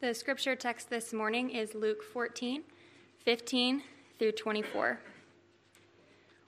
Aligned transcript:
The 0.00 0.14
scripture 0.14 0.54
text 0.54 0.90
this 0.90 1.12
morning 1.12 1.50
is 1.50 1.74
Luke 1.74 2.04
14, 2.04 2.62
15 3.24 3.82
through 4.16 4.30
24. 4.30 5.00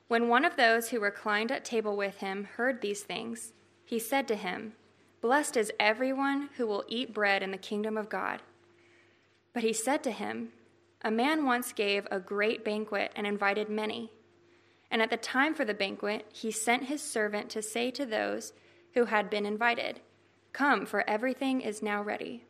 When 0.06 0.28
one 0.28 0.44
of 0.44 0.54
those 0.54 0.90
who 0.90 1.00
reclined 1.00 1.50
at 1.50 1.64
table 1.64 1.96
with 1.96 2.18
him 2.18 2.44
heard 2.44 2.80
these 2.80 3.02
things, 3.02 3.52
he 3.84 3.98
said 3.98 4.28
to 4.28 4.36
him, 4.36 4.74
Blessed 5.20 5.56
is 5.56 5.72
everyone 5.80 6.50
who 6.58 6.66
will 6.68 6.84
eat 6.86 7.12
bread 7.12 7.42
in 7.42 7.50
the 7.50 7.58
kingdom 7.58 7.96
of 7.96 8.08
God. 8.08 8.40
But 9.52 9.64
he 9.64 9.72
said 9.72 10.04
to 10.04 10.12
him, 10.12 10.50
A 11.02 11.10
man 11.10 11.44
once 11.44 11.72
gave 11.72 12.06
a 12.08 12.20
great 12.20 12.64
banquet 12.64 13.10
and 13.16 13.26
invited 13.26 13.68
many. 13.68 14.12
And 14.92 15.02
at 15.02 15.10
the 15.10 15.16
time 15.16 15.56
for 15.56 15.64
the 15.64 15.74
banquet, 15.74 16.24
he 16.32 16.52
sent 16.52 16.84
his 16.84 17.02
servant 17.02 17.50
to 17.50 17.62
say 17.62 17.90
to 17.90 18.06
those 18.06 18.52
who 18.94 19.06
had 19.06 19.28
been 19.28 19.44
invited, 19.44 19.98
Come, 20.52 20.86
for 20.86 21.02
everything 21.10 21.60
is 21.60 21.82
now 21.82 22.00
ready. 22.00 22.44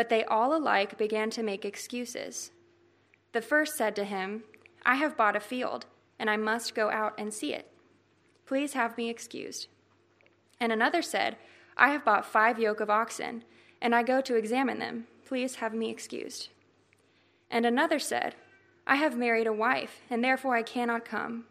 But 0.00 0.08
they 0.08 0.24
all 0.24 0.56
alike 0.56 0.96
began 0.96 1.28
to 1.28 1.42
make 1.42 1.66
excuses. 1.66 2.52
The 3.32 3.42
first 3.42 3.76
said 3.76 3.94
to 3.96 4.04
him, 4.04 4.44
I 4.82 4.94
have 4.94 5.14
bought 5.14 5.36
a 5.36 5.40
field, 5.40 5.84
and 6.18 6.30
I 6.30 6.38
must 6.38 6.74
go 6.74 6.88
out 6.88 7.12
and 7.18 7.34
see 7.34 7.52
it. 7.52 7.70
Please 8.46 8.72
have 8.72 8.96
me 8.96 9.10
excused. 9.10 9.66
And 10.58 10.72
another 10.72 11.02
said, 11.02 11.36
I 11.76 11.90
have 11.90 12.02
bought 12.02 12.24
five 12.24 12.58
yoke 12.58 12.80
of 12.80 12.88
oxen, 12.88 13.44
and 13.82 13.94
I 13.94 14.02
go 14.02 14.22
to 14.22 14.36
examine 14.36 14.78
them. 14.78 15.06
Please 15.26 15.56
have 15.56 15.74
me 15.74 15.90
excused. 15.90 16.48
And 17.50 17.66
another 17.66 17.98
said, 17.98 18.36
I 18.86 18.96
have 18.96 19.18
married 19.18 19.46
a 19.46 19.52
wife, 19.52 20.00
and 20.08 20.24
therefore 20.24 20.56
I 20.56 20.62
cannot 20.62 21.04
come. 21.04 21.44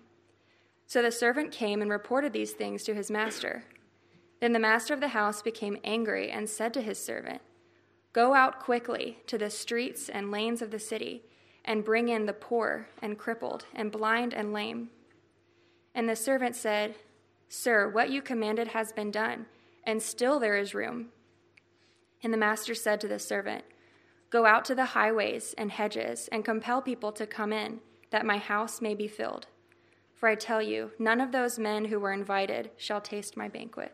So 0.87 1.03
the 1.03 1.11
servant 1.11 1.51
came 1.51 1.83
and 1.83 1.91
reported 1.91 2.33
these 2.33 2.53
things 2.53 2.81
to 2.85 2.95
his 2.95 3.11
master. 3.11 3.65
Then 4.39 4.53
the 4.53 4.57
master 4.57 4.95
of 4.95 5.01
the 5.01 5.09
house 5.09 5.43
became 5.43 5.77
angry 5.83 6.31
and 6.31 6.49
said 6.49 6.73
to 6.73 6.81
his 6.81 6.97
servant, 6.97 7.43
Go 8.11 8.33
out 8.33 8.59
quickly 8.59 9.19
to 9.27 9.37
the 9.37 9.49
streets 9.49 10.09
and 10.09 10.31
lanes 10.31 10.61
of 10.61 10.71
the 10.71 10.79
city, 10.79 11.23
and 11.63 11.85
bring 11.85 12.09
in 12.09 12.25
the 12.25 12.33
poor 12.33 12.87
and 13.01 13.17
crippled, 13.17 13.65
and 13.75 13.91
blind 13.91 14.33
and 14.33 14.51
lame. 14.51 14.89
And 15.93 16.09
the 16.09 16.15
servant 16.15 16.55
said, 16.55 16.95
Sir, 17.47 17.89
what 17.89 18.09
you 18.09 18.21
commanded 18.21 18.69
has 18.69 18.91
been 18.91 19.11
done, 19.11 19.45
and 19.83 20.01
still 20.01 20.39
there 20.39 20.57
is 20.57 20.73
room. 20.73 21.09
And 22.23 22.33
the 22.33 22.37
master 22.37 22.73
said 22.73 22.99
to 23.01 23.07
the 23.07 23.19
servant, 23.19 23.63
Go 24.29 24.45
out 24.45 24.65
to 24.65 24.75
the 24.75 24.85
highways 24.85 25.53
and 25.57 25.71
hedges, 25.71 26.29
and 26.31 26.45
compel 26.45 26.81
people 26.81 27.11
to 27.13 27.25
come 27.25 27.51
in, 27.51 27.79
that 28.11 28.25
my 28.25 28.37
house 28.37 28.81
may 28.81 28.95
be 28.95 29.07
filled. 29.07 29.47
For 30.15 30.27
I 30.29 30.35
tell 30.35 30.61
you, 30.61 30.91
none 30.99 31.21
of 31.21 31.31
those 31.31 31.57
men 31.57 31.85
who 31.85 31.99
were 31.99 32.11
invited 32.11 32.71
shall 32.77 33.01
taste 33.01 33.37
my 33.37 33.47
banquet. 33.47 33.93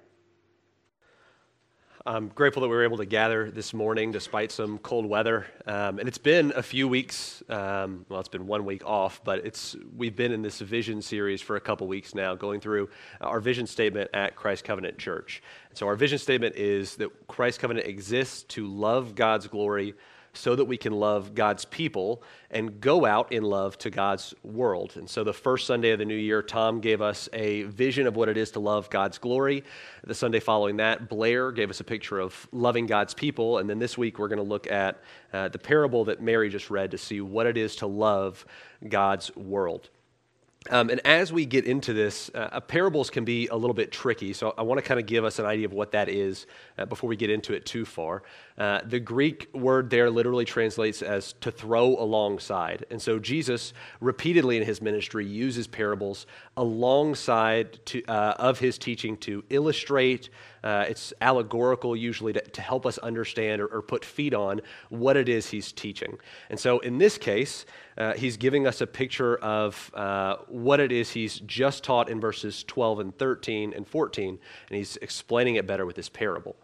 I'm 2.07 2.27
grateful 2.27 2.61
that 2.61 2.67
we 2.67 2.75
were 2.75 2.83
able 2.83 2.97
to 2.97 3.05
gather 3.05 3.49
this 3.49 3.73
morning 3.73 4.11
despite 4.11 4.51
some 4.51 4.77
cold 4.77 5.07
weather. 5.07 5.47
Um, 5.65 5.97
and 5.97 6.07
it's 6.07 6.19
been 6.19 6.53
a 6.55 6.61
few 6.61 6.87
weeks. 6.87 7.41
Um, 7.49 8.05
well, 8.09 8.19
it's 8.19 8.29
been 8.29 8.45
one 8.45 8.63
week 8.63 8.85
off, 8.85 9.23
but 9.23 9.43
it's 9.43 9.75
we've 9.97 10.15
been 10.15 10.31
in 10.31 10.43
this 10.43 10.59
vision 10.59 11.01
series 11.01 11.41
for 11.41 11.55
a 11.55 11.59
couple 11.59 11.87
weeks 11.87 12.13
now, 12.13 12.35
going 12.35 12.59
through 12.59 12.89
our 13.21 13.39
vision 13.39 13.65
statement 13.65 14.11
at 14.13 14.35
Christ 14.35 14.63
Covenant 14.63 14.99
Church. 14.99 15.41
And 15.69 15.79
so 15.79 15.87
our 15.87 15.95
vision 15.95 16.19
statement 16.19 16.57
is 16.57 16.95
that 16.97 17.09
Christ 17.27 17.59
Covenant 17.59 17.87
exists 17.87 18.43
to 18.49 18.67
love 18.67 19.15
God's 19.15 19.47
glory 19.47 19.95
so 20.35 20.55
that 20.55 20.65
we 20.65 20.77
can 20.77 20.93
love 20.93 21.33
God's 21.35 21.65
people 21.65 22.21
and 22.51 22.79
go 22.79 23.05
out 23.05 23.31
in 23.31 23.43
love 23.43 23.77
to 23.79 23.89
God's 23.89 24.33
world. 24.43 24.93
And 24.95 25.09
so 25.09 25.23
the 25.23 25.33
first 25.33 25.67
Sunday 25.67 25.91
of 25.91 25.99
the 25.99 26.05
new 26.05 26.15
year, 26.15 26.41
Tom 26.41 26.79
gave 26.79 27.01
us 27.01 27.27
a 27.33 27.63
vision 27.63 28.07
of 28.07 28.15
what 28.15 28.29
it 28.29 28.37
is 28.37 28.51
to 28.51 28.59
love 28.59 28.89
God's 28.89 29.17
glory. 29.17 29.63
The 30.03 30.15
Sunday 30.15 30.39
following 30.39 30.77
that, 30.77 31.09
Blair 31.09 31.51
gave 31.51 31.69
us 31.69 31.79
a 31.79 31.83
picture 31.83 32.19
of 32.19 32.47
loving 32.51 32.85
God's 32.85 33.13
people. 33.13 33.57
And 33.57 33.69
then 33.69 33.79
this 33.79 33.97
week, 33.97 34.19
we're 34.19 34.27
going 34.27 34.37
to 34.37 34.43
look 34.43 34.69
at 34.69 35.01
uh, 35.33 35.49
the 35.49 35.59
parable 35.59 36.05
that 36.05 36.21
Mary 36.21 36.49
just 36.49 36.69
read 36.69 36.91
to 36.91 36.97
see 36.97 37.21
what 37.21 37.45
it 37.45 37.57
is 37.57 37.75
to 37.77 37.87
love 37.87 38.45
God's 38.87 39.35
world. 39.35 39.89
Um, 40.71 40.89
and 40.89 40.99
as 41.05 41.31
we 41.31 41.45
get 41.45 41.65
into 41.65 41.93
this, 41.93 42.31
uh, 42.33 42.59
parables 42.59 43.11
can 43.11 43.23
be 43.23 43.47
a 43.47 43.55
little 43.55 43.75
bit 43.75 43.91
tricky. 43.91 44.33
So 44.33 44.55
I 44.57 44.63
want 44.63 44.79
to 44.79 44.81
kind 44.81 44.99
of 44.99 45.05
give 45.05 45.23
us 45.23 45.37
an 45.37 45.45
idea 45.45 45.67
of 45.67 45.73
what 45.73 45.91
that 45.91 46.09
is 46.09 46.47
uh, 46.79 46.85
before 46.85 47.07
we 47.07 47.15
get 47.15 47.29
into 47.29 47.53
it 47.53 47.67
too 47.67 47.85
far. 47.85 48.23
Uh, 48.57 48.81
the 48.83 48.99
Greek 48.99 49.47
word 49.53 49.91
there 49.91 50.09
literally 50.09 50.45
translates 50.45 51.03
as 51.03 51.33
to 51.41 51.51
throw 51.51 51.89
alongside. 51.97 52.83
And 52.89 52.99
so 52.99 53.19
Jesus 53.19 53.73
repeatedly 53.99 54.57
in 54.57 54.63
his 54.63 54.81
ministry 54.81 55.25
uses 55.25 55.67
parables 55.67 56.25
alongside 56.57 57.85
to, 57.85 58.03
uh, 58.05 58.33
of 58.39 58.57
his 58.57 58.79
teaching 58.79 59.17
to 59.17 59.43
illustrate. 59.51 60.29
Uh, 60.65 60.83
it's 60.89 61.13
allegorical 61.21 61.95
usually 61.95 62.33
to, 62.33 62.41
to 62.41 62.59
help 62.59 62.87
us 62.87 62.97
understand 62.97 63.61
or, 63.61 63.67
or, 63.67 63.83
put 63.83 64.03
feet 64.03 64.33
on 64.33 64.59
what 64.89 65.15
it 65.15 65.29
is 65.29 65.51
he's 65.51 65.71
teaching. 65.71 66.17
And 66.49 66.59
so 66.59 66.79
in 66.79 66.97
this 66.97 67.19
case, 67.19 67.67
uh, 67.99 68.13
he's 68.13 68.35
giving 68.35 68.65
us 68.65 68.81
a 68.81 68.87
picture 68.87 69.35
of 69.37 69.91
uh, 69.93 70.37
what 70.47 70.79
it 70.79 70.91
is 70.91 71.11
he's 71.11 71.39
just 71.41 71.83
taught 71.83 72.09
in 72.09 72.19
verses 72.19 72.63
12 72.63 72.99
and 72.99 73.17
13 73.17 73.73
and 73.73 73.87
14, 73.87 74.39
and 74.69 74.77
he's 74.77 74.97
explaining 74.97 75.55
it 75.55 75.67
better 75.67 75.85
with 75.85 75.95
this 75.95 76.09
parable. 76.09 76.55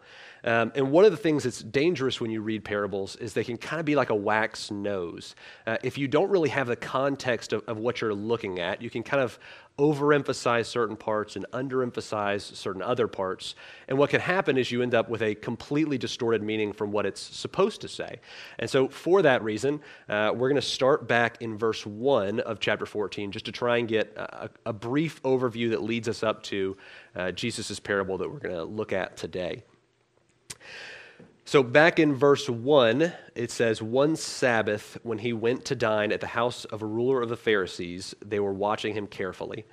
Um, 0.44 0.72
and 0.74 0.90
one 0.90 1.04
of 1.04 1.12
the 1.12 1.16
things 1.16 1.44
that's 1.44 1.60
dangerous 1.60 2.20
when 2.20 2.30
you 2.30 2.40
read 2.40 2.64
parables 2.64 3.14
is 3.16 3.32
they 3.32 3.44
can 3.44 3.56
kind 3.56 3.78
of 3.78 3.86
be 3.86 3.94
like 3.94 4.10
a 4.10 4.14
wax 4.14 4.70
nose. 4.70 5.36
Uh, 5.66 5.76
if 5.84 5.96
you 5.96 6.08
don't 6.08 6.30
really 6.30 6.48
have 6.48 6.66
the 6.66 6.76
context 6.76 7.52
of, 7.52 7.62
of 7.68 7.78
what 7.78 8.00
you're 8.00 8.14
looking 8.14 8.58
at, 8.58 8.82
you 8.82 8.90
can 8.90 9.04
kind 9.04 9.22
of 9.22 9.38
overemphasize 9.78 10.66
certain 10.66 10.96
parts 10.96 11.36
and 11.36 11.46
underemphasize 11.52 12.42
certain 12.54 12.82
other 12.82 13.08
parts. 13.08 13.54
And 13.88 13.96
what 13.96 14.10
can 14.10 14.20
happen 14.20 14.58
is 14.58 14.70
you 14.70 14.82
end 14.82 14.94
up 14.94 15.08
with 15.08 15.22
a 15.22 15.34
completely 15.34 15.96
distorted 15.96 16.42
meaning 16.42 16.72
from 16.72 16.92
what 16.92 17.06
it's 17.06 17.20
supposed 17.20 17.80
to 17.80 17.88
say. 17.88 18.20
And 18.58 18.68
so, 18.68 18.88
for 18.88 19.22
that 19.22 19.42
reason, 19.42 19.80
uh, 20.08 20.32
we're 20.34 20.48
going 20.48 20.60
to 20.60 20.62
start 20.62 21.08
back 21.08 21.40
in 21.40 21.56
verse 21.56 21.86
1 21.86 22.40
of 22.40 22.60
chapter 22.60 22.84
14 22.86 23.32
just 23.32 23.46
to 23.46 23.52
try 23.52 23.78
and 23.78 23.88
get 23.88 24.12
a, 24.16 24.50
a 24.66 24.72
brief 24.72 25.22
overview 25.22 25.70
that 25.70 25.82
leads 25.82 26.08
us 26.08 26.22
up 26.22 26.42
to 26.44 26.76
uh, 27.16 27.32
Jesus' 27.32 27.80
parable 27.80 28.18
that 28.18 28.30
we're 28.30 28.40
going 28.40 28.54
to 28.54 28.64
look 28.64 28.92
at 28.92 29.16
today. 29.16 29.62
So, 31.44 31.62
back 31.62 31.98
in 31.98 32.14
verse 32.14 32.48
1, 32.48 33.12
it 33.34 33.50
says, 33.50 33.82
One 33.82 34.16
Sabbath, 34.16 34.98
when 35.02 35.18
he 35.18 35.32
went 35.32 35.64
to 35.66 35.74
dine 35.74 36.12
at 36.12 36.20
the 36.20 36.26
house 36.26 36.64
of 36.66 36.82
a 36.82 36.86
ruler 36.86 37.22
of 37.22 37.28
the 37.28 37.36
Pharisees, 37.36 38.14
they 38.24 38.40
were 38.40 38.52
watching 38.52 38.94
him 38.94 39.06
carefully. 39.06 39.64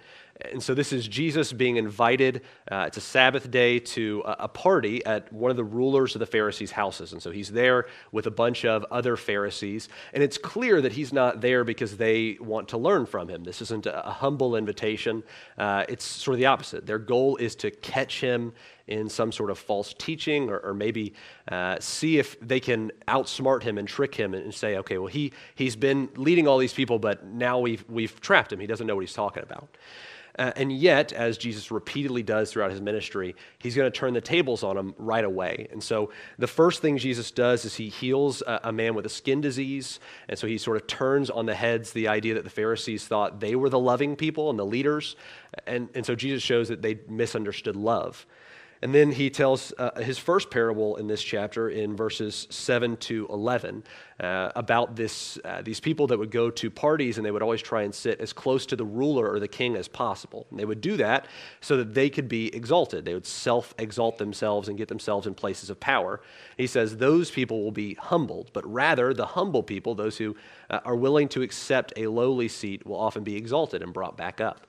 And 0.42 0.64
so, 0.64 0.74
this 0.74 0.94
is 0.94 1.06
Jesus 1.06 1.52
being 1.52 1.76
invited. 1.76 2.44
Uh, 2.72 2.86
it's 2.88 2.96
a 2.96 3.02
Sabbath 3.02 3.52
day 3.52 3.78
to 3.80 4.24
a, 4.26 4.36
a, 4.40 4.48
party 4.48 5.06
at 5.06 5.32
one 5.34 5.52
of 5.52 5.58
the 5.58 5.66
rulers 5.66 6.16
of 6.16 6.20
the 6.20 6.26
Pharisees' 6.26 6.72
houses. 6.72 7.12
And 7.12 7.22
so, 7.22 7.30
he's 7.30 7.52
there 7.52 7.88
with 8.14 8.26
a 8.26 8.32
bunch 8.32 8.64
of 8.64 8.86
other 8.90 9.18
Pharisees. 9.18 9.90
And 10.14 10.24
it's 10.24 10.38
clear 10.38 10.80
that 10.82 10.94
he's 10.94 11.12
not 11.12 11.42
there 11.42 11.66
because 11.66 11.98
they 11.98 12.38
want 12.40 12.70
to 12.70 12.78
learn 12.78 13.06
from 13.06 13.28
him. 13.28 13.44
This 13.44 13.62
isn't 13.64 13.86
a, 13.86 14.08
a 14.08 14.12
humble 14.12 14.56
invitation, 14.56 15.24
uh, 15.58 15.84
it's 15.90 16.06
sort 16.06 16.36
of 16.36 16.40
the 16.40 16.46
opposite. 16.46 16.86
Their 16.86 17.00
goal 17.00 17.36
is 17.36 17.56
to 17.58 17.70
catch 17.70 18.22
him 18.22 18.54
in 18.90 19.08
some 19.08 19.32
sort 19.32 19.52
of 19.52 19.60
false 19.60 19.94
teaching 19.98 20.50
or, 20.50 20.60
or 20.60 20.74
maybe 20.74 21.14
uh, 21.50 21.78
see 21.80 22.18
if 22.18 22.40
they 22.40 22.60
can 22.60 22.92
outsmart 23.08 23.49
him 23.58 23.78
and 23.78 23.88
trick 23.88 24.16
him 24.16 24.34
and 24.34 24.54
say, 24.54 24.78
okay, 24.78 24.98
well, 24.98 25.08
he, 25.08 25.34
he's 25.56 25.76
been 25.76 26.10
leading 26.16 26.48
all 26.48 26.58
these 26.58 26.74
people, 26.74 27.00
but 27.00 27.26
now 27.26 27.60
we've, 27.60 27.84
we've 27.90 28.20
trapped 28.22 28.54
him. 28.54 28.60
He 28.60 28.68
doesn't 28.68 28.86
know 28.86 28.96
what 28.96 29.02
he's 29.02 29.14
talking 29.14 29.44
about. 29.44 29.70
Uh, 30.40 30.54
and 30.56 30.72
yet, 30.72 31.12
as 31.12 31.38
Jesus 31.38 31.70
repeatedly 31.70 32.24
does 32.24 32.50
throughout 32.50 32.72
his 32.72 32.80
ministry, 32.80 33.36
he's 33.58 33.76
going 33.76 33.92
to 33.92 33.98
turn 33.98 34.14
the 34.14 34.22
tables 34.22 34.64
on 34.64 34.78
him 34.78 34.96
right 34.98 35.26
away. 35.26 35.68
And 35.70 35.84
so, 35.84 36.12
the 36.38 36.48
first 36.48 36.82
thing 36.82 36.98
Jesus 36.98 37.30
does 37.30 37.66
is 37.66 37.76
he 37.76 37.90
heals 37.90 38.42
a, 38.48 38.62
a, 38.64 38.72
man 38.72 38.96
with 38.96 39.06
a 39.06 39.10
skin 39.10 39.42
disease. 39.42 40.00
And 40.30 40.40
so, 40.40 40.48
he 40.48 40.58
sort 40.58 40.78
of 40.78 40.88
turns 40.88 41.30
on 41.30 41.46
the 41.46 41.56
heads 41.56 41.92
the 41.92 42.08
idea 42.08 42.36
that 42.36 42.46
the 42.46 42.50
Pharisees 42.50 43.06
thought 43.06 43.42
they 43.42 43.58
were 43.58 43.70
the 43.70 43.80
loving 43.80 44.16
people 44.16 44.50
and 44.50 44.58
the 44.58 44.66
leaders. 44.66 45.18
And, 45.68 45.90
and 45.94 46.06
so, 46.06 46.16
Jesus 46.16 46.42
shows 46.42 46.70
that 46.70 46.82
they 46.82 47.00
misunderstood 47.10 47.76
love. 47.76 48.26
And 48.82 48.96
then 48.96 49.12
he 49.12 49.30
tells 49.30 49.74
uh, 49.78 50.02
his 50.02 50.18
first 50.18 50.50
parable 50.50 50.96
in 50.96 51.08
this 51.08 51.22
chapter 51.22 51.70
in 51.70 51.98
verses 51.98 52.48
7 52.50 52.96
to 52.98 53.28
11 53.30 53.84
uh, 54.22 54.52
about 54.56 54.96
this, 54.96 55.38
uh, 55.44 55.62
these 55.62 55.82
people 55.82 56.08
that 56.08 56.18
would 56.18 56.32
go 56.32 56.50
to 56.50 56.70
parties 56.70 57.18
and 57.18 57.26
they 57.26 57.32
would 57.32 57.42
always 57.42 57.62
try 57.62 57.84
and 57.84 57.94
sit 57.94 58.22
as 58.22 58.32
close 58.32 58.66
to 58.68 58.78
the 58.78 58.86
ruler 58.86 59.30
or 59.30 59.40
the 59.40 59.50
king 59.50 59.76
as 59.76 59.90
possible. 59.90 60.48
And 60.50 60.58
they 60.58 60.64
would 60.64 60.80
do 60.80 60.96
that 60.98 61.28
so 61.60 61.76
that 61.78 61.94
they 61.94 62.10
could 62.10 62.30
be 62.30 62.54
exalted. 62.56 63.04
They 63.04 63.14
would 63.14 63.26
self 63.26 63.74
exalt 63.78 64.18
themselves 64.18 64.70
and 64.70 64.78
get 64.78 64.88
themselves 64.88 65.28
in 65.28 65.34
places 65.34 65.70
of 65.70 65.80
power. 65.80 66.22
He 66.58 66.68
says 66.68 66.98
those 66.98 67.32
people 67.32 67.62
will 67.64 67.72
be 67.72 67.96
humbled, 67.96 68.52
but 68.54 68.66
rather 68.72 69.14
the 69.14 69.26
humble 69.26 69.64
people, 69.64 69.94
those 69.94 70.18
who 70.18 70.38
uh, 70.70 70.80
are 70.86 70.96
willing 70.96 71.28
to 71.30 71.42
accept 71.42 71.92
a 71.98 72.08
lowly 72.08 72.48
seat, 72.48 72.86
will 72.86 73.00
often 73.00 73.24
be 73.24 73.36
exalted 73.36 73.84
and 73.84 73.94
brought 73.94 74.16
back 74.16 74.40
up. 74.40 74.68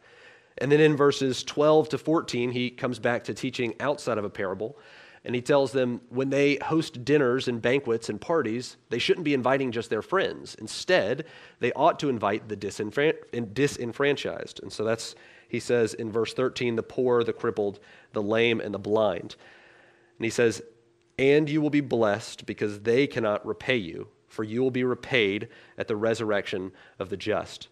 And 0.61 0.71
then 0.71 0.81
in 0.81 0.97
verses 0.97 1.43
12 1.43 1.91
to 1.91 1.99
14, 1.99 2.51
he 2.51 2.71
comes 2.71 2.99
back 2.99 3.25
to 3.25 3.35
teaching 3.35 3.75
outside 3.81 4.19
of 4.19 4.25
a 4.25 4.31
parable. 4.31 4.79
And 5.25 5.35
he 5.35 5.43
tells 5.43 5.73
them 5.73 6.01
when 6.09 6.31
they 6.31 6.57
host 6.57 7.05
dinners 7.05 7.49
and 7.49 7.61
banquets 7.61 8.09
and 8.09 8.21
parties, 8.21 8.77
they 8.89 8.99
shouldn't 8.99 9.25
be 9.25 9.35
inviting 9.35 9.71
just 9.71 9.91
their 9.91 10.03
friends. 10.03 10.55
Instead, 10.55 11.27
they 11.59 11.73
ought 11.73 11.99
to 11.99 12.09
invite 12.09 12.49
the 12.49 12.57
disenfranchised. 12.57 14.61
And 14.63 14.73
so 14.73 14.85
that's, 14.85 15.15
he 15.49 15.61
says 15.61 15.95
in 15.95 16.11
verse 16.11 16.33
13, 16.33 16.77
the 16.77 16.83
poor, 16.83 17.23
the 17.23 17.35
crippled, 17.35 17.81
the 18.13 18.23
lame, 18.23 18.61
and 18.61 18.73
the 18.73 18.79
blind. 18.79 19.37
And 20.19 20.25
he 20.25 20.31
says, 20.31 20.63
and 21.19 21.51
you 21.51 21.61
will 21.61 21.71
be 21.71 21.83
blessed 21.83 22.47
because 22.47 22.81
they 22.81 23.07
cannot 23.07 23.47
repay 23.47 23.77
you, 23.77 24.09
for 24.29 24.43
you 24.43 24.63
will 24.63 24.71
be 24.71 24.85
repaid 24.85 25.49
at 25.77 25.87
the 25.87 25.97
resurrection 25.97 26.73
of 26.99 27.11
the 27.11 27.17
just. 27.19 27.69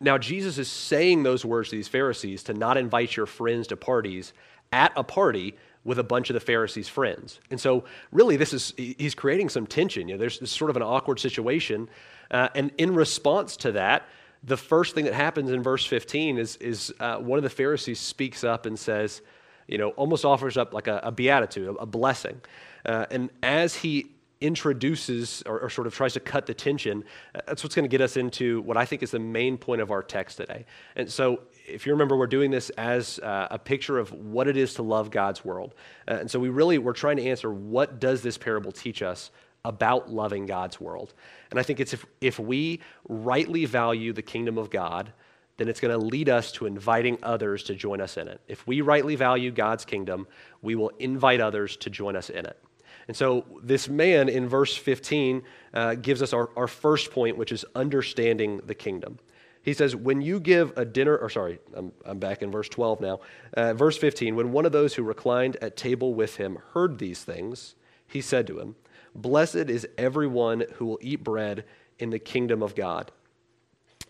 Now, 0.00 0.18
Jesus 0.18 0.58
is 0.58 0.68
saying 0.68 1.22
those 1.22 1.44
words 1.44 1.70
to 1.70 1.76
these 1.76 1.88
Pharisees 1.88 2.42
to 2.44 2.54
not 2.54 2.76
invite 2.76 3.16
your 3.16 3.26
friends 3.26 3.66
to 3.68 3.76
parties 3.76 4.32
at 4.72 4.92
a 4.96 5.02
party 5.02 5.56
with 5.84 5.98
a 5.98 6.02
bunch 6.02 6.28
of 6.28 6.34
the 6.34 6.40
Pharisees' 6.40 6.88
friends. 6.88 7.40
And 7.50 7.60
so, 7.60 7.84
really, 8.12 8.36
this 8.36 8.52
is, 8.52 8.74
he's 8.76 9.14
creating 9.14 9.48
some 9.48 9.66
tension. 9.66 10.08
You 10.08 10.14
know, 10.14 10.18
there's, 10.18 10.50
sort 10.50 10.70
of 10.70 10.76
an 10.76 10.82
awkward 10.82 11.18
situation. 11.18 11.88
Uh, 12.30 12.48
and 12.54 12.72
in 12.76 12.94
response 12.94 13.56
to 13.58 13.72
that, 13.72 14.06
the 14.42 14.56
first 14.56 14.94
thing 14.94 15.06
that 15.06 15.14
happens 15.14 15.50
in 15.50 15.62
verse 15.62 15.86
15 15.86 16.38
is, 16.38 16.56
is 16.56 16.92
uh, 17.00 17.16
one 17.16 17.38
of 17.38 17.42
the 17.42 17.50
Pharisees 17.50 18.00
speaks 18.00 18.44
up 18.44 18.66
and 18.66 18.78
says, 18.78 19.22
you 19.66 19.78
know, 19.78 19.90
almost 19.90 20.24
offers 20.24 20.56
up 20.56 20.74
like 20.74 20.88
a, 20.88 21.00
a 21.04 21.12
beatitude, 21.12 21.68
a, 21.68 21.72
a 21.72 21.86
blessing. 21.86 22.40
Uh, 22.84 23.06
and 23.10 23.30
as 23.42 23.74
he 23.74 24.10
introduces 24.40 25.42
or, 25.46 25.60
or, 25.60 25.70
sort 25.70 25.86
of 25.86 25.94
tries 25.94 26.12
to 26.12 26.20
cut 26.20 26.46
the 26.46 26.52
tension, 26.52 27.04
uh, 27.34 27.40
that's 27.46 27.62
what's 27.62 27.74
going 27.74 27.84
to 27.84 27.88
get 27.88 28.00
us 28.00 28.16
into 28.16 28.60
what 28.62 28.76
I 28.76 28.84
think 28.84 29.02
is 29.02 29.10
the 29.10 29.18
main 29.18 29.56
point 29.56 29.80
of 29.80 29.90
our 29.90 30.02
text 30.02 30.36
today. 30.36 30.66
And 30.94 31.10
so, 31.10 31.40
if 31.66 31.86
you 31.86 31.92
remember, 31.92 32.16
we're 32.16 32.26
doing 32.26 32.50
this 32.50 32.70
as 32.70 33.18
uh, 33.20 33.48
a 33.50 33.58
picture 33.58 33.98
of 33.98 34.12
what 34.12 34.46
it 34.46 34.56
is 34.56 34.74
to 34.74 34.82
love 34.82 35.10
God's 35.10 35.44
world. 35.44 35.74
Uh, 36.06 36.18
and 36.20 36.30
so, 36.30 36.38
we 36.38 36.50
really 36.50 36.78
we're 36.78 36.92
trying 36.92 37.16
to 37.16 37.24
answer 37.24 37.50
what 37.52 37.98
does 37.98 38.22
this 38.22 38.36
parable 38.36 38.72
teach 38.72 39.02
us 39.02 39.30
about 39.64 40.10
loving 40.10 40.46
God's 40.46 40.80
world. 40.80 41.14
And 41.50 41.58
I 41.58 41.62
think 41.62 41.80
it's 41.80 41.92
if, 41.92 42.06
if 42.20 42.38
we 42.38 42.80
rightly 43.08 43.64
value 43.64 44.12
the 44.12 44.22
kingdom 44.22 44.58
of 44.58 44.70
God, 44.70 45.12
then 45.56 45.68
it's 45.68 45.80
going 45.80 45.98
to 45.98 46.06
lead 46.06 46.28
us 46.28 46.52
to 46.52 46.66
inviting 46.66 47.18
others 47.22 47.62
to 47.64 47.74
join 47.74 48.00
us 48.00 48.16
in 48.16 48.28
it. 48.28 48.40
If 48.46 48.66
we 48.66 48.80
rightly 48.80 49.16
value 49.16 49.50
God's 49.50 49.84
kingdom, 49.84 50.26
we 50.62 50.74
will 50.74 50.90
invite 50.98 51.40
others 51.40 51.76
to 51.78 51.90
join 51.90 52.14
us 52.14 52.30
in 52.30 52.44
it. 52.46 52.62
And 53.08 53.16
so, 53.16 53.44
this 53.62 53.88
man 53.88 54.28
in 54.28 54.48
verse 54.48 54.76
15 54.76 55.42
uh, 55.74 55.94
gives 55.94 56.22
us 56.22 56.32
our, 56.32 56.50
our 56.56 56.66
first 56.66 57.12
point, 57.12 57.36
which 57.36 57.52
is 57.52 57.64
understanding 57.74 58.60
the 58.66 58.74
kingdom. 58.74 59.18
He 59.62 59.74
says, 59.74 59.94
When 59.94 60.20
you 60.20 60.40
give 60.40 60.72
a 60.76 60.84
dinner, 60.84 61.16
or 61.16 61.30
sorry, 61.30 61.58
I'm, 61.74 61.92
I'm 62.04 62.18
back 62.18 62.42
in 62.42 62.50
verse 62.50 62.68
12 62.68 63.00
now. 63.00 63.20
Uh, 63.54 63.74
verse 63.74 63.98
15, 63.98 64.34
when 64.34 64.52
one 64.52 64.66
of 64.66 64.72
those 64.72 64.94
who 64.94 65.02
reclined 65.02 65.56
at 65.62 65.76
table 65.76 66.14
with 66.14 66.36
him 66.36 66.58
heard 66.72 66.98
these 66.98 67.22
things, 67.22 67.74
he 68.06 68.20
said 68.20 68.46
to 68.46 68.58
him, 68.58 68.76
Blessed 69.14 69.56
is 69.70 69.88
everyone 69.96 70.64
who 70.74 70.86
will 70.86 70.98
eat 71.00 71.24
bread 71.24 71.64
in 71.98 72.10
the 72.10 72.18
kingdom 72.18 72.62
of 72.62 72.74
God. 72.74 73.10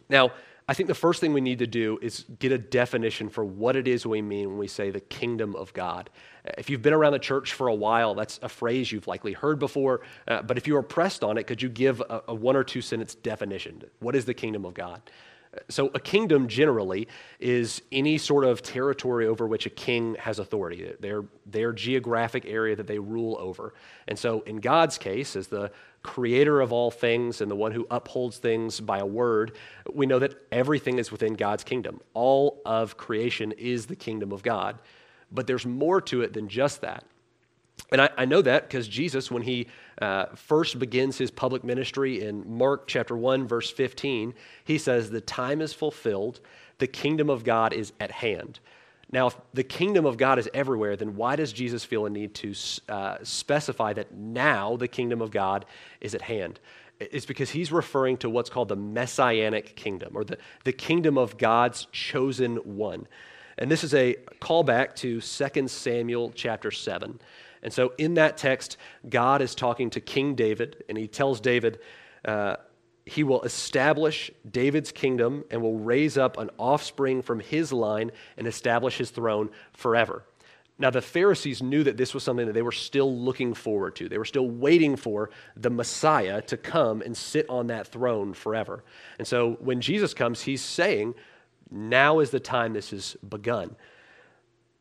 Now, 0.08 0.32
I 0.68 0.74
think 0.74 0.88
the 0.88 0.94
first 0.94 1.20
thing 1.20 1.32
we 1.32 1.40
need 1.40 1.60
to 1.60 1.66
do 1.66 1.98
is 2.02 2.24
get 2.38 2.50
a 2.50 2.58
definition 2.58 3.28
for 3.28 3.44
what 3.44 3.76
it 3.76 3.86
is 3.86 4.04
we 4.04 4.20
mean 4.20 4.48
when 4.48 4.58
we 4.58 4.66
say 4.66 4.90
the 4.90 5.00
kingdom 5.00 5.54
of 5.54 5.72
God. 5.72 6.10
If 6.58 6.70
you've 6.70 6.82
been 6.82 6.92
around 6.92 7.12
the 7.12 7.18
church 7.18 7.52
for 7.52 7.68
a 7.68 7.74
while, 7.74 8.14
that's 8.14 8.38
a 8.42 8.48
phrase 8.48 8.92
you've 8.92 9.06
likely 9.06 9.32
heard 9.32 9.58
before. 9.58 10.02
Uh, 10.28 10.42
but 10.42 10.56
if 10.56 10.66
you 10.66 10.76
are 10.76 10.82
pressed 10.82 11.24
on 11.24 11.38
it, 11.38 11.46
could 11.46 11.62
you 11.62 11.68
give 11.68 12.00
a, 12.00 12.22
a 12.28 12.34
one 12.34 12.56
or 12.56 12.64
two 12.64 12.80
sentence 12.80 13.14
definition? 13.14 13.82
What 14.00 14.14
is 14.14 14.24
the 14.24 14.34
kingdom 14.34 14.64
of 14.64 14.74
God? 14.74 15.02
So, 15.68 15.90
a 15.94 16.00
kingdom 16.00 16.48
generally 16.48 17.08
is 17.40 17.82
any 17.90 18.18
sort 18.18 18.44
of 18.44 18.62
territory 18.62 19.26
over 19.26 19.46
which 19.46 19.66
a 19.66 19.70
king 19.70 20.14
has 20.18 20.38
authority, 20.38 20.92
their, 21.00 21.24
their 21.46 21.72
geographic 21.72 22.44
area 22.46 22.76
that 22.76 22.86
they 22.86 22.98
rule 22.98 23.36
over. 23.38 23.74
And 24.06 24.18
so, 24.18 24.42
in 24.42 24.56
God's 24.56 24.98
case, 24.98 25.36
as 25.36 25.48
the 25.48 25.70
creator 26.02 26.60
of 26.60 26.72
all 26.72 26.90
things 26.90 27.40
and 27.40 27.50
the 27.50 27.56
one 27.56 27.72
who 27.72 27.86
upholds 27.90 28.38
things 28.38 28.80
by 28.80 28.98
a 28.98 29.06
word, 29.06 29.56
we 29.92 30.06
know 30.06 30.18
that 30.18 30.34
everything 30.52 30.98
is 30.98 31.10
within 31.10 31.34
God's 31.34 31.64
kingdom. 31.64 32.00
All 32.14 32.60
of 32.64 32.96
creation 32.96 33.52
is 33.52 33.86
the 33.86 33.96
kingdom 33.96 34.32
of 34.32 34.42
God. 34.42 34.78
But 35.30 35.46
there's 35.46 35.66
more 35.66 36.00
to 36.02 36.22
it 36.22 36.32
than 36.32 36.48
just 36.48 36.80
that. 36.82 37.04
And 37.92 38.00
I, 38.00 38.10
I 38.16 38.24
know 38.24 38.42
that 38.42 38.64
because 38.64 38.88
Jesus, 38.88 39.30
when 39.30 39.42
he 39.42 39.68
uh, 40.00 40.26
first 40.34 40.78
begins 40.78 41.18
his 41.18 41.30
public 41.30 41.62
ministry 41.62 42.22
in 42.22 42.56
Mark 42.58 42.86
chapter 42.86 43.16
1, 43.16 43.46
verse 43.46 43.70
15, 43.70 44.34
he 44.64 44.78
says, 44.78 45.10
The 45.10 45.20
time 45.20 45.60
is 45.60 45.72
fulfilled, 45.72 46.40
the 46.78 46.86
kingdom 46.86 47.30
of 47.30 47.44
God 47.44 47.72
is 47.72 47.92
at 48.00 48.10
hand. 48.10 48.60
Now, 49.12 49.28
if 49.28 49.36
the 49.54 49.62
kingdom 49.62 50.04
of 50.04 50.16
God 50.16 50.38
is 50.38 50.48
everywhere, 50.52 50.96
then 50.96 51.14
why 51.14 51.36
does 51.36 51.52
Jesus 51.52 51.84
feel 51.84 52.06
a 52.06 52.10
need 52.10 52.34
to 52.34 52.54
uh, 52.88 53.18
specify 53.22 53.92
that 53.92 54.12
now 54.12 54.76
the 54.76 54.88
kingdom 54.88 55.22
of 55.22 55.30
God 55.30 55.64
is 56.00 56.14
at 56.14 56.22
hand? 56.22 56.58
It's 56.98 57.26
because 57.26 57.50
he's 57.50 57.70
referring 57.70 58.16
to 58.18 58.30
what's 58.30 58.50
called 58.50 58.68
the 58.68 58.76
messianic 58.76 59.76
kingdom, 59.76 60.16
or 60.16 60.24
the, 60.24 60.38
the 60.64 60.72
kingdom 60.72 61.18
of 61.18 61.38
God's 61.38 61.86
chosen 61.92 62.56
one. 62.56 63.06
And 63.58 63.70
this 63.70 63.84
is 63.84 63.94
a 63.94 64.16
callback 64.40 64.94
to 64.96 65.20
2 65.20 65.68
Samuel 65.68 66.32
chapter 66.34 66.70
7. 66.70 67.18
And 67.62 67.72
so 67.72 67.92
in 67.98 68.14
that 68.14 68.36
text, 68.36 68.76
God 69.08 69.40
is 69.42 69.54
talking 69.54 69.90
to 69.90 70.00
King 70.00 70.34
David, 70.34 70.84
and 70.88 70.96
he 70.96 71.08
tells 71.08 71.40
David, 71.40 71.80
uh, 72.24 72.56
he 73.06 73.22
will 73.22 73.42
establish 73.42 74.30
David's 74.50 74.92
kingdom 74.92 75.44
and 75.50 75.62
will 75.62 75.78
raise 75.78 76.18
up 76.18 76.38
an 76.38 76.50
offspring 76.58 77.22
from 77.22 77.40
his 77.40 77.72
line 77.72 78.10
and 78.36 78.46
establish 78.46 78.98
his 78.98 79.10
throne 79.10 79.50
forever. 79.72 80.24
Now, 80.78 80.90
the 80.90 81.00
Pharisees 81.00 81.62
knew 81.62 81.82
that 81.84 81.96
this 81.96 82.12
was 82.12 82.22
something 82.22 82.46
that 82.46 82.52
they 82.52 82.62
were 82.62 82.72
still 82.72 83.16
looking 83.16 83.54
forward 83.54 83.96
to. 83.96 84.08
They 84.08 84.18
were 84.18 84.26
still 84.26 84.50
waiting 84.50 84.96
for 84.96 85.30
the 85.56 85.70
Messiah 85.70 86.42
to 86.42 86.56
come 86.58 87.00
and 87.00 87.16
sit 87.16 87.48
on 87.48 87.68
that 87.68 87.86
throne 87.86 88.34
forever. 88.34 88.84
And 89.18 89.26
so 89.26 89.52
when 89.60 89.80
Jesus 89.80 90.12
comes, 90.12 90.42
he's 90.42 90.60
saying, 90.60 91.14
Now 91.70 92.20
is 92.20 92.30
the 92.30 92.40
time 92.40 92.72
this 92.72 92.90
has 92.90 93.16
begun. 93.28 93.76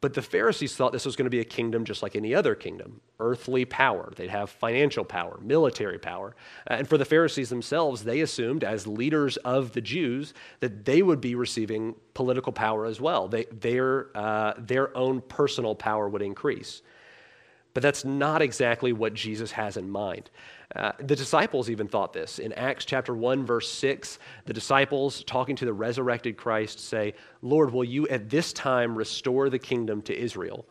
But 0.02 0.14
the 0.14 0.22
Pharisees 0.22 0.76
thought 0.76 0.92
this 0.92 1.06
was 1.06 1.16
going 1.16 1.26
to 1.26 1.32
be 1.32 1.40
a 1.40 1.46
kingdom 1.46 1.84
just 1.84 2.04
like 2.04 2.16
any 2.16 2.36
other 2.36 2.54
kingdom 2.54 3.02
earthly 3.20 3.66
power. 3.66 4.14
They'd 4.16 4.30
have 4.30 4.52
financial 4.52 5.04
power, 5.04 5.40
military 5.42 5.98
power. 5.98 6.36
And 6.68 6.88
for 6.88 6.98
the 6.98 7.06
Pharisees 7.06 7.50
themselves, 7.50 8.04
they 8.04 8.22
assumed, 8.22 8.64
as 8.64 8.86
leaders 8.86 9.38
of 9.38 9.72
the 9.72 9.82
Jews, 9.82 10.34
that 10.60 10.86
they 10.86 11.02
would 11.02 11.22
be 11.22 11.34
receiving 11.34 11.96
political 12.14 12.52
power 12.52 12.86
as 12.86 13.02
well. 13.02 13.28
They, 13.28 13.46
their, 13.46 14.16
uh, 14.16 14.54
their 14.60 14.96
own 14.96 15.22
personal 15.22 15.74
power 15.74 16.08
would 16.08 16.22
increase. 16.22 16.84
But 17.74 17.82
that's 17.82 18.06
not 18.06 18.42
exactly 18.42 18.94
what 18.94 19.14
Jesus 19.14 19.52
has 19.54 19.76
in 19.76 19.90
mind. 19.90 20.30
Uh, 20.76 20.92
the 21.00 21.16
disciples 21.16 21.70
even 21.70 21.88
thought 21.88 22.12
this. 22.12 22.38
In 22.38 22.52
Acts 22.54 22.84
chapter 22.84 23.16
1, 23.16 23.46
verse 23.46 23.72
6, 23.72 24.20
the 24.46 24.54
disciples, 24.54 25.24
talking 25.24 25.56
to 25.56 25.66
the 25.66 25.74
resurrected 25.74 26.36
Christ, 26.36 26.80
say, 26.80 27.14
Lord, 27.42 27.72
will 27.72 27.86
you 27.86 28.08
at 28.10 28.30
this 28.30 28.52
time 28.52 28.96
restore 28.96 29.50
the 29.50 29.60
kingdom 29.60 30.02
to 30.04 30.18
Israel? 30.18 30.66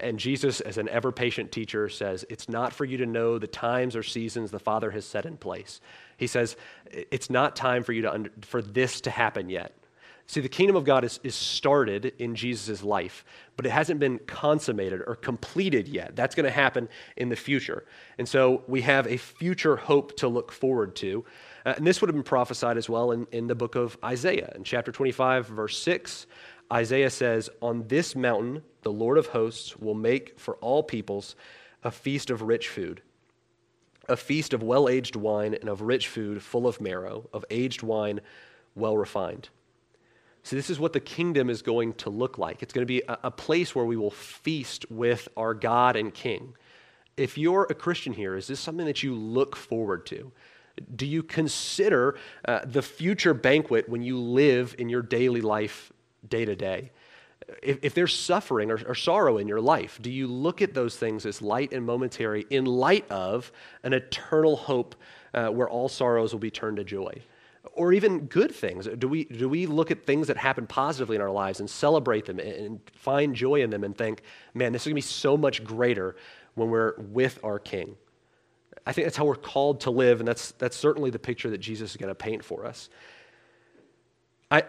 And 0.00 0.18
Jesus, 0.18 0.60
as 0.60 0.78
an 0.78 0.88
ever 0.90 1.10
patient 1.10 1.50
teacher, 1.50 1.88
says, 1.88 2.24
It's 2.28 2.48
not 2.48 2.72
for 2.72 2.84
you 2.84 2.98
to 2.98 3.06
know 3.06 3.38
the 3.38 3.46
times 3.46 3.96
or 3.96 4.02
seasons 4.02 4.50
the 4.50 4.58
Father 4.58 4.90
has 4.90 5.04
set 5.04 5.24
in 5.24 5.36
place. 5.38 5.80
He 6.18 6.26
says, 6.26 6.56
It's 6.86 7.30
not 7.30 7.56
time 7.56 7.82
for 7.82 7.92
you 7.92 8.02
to 8.02 8.12
under, 8.12 8.30
for 8.42 8.60
this 8.60 9.00
to 9.02 9.10
happen 9.10 9.48
yet. 9.48 9.72
See, 10.28 10.42
the 10.42 10.48
kingdom 10.48 10.76
of 10.76 10.84
God 10.84 11.04
is, 11.04 11.18
is 11.22 11.34
started 11.34 12.12
in 12.18 12.34
Jesus' 12.34 12.82
life, 12.82 13.24
but 13.56 13.64
it 13.64 13.70
hasn't 13.70 13.98
been 13.98 14.18
consummated 14.26 15.00
or 15.06 15.16
completed 15.16 15.88
yet. 15.88 16.14
That's 16.16 16.34
going 16.34 16.44
to 16.44 16.50
happen 16.50 16.90
in 17.16 17.30
the 17.30 17.36
future. 17.36 17.86
And 18.18 18.28
so 18.28 18.62
we 18.66 18.82
have 18.82 19.06
a 19.06 19.16
future 19.16 19.76
hope 19.76 20.18
to 20.18 20.28
look 20.28 20.52
forward 20.52 20.94
to. 20.96 21.24
Uh, 21.64 21.72
and 21.78 21.86
this 21.86 22.02
would 22.02 22.08
have 22.08 22.14
been 22.14 22.22
prophesied 22.22 22.76
as 22.76 22.90
well 22.90 23.12
in, 23.12 23.26
in 23.32 23.46
the 23.46 23.54
book 23.54 23.74
of 23.74 23.96
Isaiah. 24.04 24.52
In 24.54 24.64
chapter 24.64 24.92
25, 24.92 25.46
verse 25.46 25.78
6, 25.78 26.26
Isaiah 26.70 27.08
says, 27.08 27.48
On 27.62 27.88
this 27.88 28.14
mountain, 28.14 28.62
the 28.82 28.92
Lord 28.92 29.16
of 29.16 29.28
hosts 29.28 29.78
will 29.78 29.94
make 29.94 30.38
for 30.38 30.56
all 30.56 30.82
peoples 30.82 31.36
a 31.82 31.90
feast 31.90 32.28
of 32.28 32.42
rich 32.42 32.68
food, 32.68 33.00
a 34.10 34.16
feast 34.16 34.52
of 34.52 34.62
well 34.62 34.90
aged 34.90 35.16
wine 35.16 35.54
and 35.54 35.70
of 35.70 35.80
rich 35.80 36.06
food 36.06 36.42
full 36.42 36.66
of 36.66 36.82
marrow, 36.82 37.30
of 37.32 37.46
aged 37.50 37.82
wine 37.82 38.20
well 38.74 38.98
refined. 38.98 39.48
So, 40.48 40.56
this 40.56 40.70
is 40.70 40.80
what 40.80 40.94
the 40.94 41.00
kingdom 41.00 41.50
is 41.50 41.60
going 41.60 41.92
to 41.96 42.08
look 42.08 42.38
like. 42.38 42.62
It's 42.62 42.72
going 42.72 42.80
to 42.80 42.86
be 42.86 43.02
a, 43.06 43.18
a, 43.24 43.30
place 43.30 43.74
where 43.74 43.84
we 43.84 43.98
will 43.98 44.10
feast 44.10 44.90
with 44.90 45.28
our 45.36 45.52
God 45.52 45.94
and 45.94 46.14
King. 46.14 46.54
If 47.18 47.36
you're 47.36 47.66
a 47.68 47.74
Christian 47.74 48.14
here, 48.14 48.34
is 48.34 48.46
this 48.46 48.58
something 48.58 48.86
that 48.86 49.02
you 49.02 49.14
look 49.14 49.54
forward 49.54 50.06
to? 50.06 50.32
Do 50.96 51.04
you 51.04 51.22
consider 51.22 52.16
uh, 52.46 52.60
the 52.64 52.80
future 52.80 53.34
banquet 53.34 53.90
when 53.90 54.00
you 54.00 54.18
live 54.18 54.74
in 54.78 54.88
your 54.88 55.02
daily 55.02 55.42
life 55.42 55.92
day 56.26 56.46
to 56.46 56.56
day? 56.56 56.92
If, 57.62 57.80
if 57.82 57.92
there's 57.92 58.18
suffering 58.18 58.70
or, 58.70 58.80
or 58.86 58.94
sorrow 58.94 59.36
in 59.36 59.48
your 59.48 59.60
life, 59.60 59.98
do 60.00 60.10
you 60.10 60.26
look 60.26 60.62
at 60.62 60.72
those 60.72 60.96
things 60.96 61.26
as 61.26 61.42
light 61.42 61.74
and 61.74 61.84
momentary 61.84 62.46
in 62.48 62.64
light 62.64 63.04
of 63.10 63.52
an 63.82 63.92
eternal 63.92 64.56
hope 64.56 64.94
uh, 65.34 65.48
where 65.48 65.68
all 65.68 65.90
sorrows 65.90 66.32
will 66.32 66.40
be 66.40 66.50
turned 66.50 66.78
to 66.78 66.84
joy? 66.84 67.22
Or 67.74 67.92
even 67.92 68.26
good 68.26 68.54
things? 68.54 68.86
Do 68.98 69.08
we, 69.08 69.24
do 69.24 69.48
we 69.48 69.66
look 69.66 69.90
at 69.90 70.04
things 70.04 70.26
that 70.28 70.36
happen 70.36 70.66
positively 70.66 71.16
in 71.16 71.22
our 71.22 71.30
lives 71.30 71.60
and 71.60 71.68
celebrate 71.68 72.26
them 72.26 72.38
and 72.38 72.80
find 72.94 73.34
joy 73.34 73.62
in 73.62 73.70
them 73.70 73.84
and 73.84 73.96
think, 73.96 74.22
man, 74.54 74.72
this 74.72 74.82
is 74.82 74.86
going 74.86 74.94
to 74.94 74.96
be 74.96 75.00
so 75.00 75.36
much 75.36 75.64
greater 75.64 76.16
when 76.54 76.70
we're 76.70 76.94
with 76.98 77.38
our 77.44 77.58
King? 77.58 77.96
I 78.86 78.92
think 78.92 79.06
that's 79.06 79.16
how 79.16 79.26
we're 79.26 79.36
called 79.36 79.80
to 79.82 79.90
live, 79.90 80.20
and 80.20 80.28
that's, 80.28 80.52
that's 80.52 80.76
certainly 80.76 81.10
the 81.10 81.18
picture 81.18 81.50
that 81.50 81.58
Jesus 81.58 81.90
is 81.90 81.96
going 81.96 82.08
to 82.08 82.14
paint 82.14 82.44
for 82.44 82.64
us. 82.64 82.88
I, 84.50 84.62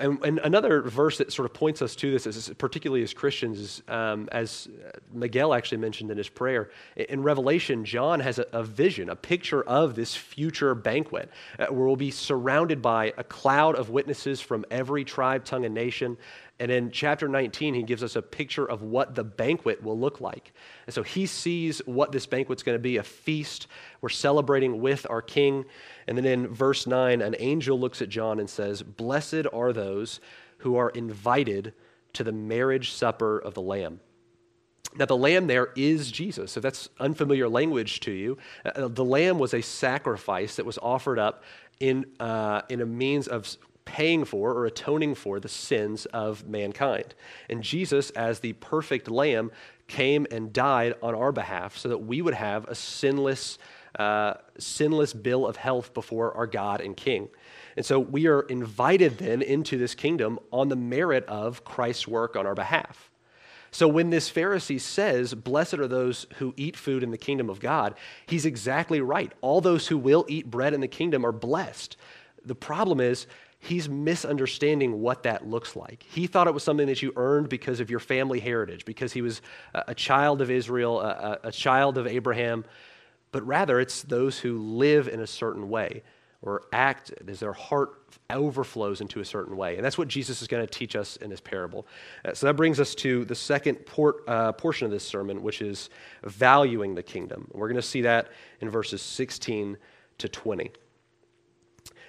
And, 0.00 0.24
and, 0.24 0.38
another 0.40 0.82
verse 0.82 1.18
that 1.18 1.32
sort 1.32 1.46
of 1.46 1.54
points 1.54 1.82
us 1.82 1.94
to 1.96 2.10
this, 2.10 2.26
is, 2.26 2.50
particularly 2.58 3.02
as 3.02 3.12
Christians, 3.12 3.58
is 3.58 3.82
um, 3.88 4.28
as 4.32 4.68
Miguel 5.12 5.54
actually 5.54 5.78
mentioned 5.78 6.10
in 6.10 6.18
his 6.18 6.28
prayer. 6.28 6.70
In 6.96 7.22
Revelation, 7.22 7.84
John 7.84 8.20
has 8.20 8.38
a, 8.38 8.46
a 8.52 8.62
vision, 8.62 9.10
a 9.10 9.16
picture 9.16 9.62
of 9.62 9.94
this 9.94 10.14
future 10.14 10.74
banquet 10.74 11.30
uh, 11.58 11.66
where 11.66 11.86
we'll 11.86 11.96
be 11.96 12.10
surrounded 12.10 12.80
by 12.82 13.12
a 13.16 13.24
cloud 13.24 13.76
of 13.76 13.90
witnesses 13.90 14.40
from 14.40 14.64
every 14.70 15.04
tribe, 15.04 15.44
tongue, 15.44 15.64
and 15.64 15.74
nation. 15.74 16.16
And 16.60 16.70
in 16.70 16.90
chapter 16.90 17.26
19, 17.26 17.72
he 17.72 17.82
gives 17.82 18.04
us 18.04 18.16
a 18.16 18.22
picture 18.22 18.66
of 18.66 18.82
what 18.82 19.14
the 19.14 19.24
banquet 19.24 19.82
will 19.82 19.98
look 19.98 20.20
like. 20.20 20.52
And 20.86 20.94
so 20.94 21.02
he 21.02 21.24
sees 21.24 21.80
what 21.86 22.12
this 22.12 22.26
banquet's 22.26 22.62
going 22.62 22.76
to 22.76 22.82
be 22.82 22.98
a 22.98 23.02
feast. 23.02 23.66
We're 24.02 24.10
celebrating 24.10 24.82
with 24.82 25.06
our 25.08 25.22
king. 25.22 25.64
And 26.06 26.18
then 26.18 26.26
in 26.26 26.48
verse 26.48 26.86
9, 26.86 27.22
an 27.22 27.34
angel 27.38 27.80
looks 27.80 28.02
at 28.02 28.10
John 28.10 28.38
and 28.38 28.48
says, 28.48 28.82
Blessed 28.82 29.46
are 29.54 29.72
those 29.72 30.20
who 30.58 30.76
are 30.76 30.90
invited 30.90 31.72
to 32.12 32.24
the 32.24 32.32
marriage 32.32 32.92
supper 32.92 33.38
of 33.38 33.54
the 33.54 33.62
Lamb. 33.62 34.00
Now, 34.96 35.06
the 35.06 35.16
lamb 35.16 35.46
there 35.46 35.68
is 35.76 36.10
Jesus. 36.10 36.56
If 36.56 36.64
that's 36.64 36.88
unfamiliar 36.98 37.48
language 37.48 38.00
to 38.00 38.10
you, 38.10 38.38
uh, 38.64 38.88
the 38.88 39.04
lamb 39.04 39.38
was 39.38 39.54
a 39.54 39.60
sacrifice 39.62 40.56
that 40.56 40.66
was 40.66 40.78
offered 40.78 41.18
up 41.18 41.44
in, 41.78 42.06
uh, 42.18 42.62
in 42.68 42.80
a 42.80 42.86
means 42.86 43.28
of 43.28 43.56
paying 43.90 44.24
for 44.24 44.52
or 44.52 44.66
atoning 44.66 45.16
for 45.16 45.40
the 45.40 45.48
sins 45.48 46.06
of 46.06 46.46
mankind. 46.46 47.12
And 47.48 47.60
Jesus, 47.60 48.10
as 48.10 48.38
the 48.38 48.52
perfect 48.52 49.10
lamb, 49.10 49.50
came 49.88 50.28
and 50.30 50.52
died 50.52 50.94
on 51.02 51.12
our 51.12 51.32
behalf 51.32 51.76
so 51.76 51.88
that 51.88 51.98
we 51.98 52.22
would 52.22 52.34
have 52.34 52.66
a 52.66 52.74
sinless, 52.76 53.58
uh, 53.98 54.34
sinless 54.58 55.12
bill 55.12 55.44
of 55.44 55.56
health 55.56 55.92
before 55.92 56.32
our 56.36 56.46
God 56.46 56.80
and 56.80 56.96
King. 56.96 57.30
And 57.76 57.84
so 57.84 57.98
we 57.98 58.28
are 58.28 58.42
invited 58.42 59.18
then 59.18 59.42
into 59.42 59.76
this 59.76 59.96
kingdom 59.96 60.38
on 60.52 60.68
the 60.68 60.76
merit 60.76 61.24
of 61.26 61.64
Christ's 61.64 62.06
work 62.06 62.36
on 62.36 62.46
our 62.46 62.54
behalf. 62.54 63.10
So 63.72 63.88
when 63.88 64.10
this 64.10 64.30
Pharisee 64.30 64.80
says, 64.80 65.34
Blessed 65.34 65.74
are 65.74 65.88
those 65.88 66.26
who 66.36 66.54
eat 66.56 66.76
food 66.76 67.02
in 67.02 67.10
the 67.10 67.18
kingdom 67.18 67.50
of 67.50 67.58
God, 67.58 67.96
he's 68.26 68.46
exactly 68.46 69.00
right. 69.00 69.32
All 69.40 69.60
those 69.60 69.88
who 69.88 69.98
will 69.98 70.24
eat 70.28 70.48
bread 70.48 70.74
in 70.74 70.80
the 70.80 70.86
kingdom 70.86 71.26
are 71.26 71.32
blessed. 71.32 71.96
The 72.44 72.54
problem 72.54 73.00
is, 73.00 73.26
he's 73.60 73.88
misunderstanding 73.88 75.00
what 75.00 75.22
that 75.22 75.46
looks 75.46 75.76
like. 75.76 76.02
He 76.02 76.26
thought 76.26 76.48
it 76.48 76.54
was 76.54 76.64
something 76.64 76.86
that 76.86 77.02
you 77.02 77.12
earned 77.14 77.48
because 77.48 77.78
of 77.78 77.90
your 77.90 78.00
family 78.00 78.40
heritage, 78.40 78.84
because 78.84 79.12
he 79.12 79.22
was 79.22 79.42
a, 79.74 79.94
child 79.94 80.40
of 80.40 80.50
Israel, 80.50 81.00
a, 81.00 81.38
a 81.44 81.52
child 81.52 81.98
of 81.98 82.06
Abraham, 82.06 82.64
but 83.32 83.46
rather 83.46 83.78
it's 83.78 84.02
those 84.02 84.38
who 84.38 84.58
live 84.58 85.08
in 85.08 85.20
a 85.20 85.26
certain 85.26 85.68
way 85.68 86.02
or 86.42 86.62
act 86.72 87.12
as 87.28 87.40
their 87.40 87.52
heart 87.52 88.02
overflows 88.30 89.02
into 89.02 89.20
a 89.20 89.24
certain 89.24 89.56
way. 89.58 89.76
And 89.76 89.84
that's 89.84 89.98
what 89.98 90.08
Jesus 90.08 90.40
is 90.40 90.48
going 90.48 90.66
to 90.66 90.78
teach 90.78 90.96
us 90.96 91.16
in 91.16 91.28
this 91.28 91.40
parable. 91.40 91.86
Uh, 92.24 92.32
so 92.32 92.46
that 92.46 92.54
brings 92.54 92.80
us 92.80 92.94
to 92.96 93.26
the 93.26 93.34
second 93.34 93.74
port, 93.84 94.24
uh, 94.26 94.52
portion 94.52 94.86
of 94.86 94.90
this 94.90 95.04
sermon, 95.04 95.42
which 95.42 95.60
is 95.60 95.90
valuing 96.24 96.94
the 96.94 97.02
kingdom. 97.02 97.46
We're 97.52 97.68
going 97.68 97.76
to 97.76 97.82
see 97.82 98.02
that 98.02 98.28
in 98.62 98.70
verses 98.70 99.02
16 99.02 99.76
to 100.16 100.28
20. 100.30 100.70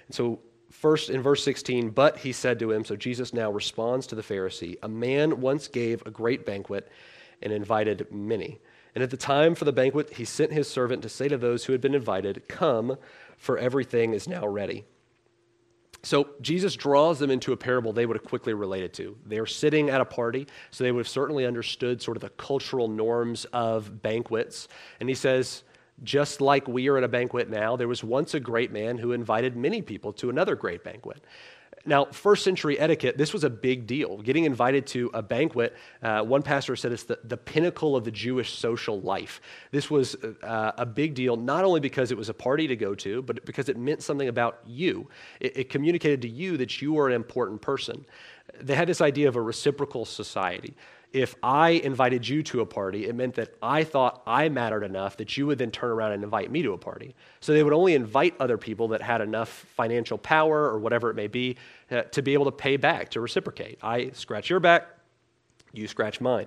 And 0.06 0.14
so 0.14 0.40
First, 0.82 1.10
in 1.10 1.22
verse 1.22 1.44
16, 1.44 1.90
but 1.90 2.16
he 2.16 2.32
said 2.32 2.58
to 2.58 2.72
him, 2.72 2.84
so 2.84 2.96
Jesus 2.96 3.32
now 3.32 3.52
responds 3.52 4.04
to 4.08 4.16
the 4.16 4.22
Pharisee, 4.22 4.78
a 4.82 4.88
man 4.88 5.40
once 5.40 5.68
gave 5.68 6.02
a 6.04 6.10
great 6.10 6.44
banquet 6.44 6.88
and 7.40 7.52
invited 7.52 8.08
many. 8.10 8.58
And 8.96 9.04
at 9.04 9.10
the 9.10 9.16
time 9.16 9.54
for 9.54 9.64
the 9.64 9.72
banquet, 9.72 10.14
he 10.14 10.24
sent 10.24 10.50
his 10.50 10.68
servant 10.68 11.02
to 11.02 11.08
say 11.08 11.28
to 11.28 11.38
those 11.38 11.64
who 11.64 11.72
had 11.72 11.80
been 11.80 11.94
invited, 11.94 12.48
Come, 12.48 12.96
for 13.36 13.58
everything 13.58 14.12
is 14.12 14.26
now 14.26 14.44
ready. 14.44 14.84
So 16.02 16.30
Jesus 16.40 16.74
draws 16.74 17.20
them 17.20 17.30
into 17.30 17.52
a 17.52 17.56
parable 17.56 17.92
they 17.92 18.04
would 18.04 18.16
have 18.16 18.26
quickly 18.26 18.52
related 18.52 18.92
to. 18.94 19.16
They 19.24 19.38
are 19.38 19.46
sitting 19.46 19.88
at 19.88 20.00
a 20.00 20.04
party, 20.04 20.48
so 20.72 20.82
they 20.82 20.90
would 20.90 21.06
have 21.06 21.08
certainly 21.08 21.46
understood 21.46 22.02
sort 22.02 22.16
of 22.16 22.22
the 22.22 22.30
cultural 22.30 22.88
norms 22.88 23.44
of 23.52 24.02
banquets. 24.02 24.66
And 24.98 25.08
he 25.08 25.14
says, 25.14 25.62
just 26.02 26.40
like 26.40 26.66
we 26.68 26.88
are 26.88 26.96
at 26.96 27.04
a 27.04 27.08
banquet 27.08 27.48
now, 27.48 27.76
there 27.76 27.88
was 27.88 28.02
once 28.02 28.34
a 28.34 28.40
great 28.40 28.72
man 28.72 28.98
who 28.98 29.12
invited 29.12 29.56
many 29.56 29.82
people 29.82 30.12
to 30.14 30.30
another 30.30 30.54
great 30.54 30.84
banquet. 30.84 31.22
Now, 31.84 32.04
first 32.06 32.44
century 32.44 32.78
etiquette, 32.78 33.18
this 33.18 33.32
was 33.32 33.42
a 33.42 33.50
big 33.50 33.86
deal. 33.88 34.18
Getting 34.18 34.44
invited 34.44 34.86
to 34.88 35.10
a 35.14 35.22
banquet, 35.22 35.74
uh, 36.02 36.22
one 36.22 36.42
pastor 36.42 36.76
said 36.76 36.92
it's 36.92 37.02
the, 37.02 37.18
the 37.24 37.36
pinnacle 37.36 37.96
of 37.96 38.04
the 38.04 38.10
Jewish 38.10 38.56
social 38.56 39.00
life. 39.00 39.40
This 39.72 39.90
was 39.90 40.14
uh, 40.14 40.72
a 40.78 40.86
big 40.86 41.14
deal, 41.14 41.36
not 41.36 41.64
only 41.64 41.80
because 41.80 42.12
it 42.12 42.16
was 42.16 42.28
a 42.28 42.34
party 42.34 42.68
to 42.68 42.76
go 42.76 42.94
to, 42.96 43.22
but 43.22 43.44
because 43.44 43.68
it 43.68 43.76
meant 43.76 44.02
something 44.02 44.28
about 44.28 44.60
you. 44.64 45.08
It, 45.40 45.56
it 45.56 45.70
communicated 45.70 46.22
to 46.22 46.28
you 46.28 46.56
that 46.58 46.80
you 46.80 46.92
were 46.92 47.08
an 47.08 47.14
important 47.14 47.60
person. 47.60 48.06
They 48.60 48.76
had 48.76 48.86
this 48.86 49.00
idea 49.00 49.26
of 49.26 49.34
a 49.34 49.42
reciprocal 49.42 50.04
society 50.04 50.76
if 51.12 51.34
I 51.42 51.70
invited 51.70 52.26
you 52.26 52.42
to 52.44 52.60
a 52.60 52.66
party, 52.66 53.06
it 53.06 53.14
meant 53.14 53.34
that 53.34 53.54
I 53.62 53.84
thought 53.84 54.22
I 54.26 54.48
mattered 54.48 54.82
enough 54.82 55.18
that 55.18 55.36
you 55.36 55.46
would 55.46 55.58
then 55.58 55.70
turn 55.70 55.90
around 55.90 56.12
and 56.12 56.24
invite 56.24 56.50
me 56.50 56.62
to 56.62 56.72
a 56.72 56.78
party. 56.78 57.14
So 57.40 57.52
they 57.52 57.62
would 57.62 57.72
only 57.72 57.94
invite 57.94 58.34
other 58.40 58.56
people 58.56 58.88
that 58.88 59.02
had 59.02 59.20
enough 59.20 59.48
financial 59.48 60.16
power 60.16 60.64
or 60.70 60.78
whatever 60.78 61.10
it 61.10 61.14
may 61.14 61.26
be 61.26 61.56
uh, 61.90 62.02
to 62.02 62.22
be 62.22 62.32
able 62.32 62.46
to 62.46 62.52
pay 62.52 62.76
back, 62.76 63.10
to 63.10 63.20
reciprocate. 63.20 63.78
I 63.82 64.10
scratch 64.14 64.48
your 64.48 64.60
back, 64.60 64.88
you 65.72 65.86
scratch 65.86 66.20
mine. 66.20 66.46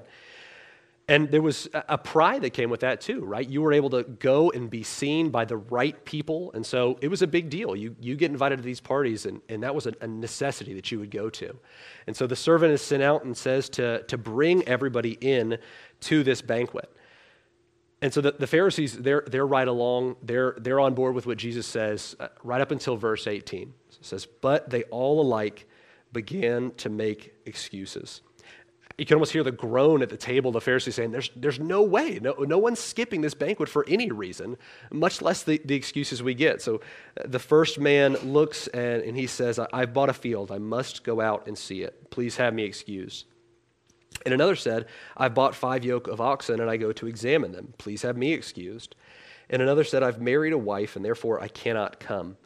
And 1.08 1.30
there 1.30 1.42
was 1.42 1.70
a 1.74 2.00
pride 2.00 2.42
that 2.42 2.52
came 2.52 2.72
with 2.72 2.80
that 2.80 3.00
too, 3.00 3.24
right? 3.24 3.48
You 3.48 3.62
were 3.62 3.74
able 3.74 3.92
to 3.92 4.04
go 4.04 4.50
and 4.50 4.72
be 4.72 4.82
seen 4.82 5.30
by 5.30 5.46
the 5.46 5.58
right 5.58 6.04
people. 6.04 6.52
And 6.54 6.66
so 6.66 6.98
it 7.00 7.10
was 7.10 7.22
a 7.22 7.28
big 7.28 7.52
deal. 7.52 7.76
You, 7.76 7.96
you 8.00 8.16
get 8.16 8.32
invited 8.32 8.58
to 8.58 8.64
these 8.64 8.82
parties, 8.82 9.28
and, 9.28 9.40
and 9.48 9.62
that 9.62 9.76
was 9.76 9.86
a, 9.86 9.94
a 10.02 10.08
necessity 10.08 10.74
that 10.74 10.92
you 10.92 10.98
would 11.00 11.12
go 11.12 11.30
to. 11.30 11.56
And 12.08 12.18
so 12.18 12.26
the 12.26 12.36
servant 12.36 12.74
is 12.74 12.82
sent 12.82 13.04
out 13.04 13.24
and 13.24 13.38
says 13.38 13.70
to, 13.70 14.02
to 14.04 14.18
bring 14.18 14.68
everybody 14.68 15.12
in 15.22 15.60
to 16.02 16.24
this 16.24 16.42
banquet. 16.42 16.92
And 18.02 18.12
so 18.12 18.22
the, 18.22 18.32
the 18.32 18.48
Pharisees, 18.48 18.98
they're, 18.98 19.24
they're 19.28 19.46
right 19.46 19.68
along. 19.68 20.16
They're, 20.24 20.56
they're 20.58 20.80
on 20.80 20.96
board 20.96 21.14
with 21.14 21.28
what 21.28 21.38
Jesus 21.38 21.68
says 21.68 22.16
uh, 22.20 22.30
right 22.44 22.62
up 22.62 22.72
until 22.72 22.98
verse 22.98 23.28
18. 23.28 23.74
It 23.90 23.98
says, 24.02 24.26
But 24.26 24.72
they 24.72 24.84
all 24.86 25.22
alike 25.22 25.68
began 26.12 26.72
to 26.78 26.90
make 26.90 27.34
excuses 27.46 28.22
you 28.98 29.06
can 29.06 29.16
almost 29.16 29.34
hear 29.34 29.44
the 29.44 29.52
groan 29.52 30.02
at 30.02 30.10
the 30.10 30.18
table, 30.18 30.52
the 30.52 30.62
Pharisees 30.62 30.96
saying, 30.96 31.12
There's, 31.12 31.30
there's 31.36 31.60
no 31.60 31.82
way. 31.82 32.20
No, 32.22 32.34
no 32.40 32.58
one's 32.58 32.80
skipping 32.80 33.22
this 33.22 33.34
banquet 33.34 33.68
for 33.68 33.86
any 33.90 34.10
reason, 34.12 34.58
much 34.92 35.22
less 35.22 35.44
the, 35.44 35.62
the 35.66 35.76
excuses 35.76 36.24
we 36.24 36.34
get. 36.34 36.62
So 36.62 36.76
uh, 37.20 37.24
the 37.26 37.40
first 37.40 37.78
man 37.78 38.14
looks 38.24 38.68
and, 38.68 39.02
and 39.02 39.18
he 39.18 39.28
says, 39.28 39.60
I've 39.60 39.94
bought 39.94 40.10
a 40.10 40.14
field. 40.14 40.52
I 40.52 40.60
must 40.60 41.04
go 41.04 41.20
out 41.20 41.48
and 41.48 41.58
see 41.58 41.82
it. 41.82 42.10
Please 42.10 42.38
have 42.38 42.54
me 42.54 42.64
excused. 42.64 43.26
And 44.24 44.34
another 44.34 44.56
said, 44.56 44.86
I've 45.18 45.34
bought 45.34 45.56
five 45.56 45.84
yoke 45.84 46.08
of 46.08 46.22
oxen 46.22 46.62
and 46.62 46.70
I 46.70 46.78
go 46.78 46.94
to 46.94 47.08
examine 47.08 47.52
them. 47.52 47.74
Please 47.78 48.02
have 48.04 48.16
me 48.16 48.32
excused. 48.32 48.96
And 49.50 49.62
another 49.62 49.84
said, 49.84 50.04
I've 50.04 50.22
married 50.22 50.54
a 50.54 50.58
wife 50.58 50.96
and 50.96 51.04
therefore 51.04 51.42
I 51.42 51.50
cannot 51.50 52.00
come. 52.00 52.38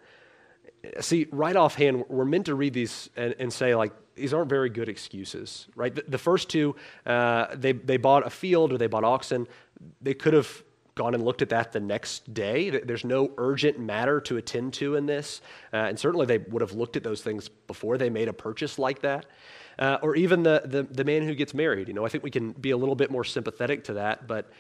See, 0.99 1.27
right 1.31 1.55
offhand, 1.55 2.05
we're 2.09 2.25
meant 2.25 2.47
to 2.47 2.55
read 2.55 2.73
these 2.73 3.09
and, 3.15 3.35
and 3.37 3.53
say, 3.53 3.75
like, 3.75 3.93
these 4.19 4.33
aren't 4.33 4.49
very 4.49 4.69
good 4.69 4.89
excuses, 4.89 5.67
right? 5.75 5.93
The, 5.93 6.03
the 6.07 6.17
first 6.17 6.49
two, 6.49 6.75
uh, 7.05 7.47
they, 7.55 7.71
they 7.71 7.97
bought 7.97 8.27
a 8.27 8.29
field 8.29 8.73
or 8.73 8.77
they 8.77 8.88
bought 8.88 9.03
oxen. 9.03 9.47
They 10.01 10.13
could 10.13 10.33
have 10.33 10.63
gone 10.95 11.13
and 11.13 11.23
looked 11.23 11.41
at 11.41 11.49
that 11.49 11.71
the 11.71 11.79
next 11.79 12.33
day. 12.33 12.69
There's 12.69 13.05
no 13.05 13.31
urgent 13.38 13.79
matter 13.79 14.19
to 14.21 14.38
attend 14.38 14.73
to 14.73 14.95
in 14.95 15.05
this. 15.05 15.41
Uh, 15.71 15.77
and 15.77 15.97
certainly 15.97 16.25
they 16.25 16.39
would 16.39 16.61
have 16.61 16.73
looked 16.73 16.97
at 16.97 17.03
those 17.03 17.21
things 17.21 17.47
before 17.47 17.97
they 17.97 18.09
made 18.09 18.27
a 18.27 18.33
purchase 18.33 18.77
like 18.77 19.01
that. 19.01 19.25
Uh, 19.79 19.97
or 20.01 20.17
even 20.17 20.43
the, 20.43 20.61
the, 20.65 20.83
the 20.83 21.05
man 21.05 21.23
who 21.23 21.33
gets 21.33 21.53
married. 21.53 21.88
You 21.88 21.93
know, 21.93 22.05
I 22.05 22.09
think 22.09 22.23
we 22.23 22.31
can 22.31 22.51
be 22.51 22.71
a 22.71 22.77
little 22.77 22.95
bit 22.95 23.09
more 23.09 23.23
sympathetic 23.23 23.85
to 23.85 23.93
that, 23.93 24.27
but 24.27 24.51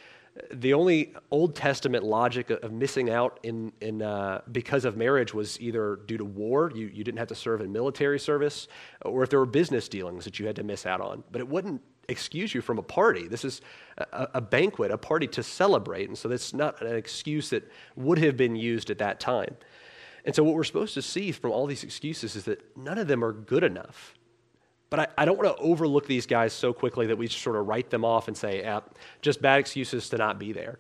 the 0.53 0.73
only 0.73 1.13
Old 1.31 1.55
Testament 1.55 2.03
logic 2.03 2.49
of 2.49 2.71
missing 2.71 3.09
out 3.09 3.39
in, 3.43 3.73
in, 3.81 4.01
uh, 4.01 4.41
because 4.51 4.85
of 4.85 4.95
marriage 4.95 5.33
was 5.33 5.59
either 5.59 5.99
due 6.05 6.17
to 6.17 6.25
war, 6.25 6.71
you, 6.73 6.87
you 6.87 7.03
didn't 7.03 7.19
have 7.19 7.27
to 7.27 7.35
serve 7.35 7.61
in 7.61 7.71
military 7.71 8.19
service, 8.19 8.67
or 9.03 9.23
if 9.23 9.29
there 9.29 9.39
were 9.39 9.45
business 9.45 9.89
dealings 9.89 10.25
that 10.25 10.39
you 10.39 10.47
had 10.47 10.55
to 10.55 10.63
miss 10.63 10.85
out 10.85 11.01
on. 11.01 11.23
But 11.31 11.41
it 11.41 11.47
wouldn't 11.47 11.81
excuse 12.07 12.53
you 12.53 12.61
from 12.61 12.77
a 12.77 12.83
party. 12.83 13.27
This 13.27 13.45
is 13.45 13.61
a, 13.97 14.27
a 14.35 14.41
banquet, 14.41 14.91
a 14.91 14.97
party 14.97 15.27
to 15.27 15.43
celebrate. 15.43 16.07
And 16.07 16.17
so 16.17 16.27
that's 16.27 16.53
not 16.53 16.81
an 16.81 16.95
excuse 16.95 17.49
that 17.51 17.69
would 17.95 18.17
have 18.19 18.37
been 18.37 18.55
used 18.55 18.89
at 18.89 18.97
that 18.99 19.19
time. 19.19 19.55
And 20.25 20.35
so 20.35 20.43
what 20.43 20.55
we're 20.55 20.63
supposed 20.63 20.93
to 20.95 21.01
see 21.01 21.31
from 21.31 21.51
all 21.51 21.65
these 21.65 21.83
excuses 21.83 22.35
is 22.35 22.43
that 22.45 22.77
none 22.77 22.97
of 22.97 23.07
them 23.07 23.23
are 23.23 23.31
good 23.31 23.63
enough. 23.63 24.15
But 24.89 24.99
I, 24.99 25.07
I 25.19 25.25
don't 25.25 25.37
want 25.37 25.55
to 25.55 25.61
overlook 25.61 26.07
these 26.07 26.25
guys 26.25 26.51
so 26.51 26.73
quickly 26.73 27.07
that 27.07 27.17
we 27.17 27.27
just 27.27 27.43
sort 27.43 27.55
of 27.55 27.67
write 27.67 27.89
them 27.89 28.03
off 28.03 28.27
and 28.27 28.35
say, 28.35 28.61
eh, 28.61 28.79
just 29.21 29.41
bad 29.41 29.59
excuses 29.59 30.09
to 30.09 30.17
not 30.17 30.39
be 30.39 30.51
there. 30.51 30.79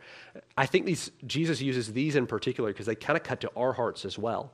I 0.57 0.65
think 0.65 0.85
these, 0.85 1.11
Jesus 1.27 1.61
uses 1.61 1.93
these 1.93 2.15
in 2.15 2.25
particular 2.25 2.71
because 2.71 2.87
they 2.87 2.95
kind 2.95 3.17
of 3.17 3.23
cut 3.23 3.41
to 3.41 3.51
our 3.55 3.73
hearts 3.73 4.05
as 4.05 4.17
well. 4.17 4.53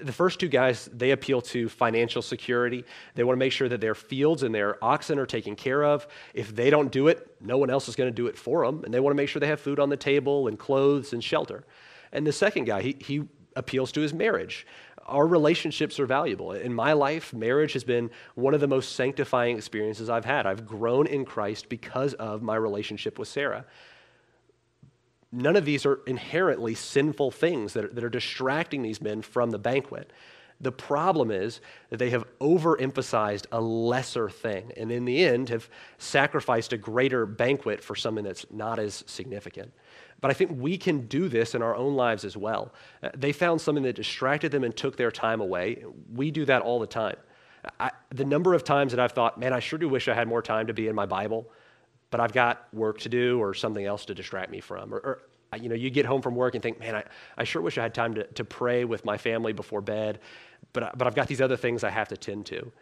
The 0.00 0.12
first 0.12 0.40
two 0.40 0.48
guys, 0.48 0.88
they 0.92 1.10
appeal 1.10 1.42
to 1.42 1.68
financial 1.68 2.22
security. 2.22 2.84
They 3.14 3.24
want 3.24 3.36
to 3.36 3.38
make 3.38 3.52
sure 3.52 3.68
that 3.68 3.80
their 3.80 3.94
fields 3.94 4.42
and 4.42 4.54
their 4.54 4.82
oxen 4.82 5.18
are 5.18 5.26
taken 5.26 5.54
care 5.54 5.84
of. 5.84 6.06
If 6.32 6.54
they 6.54 6.70
don't 6.70 6.90
do 6.90 7.08
it, 7.08 7.36
no 7.40 7.58
one 7.58 7.68
else 7.68 7.88
is 7.88 7.96
going 7.96 8.08
to 8.08 8.14
do 8.14 8.26
it 8.26 8.38
for 8.38 8.64
them. 8.64 8.84
And 8.84 8.94
they 8.94 9.00
want 9.00 9.12
to 9.12 9.16
make 9.16 9.28
sure 9.28 9.40
they 9.40 9.48
have 9.48 9.60
food 9.60 9.78
on 9.78 9.90
the 9.90 9.96
table 9.96 10.48
and 10.48 10.58
clothes 10.58 11.12
and 11.12 11.22
shelter. 11.22 11.64
And 12.12 12.26
the 12.26 12.32
second 12.32 12.64
guy, 12.64 12.80
he, 12.80 12.96
he 13.00 13.28
appeals 13.56 13.92
to 13.92 14.00
his 14.00 14.14
marriage. 14.14 14.66
Our 15.06 15.26
relationships 15.26 15.98
are 15.98 16.06
valuable. 16.06 16.52
In 16.52 16.72
my 16.72 16.92
life, 16.92 17.32
marriage 17.32 17.72
has 17.72 17.84
been 17.84 18.10
one 18.34 18.54
of 18.54 18.60
the 18.60 18.68
most 18.68 18.94
sanctifying 18.94 19.56
experiences 19.56 20.08
I've 20.08 20.24
had. 20.24 20.46
I've 20.46 20.66
grown 20.66 21.06
in 21.06 21.24
Christ 21.24 21.68
because 21.68 22.14
of 22.14 22.42
my 22.42 22.56
relationship 22.56 23.18
with 23.18 23.28
Sarah. 23.28 23.64
None 25.32 25.56
of 25.56 25.64
these 25.64 25.86
are 25.86 26.00
inherently 26.06 26.74
sinful 26.74 27.30
things 27.30 27.72
that 27.72 27.86
are, 27.86 27.88
that 27.88 28.04
are 28.04 28.10
distracting 28.10 28.82
these 28.82 29.00
men 29.00 29.22
from 29.22 29.50
the 29.50 29.58
banquet. 29.58 30.12
The 30.60 30.72
problem 30.72 31.30
is 31.30 31.60
that 31.90 31.96
they 31.96 32.10
have 32.10 32.24
overemphasized 32.38 33.46
a 33.50 33.60
lesser 33.60 34.28
thing 34.28 34.72
and 34.76 34.92
in 34.92 35.04
the 35.04 35.24
end 35.24 35.48
have 35.48 35.68
sacrificed 35.98 36.72
a 36.72 36.76
greater 36.76 37.26
banquet 37.26 37.82
for 37.82 37.96
something 37.96 38.24
that's 38.24 38.46
not 38.50 38.78
as 38.78 39.02
significant. 39.06 39.72
But 40.22 40.30
I 40.30 40.34
think 40.34 40.52
we 40.54 40.78
can 40.78 41.06
do 41.08 41.28
this 41.28 41.54
in 41.54 41.62
our 41.62 41.74
own 41.74 41.94
lives 41.94 42.24
as 42.24 42.36
well. 42.36 42.72
Uh, 43.02 43.10
they 43.14 43.32
found 43.32 43.60
something 43.60 43.82
that 43.82 43.96
distracted 43.96 44.52
them 44.52 44.64
and 44.64 44.74
took 44.74 44.96
their 44.96 45.10
time 45.10 45.42
away. 45.42 45.84
We 46.14 46.30
do 46.30 46.46
that 46.46 46.62
all 46.62 46.78
the 46.78 46.86
time. 46.86 47.16
I, 47.78 47.90
the 48.10 48.24
number 48.24 48.54
of 48.54 48.64
times 48.64 48.92
that 48.92 49.00
I've 49.00 49.12
thought, 49.12 49.38
man, 49.38 49.52
I 49.52 49.58
sure 49.60 49.78
do 49.78 49.88
wish 49.88 50.08
I 50.08 50.14
had 50.14 50.28
more 50.28 50.40
time 50.40 50.68
to 50.68 50.72
be 50.72 50.86
in 50.86 50.94
my 50.94 51.06
Bible, 51.06 51.50
but 52.10 52.20
I've 52.20 52.32
got 52.32 52.72
work 52.72 53.00
to 53.00 53.08
do 53.08 53.40
or 53.40 53.52
something 53.52 53.84
else 53.84 54.04
to 54.06 54.14
distract 54.14 54.50
me 54.50 54.60
from. 54.60 54.94
Or, 54.94 54.98
or 54.98 55.22
you 55.60 55.68
know, 55.68 55.74
you 55.74 55.90
get 55.90 56.06
home 56.06 56.22
from 56.22 56.36
work 56.36 56.54
and 56.54 56.62
think, 56.62 56.78
man, 56.78 56.94
I, 56.94 57.04
I 57.36 57.44
sure 57.44 57.60
wish 57.60 57.76
I 57.76 57.82
had 57.82 57.92
time 57.92 58.14
to, 58.14 58.24
to 58.24 58.44
pray 58.44 58.84
with 58.84 59.04
my 59.04 59.18
family 59.18 59.52
before 59.52 59.80
bed, 59.80 60.20
but, 60.72 60.96
but 60.96 61.06
I've 61.06 61.16
got 61.16 61.26
these 61.26 61.40
other 61.40 61.56
things 61.56 61.82
I 61.84 61.90
have 61.90 62.08
to 62.08 62.16
tend 62.16 62.46
to 62.46 62.72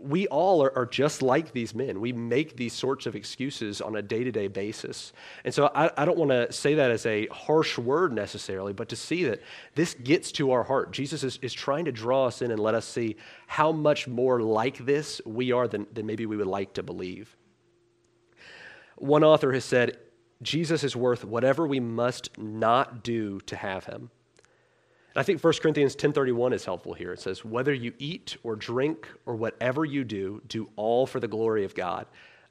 we 0.00 0.26
all 0.28 0.62
are, 0.62 0.76
are, 0.76 0.86
just 0.86 1.22
like 1.22 1.52
these 1.52 1.74
men. 1.74 2.00
We 2.00 2.12
make 2.12 2.56
these 2.56 2.72
sorts 2.72 3.06
of 3.06 3.14
excuses 3.14 3.80
on 3.80 3.96
a 3.96 4.02
day 4.02 4.24
to 4.24 4.30
day 4.30 4.48
basis. 4.48 5.12
And 5.44 5.52
so 5.52 5.70
I, 5.74 5.90
I 5.96 6.04
don't 6.04 6.18
want 6.18 6.30
to 6.30 6.52
say 6.52 6.74
that 6.74 6.90
as 6.90 7.06
a 7.06 7.26
harsh 7.26 7.78
word 7.78 8.12
necessarily, 8.12 8.72
but 8.72 8.88
to 8.90 8.96
see 8.96 9.24
that 9.24 9.42
this 9.74 9.94
gets 9.94 10.32
to 10.32 10.52
our 10.52 10.62
heart. 10.62 10.92
Jesus 10.92 11.24
is, 11.24 11.38
is 11.42 11.52
trying 11.52 11.84
to 11.86 11.92
draw 11.92 12.26
us 12.26 12.42
in 12.42 12.50
and 12.50 12.60
let 12.60 12.74
us 12.74 12.86
see 12.86 13.16
how 13.46 13.72
much 13.72 14.08
more 14.08 14.40
like 14.40 14.84
this 14.84 15.20
we 15.24 15.52
are 15.52 15.68
than, 15.68 15.86
than 15.92 16.06
maybe 16.06 16.26
we 16.26 16.36
would 16.36 16.46
like 16.46 16.74
to 16.74 16.82
believe. 16.82 17.36
One 18.96 19.24
author 19.24 19.52
has 19.52 19.64
said, 19.64 19.98
Jesus 20.42 20.84
is 20.84 20.94
worth 20.94 21.24
whatever 21.24 21.66
we 21.66 21.80
must 21.80 22.36
not 22.38 23.02
do 23.02 23.40
to 23.40 23.56
have 23.56 23.86
him. 23.86 24.10
I 25.18 25.24
think 25.24 25.42
1 25.42 25.52
Corinthians 25.60 25.96
10:31 25.96 26.52
is 26.52 26.64
helpful 26.64 26.94
here. 26.94 27.12
It 27.12 27.20
says, 27.20 27.44
"Whether 27.44 27.74
you 27.74 27.92
eat 27.98 28.36
or 28.44 28.54
drink 28.54 29.08
or 29.26 29.34
whatever 29.34 29.84
you 29.84 30.04
do, 30.04 30.40
do 30.46 30.68
all 30.76 31.06
for 31.06 31.18
the 31.18 31.26
glory 31.26 31.64
of 31.64 31.74
God." 31.74 32.06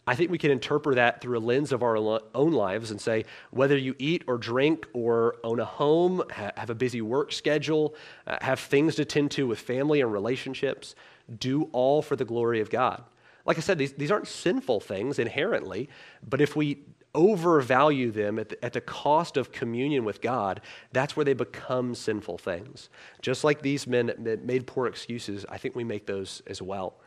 I 0.05 0.15
think 0.15 0.31
we 0.31 0.37
can 0.37 0.51
interpret 0.51 0.95
that 0.95 1.21
through 1.21 1.37
a 1.37 1.39
lens 1.39 1.71
of 1.71 1.81
our 1.83 1.97
own 2.33 2.53
lives 2.53 2.91
and 2.91 2.99
say, 2.99 3.25
whether 3.51 3.77
you 3.77 3.93
eat 3.99 4.23
or 4.25 4.37
drink 4.37 4.87
or 4.93 5.35
own 5.43 5.59
a 5.59 5.65
home, 5.65 6.23
have 6.29 6.69
a 6.69 6.75
busy 6.75 7.01
work 7.01 7.33
schedule, 7.33 7.93
uh, 8.25 8.37
have 8.39 8.57
things 8.57 8.95
to 8.95 9.03
tend 9.03 9.31
to 9.31 9.47
with 9.47 9.59
family 9.59 9.99
and 9.99 10.13
relationships, 10.13 10.95
do 11.37 11.63
all 11.73 12.01
for 12.01 12.15
the 12.15 12.23
glory 12.23 12.61
of 12.61 12.69
God. 12.69 13.03
Like 13.45 13.57
I 13.57 13.61
said, 13.61 13.77
these, 13.77 13.93
these 13.93 14.11
aren't 14.11 14.29
sinful 14.29 14.79
things 14.79 15.19
inherently, 15.19 15.89
but 16.25 16.39
if 16.39 16.55
we 16.55 16.85
overvalue 17.15 18.11
them 18.11 18.39
at 18.39 18.49
the, 18.49 18.65
at 18.65 18.73
the 18.73 18.81
cost 18.81 19.37
of 19.37 19.51
communion 19.51 20.05
with 20.05 20.21
God, 20.21 20.61
that's 20.91 21.15
where 21.15 21.23
they 21.23 21.33
become 21.33 21.95
sinful 21.95 22.37
things. 22.37 22.89
Just 23.21 23.43
like 23.43 23.61
these 23.61 23.87
men 23.87 24.11
that 24.19 24.43
made 24.43 24.67
poor 24.67 24.87
excuses, 24.87 25.45
I 25.49 25.57
think 25.57 25.75
we 25.75 25.83
make 25.83 26.05
those 26.05 26.41
as 26.47 26.61
well. 26.61 26.97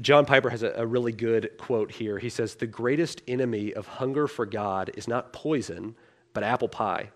John 0.00 0.24
Piper 0.24 0.50
has 0.50 0.62
a, 0.62 0.72
a, 0.76 0.86
really 0.86 1.12
good 1.12 1.52
quote 1.56 1.92
here. 1.92 2.18
He 2.18 2.28
says, 2.28 2.56
The 2.56 2.66
greatest 2.66 3.22
enemy 3.28 3.72
of 3.72 3.86
hunger 3.86 4.26
for 4.26 4.44
God 4.44 4.90
is 4.96 5.06
not 5.06 5.32
poison, 5.32 5.94
but 6.32 6.42
apple 6.42 6.68
pie. 6.68 7.10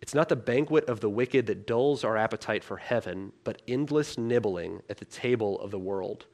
It's 0.00 0.14
not 0.14 0.28
the 0.28 0.36
banquet 0.36 0.84
of 0.88 1.00
the 1.00 1.08
wicked 1.08 1.46
that 1.46 1.66
dulls 1.66 2.04
our 2.04 2.16
appetite 2.16 2.62
for 2.62 2.76
heaven, 2.76 3.32
but 3.44 3.62
endless 3.66 4.18
nibbling 4.18 4.82
at 4.88 4.98
the 4.98 5.04
table 5.04 5.58
of 5.60 5.70
the 5.70 5.78
world. 5.78 6.26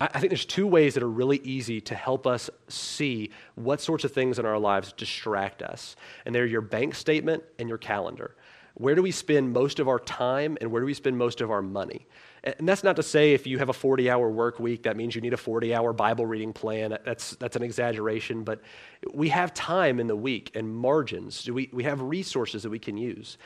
I 0.00 0.18
think 0.18 0.30
there's 0.30 0.46
two 0.46 0.66
ways 0.66 0.94
that 0.94 1.02
are 1.02 1.10
really 1.10 1.42
easy 1.44 1.78
to 1.82 1.94
help 1.94 2.26
us 2.26 2.48
see 2.68 3.30
what 3.54 3.82
sorts 3.82 4.02
of 4.04 4.12
things 4.12 4.38
in 4.38 4.46
our 4.46 4.58
lives 4.58 4.94
distract 4.94 5.60
us. 5.60 5.94
And 6.24 6.34
they're 6.34 6.46
your 6.46 6.62
bank 6.62 6.94
statement 6.94 7.44
and 7.58 7.68
your 7.68 7.76
calendar. 7.76 8.34
Where 8.80 8.94
do 8.94 9.02
we 9.02 9.10
spend 9.10 9.52
most 9.52 9.78
of 9.78 9.88
our 9.88 9.98
time 9.98 10.56
and 10.58 10.72
where 10.72 10.80
do 10.80 10.86
we 10.86 10.94
spend 10.94 11.18
most 11.18 11.42
of 11.42 11.50
our 11.50 11.60
money? 11.60 12.06
And 12.42 12.66
that's 12.66 12.82
not 12.82 12.96
to 12.96 13.02
say 13.02 13.34
if 13.34 13.46
you 13.46 13.58
have 13.58 13.68
a 13.68 13.74
40 13.74 14.08
hour 14.08 14.30
work 14.30 14.58
week, 14.58 14.84
that 14.84 14.96
means 14.96 15.14
you 15.14 15.20
need 15.20 15.34
a 15.34 15.36
40 15.36 15.74
hour 15.74 15.92
Bible 15.92 16.24
reading 16.24 16.54
plan. 16.54 16.96
That's, 17.04 17.32
that's 17.32 17.56
an 17.56 17.62
exaggeration, 17.62 18.42
but 18.42 18.62
we 19.12 19.28
have 19.28 19.52
time 19.52 20.00
in 20.00 20.06
the 20.06 20.16
week 20.16 20.52
and 20.54 20.74
margins. 20.74 21.44
Do 21.44 21.52
we, 21.52 21.68
we 21.74 21.84
have 21.84 22.00
resources 22.00 22.62
that 22.62 22.70
we 22.70 22.78
can 22.78 22.96
use? 22.96 23.36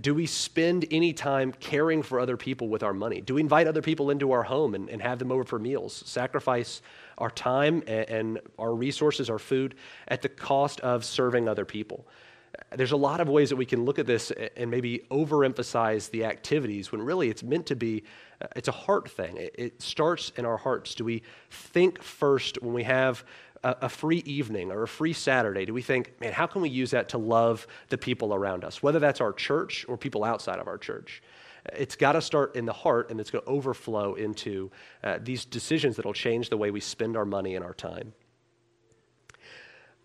Do 0.00 0.16
we 0.16 0.26
spend 0.26 0.86
any 0.90 1.12
time 1.12 1.52
caring 1.52 2.02
for 2.02 2.18
other 2.18 2.36
people 2.36 2.66
with 2.66 2.82
our 2.82 2.92
money? 2.92 3.20
Do 3.20 3.34
we 3.34 3.40
invite 3.40 3.68
other 3.68 3.82
people 3.82 4.10
into 4.10 4.32
our 4.32 4.42
home 4.42 4.74
and, 4.74 4.90
and 4.90 5.00
have 5.00 5.20
them 5.20 5.30
over 5.30 5.44
for 5.44 5.60
meals? 5.60 6.02
Sacrifice 6.06 6.82
our 7.18 7.30
time 7.30 7.84
and, 7.86 8.08
and 8.08 8.40
our 8.58 8.74
resources, 8.74 9.30
our 9.30 9.38
food, 9.38 9.76
at 10.08 10.22
the 10.22 10.28
cost 10.28 10.80
of 10.80 11.04
serving 11.04 11.48
other 11.48 11.64
people? 11.64 12.04
There's 12.76 12.92
a 12.92 12.96
lot 12.96 13.20
of 13.20 13.28
ways 13.28 13.48
that 13.48 13.56
we 13.56 13.66
can 13.66 13.84
look 13.84 13.98
at 13.98 14.06
this 14.06 14.30
and 14.56 14.70
maybe 14.70 15.00
overemphasize 15.10 16.10
the 16.10 16.24
activities 16.24 16.92
when 16.92 17.02
really 17.02 17.28
it's 17.28 17.42
meant 17.42 17.66
to 17.66 17.76
be 17.76 18.04
uh, 18.40 18.46
it's 18.56 18.68
a 18.68 18.72
heart 18.72 19.10
thing. 19.10 19.36
It, 19.38 19.80
starts 19.80 20.32
in 20.36 20.44
our 20.44 20.56
hearts. 20.56 20.94
Do 20.94 21.04
we 21.04 21.22
think 21.50 22.02
first 22.02 22.60
when 22.62 22.74
we 22.74 22.84
have 22.84 23.24
a, 23.64 23.88
free 23.88 24.18
evening 24.26 24.72
or 24.72 24.82
a 24.82 24.88
free 24.88 25.12
saturday? 25.12 25.64
Do 25.64 25.72
we 25.72 25.82
think 25.82 26.20
man 26.20 26.32
how 26.32 26.46
can 26.46 26.62
we 26.62 26.68
use 26.68 26.90
that 26.90 27.10
to 27.10 27.18
love 27.18 27.66
the 27.88 27.98
people 27.98 28.34
around 28.34 28.64
us? 28.64 28.82
Whether 28.82 28.98
that's 28.98 29.20
our 29.20 29.32
church 29.32 29.86
or 29.88 29.96
people 29.96 30.24
outside 30.24 30.58
of 30.58 30.66
our 30.66 30.78
church. 30.78 31.22
It's 31.72 31.94
got 31.94 32.12
to 32.12 32.20
start 32.20 32.56
in 32.56 32.66
the 32.66 32.72
heart 32.72 33.10
and 33.10 33.20
it's 33.20 33.30
going 33.30 33.44
to 33.44 33.50
overflow 33.50 34.14
into 34.14 34.72
uh, 35.04 35.20
these 35.22 35.44
decisions 35.44 35.94
that 35.94 36.04
will 36.04 36.12
change 36.12 36.50
the 36.50 36.56
way 36.56 36.72
we 36.72 36.80
spend 36.80 37.16
our 37.16 37.24
money 37.24 37.54
and 37.54 37.64
our 37.64 37.74
time 37.74 38.14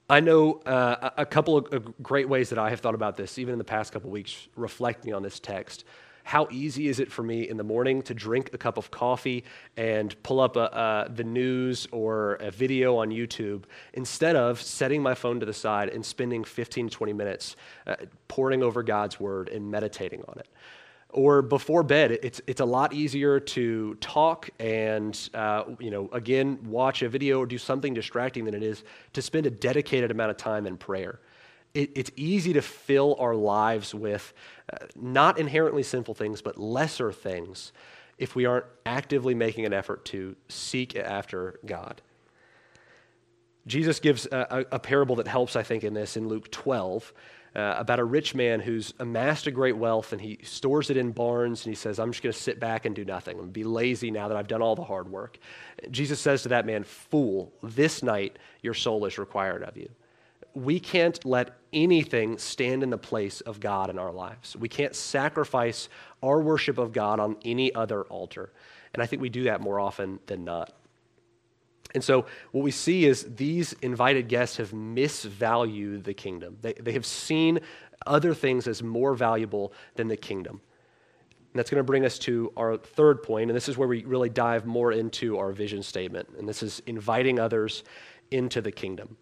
I 0.09 0.21
know 0.21 0.53
uh, 0.65 1.09
a 1.17 1.25
couple 1.25 1.57
of 1.57 2.01
great 2.01 2.29
ways 2.29 2.49
that 2.49 2.57
I 2.57 2.69
have 2.69 2.79
thought 2.79 2.95
about 2.95 3.17
this, 3.17 3.37
even 3.37 3.51
in 3.51 3.57
the 3.57 3.65
past 3.65 3.91
couple 3.91 4.09
weeks, 4.09 4.47
reflecting 4.55 5.13
on 5.13 5.21
this 5.21 5.37
text. 5.37 5.83
How 6.23 6.47
easy 6.49 6.87
is 6.87 7.01
it 7.01 7.11
for 7.11 7.23
me 7.23 7.47
in 7.49 7.57
the 7.57 7.63
morning 7.63 8.01
to 8.03 8.13
drink 8.13 8.51
a 8.53 8.57
cup 8.57 8.77
of 8.77 8.89
coffee 8.89 9.43
and 9.75 10.15
pull 10.23 10.39
up 10.39 10.55
a, 10.55 11.11
the 11.13 11.25
news 11.25 11.87
or 11.91 12.35
a 12.35 12.51
video 12.51 12.97
on 12.97 13.09
YouTube 13.09 13.63
instead 13.93 14.37
of 14.37 14.61
setting 14.61 15.01
my 15.01 15.13
phone 15.13 15.41
to 15.41 15.45
the 15.45 15.53
side 15.53 15.89
and 15.89 16.05
spending 16.05 16.45
15 16.45 16.89
20 16.89 17.13
minutes 17.13 17.57
uh, 17.85 17.95
poring 18.29 18.63
over 18.63 18.83
God's 18.83 19.19
word 19.19 19.49
and 19.49 19.71
meditating 19.71 20.23
on 20.27 20.39
it? 20.39 20.47
Or 21.11 21.41
before 21.41 21.83
bed 21.83 22.11
it's, 22.11 22.41
it's 22.47 22.61
a 22.61 22.65
lot 22.65 22.93
easier 22.93 23.39
to 23.39 23.95
talk 23.95 24.49
and 24.59 25.29
uh, 25.33 25.63
you 25.79 25.89
know 25.89 26.09
again 26.11 26.59
watch 26.65 27.01
a 27.01 27.09
video 27.09 27.39
or 27.39 27.45
do 27.45 27.57
something 27.57 27.93
distracting 27.93 28.45
than 28.45 28.53
it 28.53 28.63
is 28.63 28.83
to 29.13 29.21
spend 29.21 29.45
a 29.45 29.49
dedicated 29.49 30.11
amount 30.11 30.31
of 30.31 30.37
time 30.37 30.67
in 30.67 30.77
prayer. 30.77 31.19
It, 31.73 31.91
it's 31.95 32.11
easy 32.15 32.53
to 32.53 32.61
fill 32.61 33.15
our 33.19 33.35
lives 33.35 33.93
with 33.93 34.33
uh, 34.71 34.85
not 34.95 35.37
inherently 35.37 35.83
sinful 35.83 36.13
things 36.13 36.41
but 36.41 36.59
lesser 36.59 37.11
things 37.11 37.71
if 38.17 38.35
we 38.35 38.45
aren't 38.45 38.65
actively 38.85 39.35
making 39.35 39.65
an 39.65 39.73
effort 39.73 40.03
to 40.05 40.35
seek 40.49 40.95
after 40.95 41.59
god. 41.65 42.01
Jesus 43.65 43.99
gives 43.99 44.25
a, 44.27 44.65
a, 44.71 44.75
a 44.75 44.79
parable 44.79 45.15
that 45.17 45.27
helps 45.27 45.55
i 45.55 45.63
think 45.63 45.83
in 45.83 45.93
this 45.93 46.17
in 46.17 46.27
luke 46.27 46.51
12 46.51 47.13
uh, 47.55 47.75
about 47.77 47.99
a 47.99 48.03
rich 48.03 48.35
man 48.35 48.59
who's 48.59 48.93
amassed 48.99 49.47
a 49.47 49.51
great 49.51 49.77
wealth 49.77 50.13
and 50.13 50.21
he 50.21 50.37
stores 50.43 50.89
it 50.89 50.97
in 50.97 51.11
barns 51.11 51.65
and 51.65 51.71
he 51.71 51.75
says, 51.75 51.99
I'm 51.99 52.11
just 52.11 52.23
going 52.23 52.33
to 52.33 52.39
sit 52.39 52.59
back 52.59 52.85
and 52.85 52.95
do 52.95 53.05
nothing 53.05 53.39
and 53.39 53.51
be 53.51 53.63
lazy 53.63 54.11
now 54.11 54.27
that 54.27 54.37
I've 54.37 54.47
done 54.47 54.61
all 54.61 54.75
the 54.75 54.83
hard 54.83 55.09
work. 55.09 55.39
Jesus 55.89 56.19
says 56.19 56.43
to 56.43 56.49
that 56.49 56.65
man, 56.65 56.83
Fool, 56.83 57.51
this 57.63 58.03
night 58.03 58.37
your 58.61 58.73
soul 58.73 59.05
is 59.05 59.17
required 59.17 59.63
of 59.63 59.75
you. 59.77 59.89
We 60.53 60.79
can't 60.79 61.23
let 61.25 61.57
anything 61.73 62.37
stand 62.37 62.83
in 62.83 62.89
the 62.89 62.97
place 62.97 63.41
of 63.41 63.59
God 63.59 63.89
in 63.89 63.99
our 63.99 64.11
lives. 64.11 64.55
We 64.55 64.69
can't 64.69 64.95
sacrifice 64.95 65.89
our 66.23 66.41
worship 66.41 66.77
of 66.77 66.93
God 66.93 67.19
on 67.19 67.37
any 67.45 67.73
other 67.73 68.03
altar. 68.03 68.51
And 68.93 69.03
I 69.03 69.05
think 69.05 69.21
we 69.21 69.29
do 69.29 69.43
that 69.43 69.61
more 69.61 69.79
often 69.79 70.19
than 70.25 70.43
not. 70.43 70.73
And 71.93 72.03
so, 72.03 72.25
what 72.51 72.63
we 72.63 72.71
see 72.71 73.05
is 73.05 73.35
these 73.35 73.73
invited 73.81 74.27
guests 74.27 74.57
have 74.57 74.71
misvalued 74.71 76.03
the 76.03 76.13
kingdom. 76.13 76.57
They, 76.61 76.73
they 76.73 76.91
have 76.91 77.05
seen 77.05 77.59
other 78.05 78.33
things 78.33 78.67
as 78.67 78.83
more 78.83 79.15
valuable 79.15 79.73
than 79.95 80.07
the 80.07 80.17
kingdom. 80.17 80.61
And 81.53 81.59
that's 81.59 81.69
going 81.69 81.79
to 81.79 81.83
bring 81.83 82.05
us 82.05 82.19
to 82.19 82.51
our 82.57 82.77
third 82.77 83.23
point, 83.23 83.49
and 83.49 83.55
this 83.55 83.69
is 83.69 83.77
where 83.77 83.87
we 83.87 84.03
really 84.03 84.29
dive 84.29 84.65
more 84.65 84.91
into 84.91 85.37
our 85.37 85.51
vision 85.51 85.81
statement. 85.81 86.29
And 86.37 86.47
this 86.47 86.61
is 86.61 86.81
inviting 86.85 87.39
others 87.39 87.83
into 88.31 88.61
the 88.61 88.71
kingdom. 88.71 89.17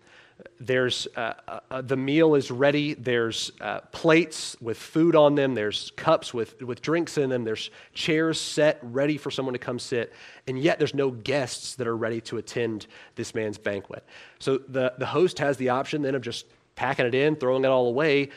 There's 0.59 1.07
uh, 1.15 1.33
uh, 1.69 1.81
the 1.81 1.95
meal 1.95 2.35
is 2.35 2.51
ready. 2.51 2.93
There's 2.93 3.51
uh, 3.61 3.81
plates 3.91 4.57
with 4.59 4.77
food 4.77 5.15
on 5.15 5.35
them. 5.35 5.55
There's 5.55 5.91
cups 5.95 6.33
with, 6.33 6.61
with 6.61 6.81
drinks 6.81 7.17
in 7.17 7.29
them. 7.29 7.43
There's 7.43 7.71
chairs 7.93 8.39
set 8.39 8.79
ready 8.81 9.17
for 9.17 9.31
someone 9.31 9.53
to 9.53 9.59
come 9.59 9.79
sit. 9.79 10.13
And 10.47 10.59
yet 10.59 10.77
there's 10.77 10.93
no 10.93 11.11
guests 11.11 11.75
that 11.75 11.87
are 11.87 11.95
ready 11.95 12.19
to 12.21 12.37
attend 12.37 12.87
this 13.15 13.33
man's 13.33 13.57
banquet. 13.57 14.03
So 14.39 14.57
the, 14.57 14.93
the 14.97 15.05
host 15.05 15.39
has 15.39 15.55
the 15.57 15.69
option 15.69 16.01
then 16.01 16.15
of 16.15 16.21
just 16.21 16.45
packing 16.75 17.05
it 17.05 17.15
in, 17.15 17.37
throwing 17.37 17.63
it 17.63 17.69
all 17.69 17.87
away, 17.87 18.29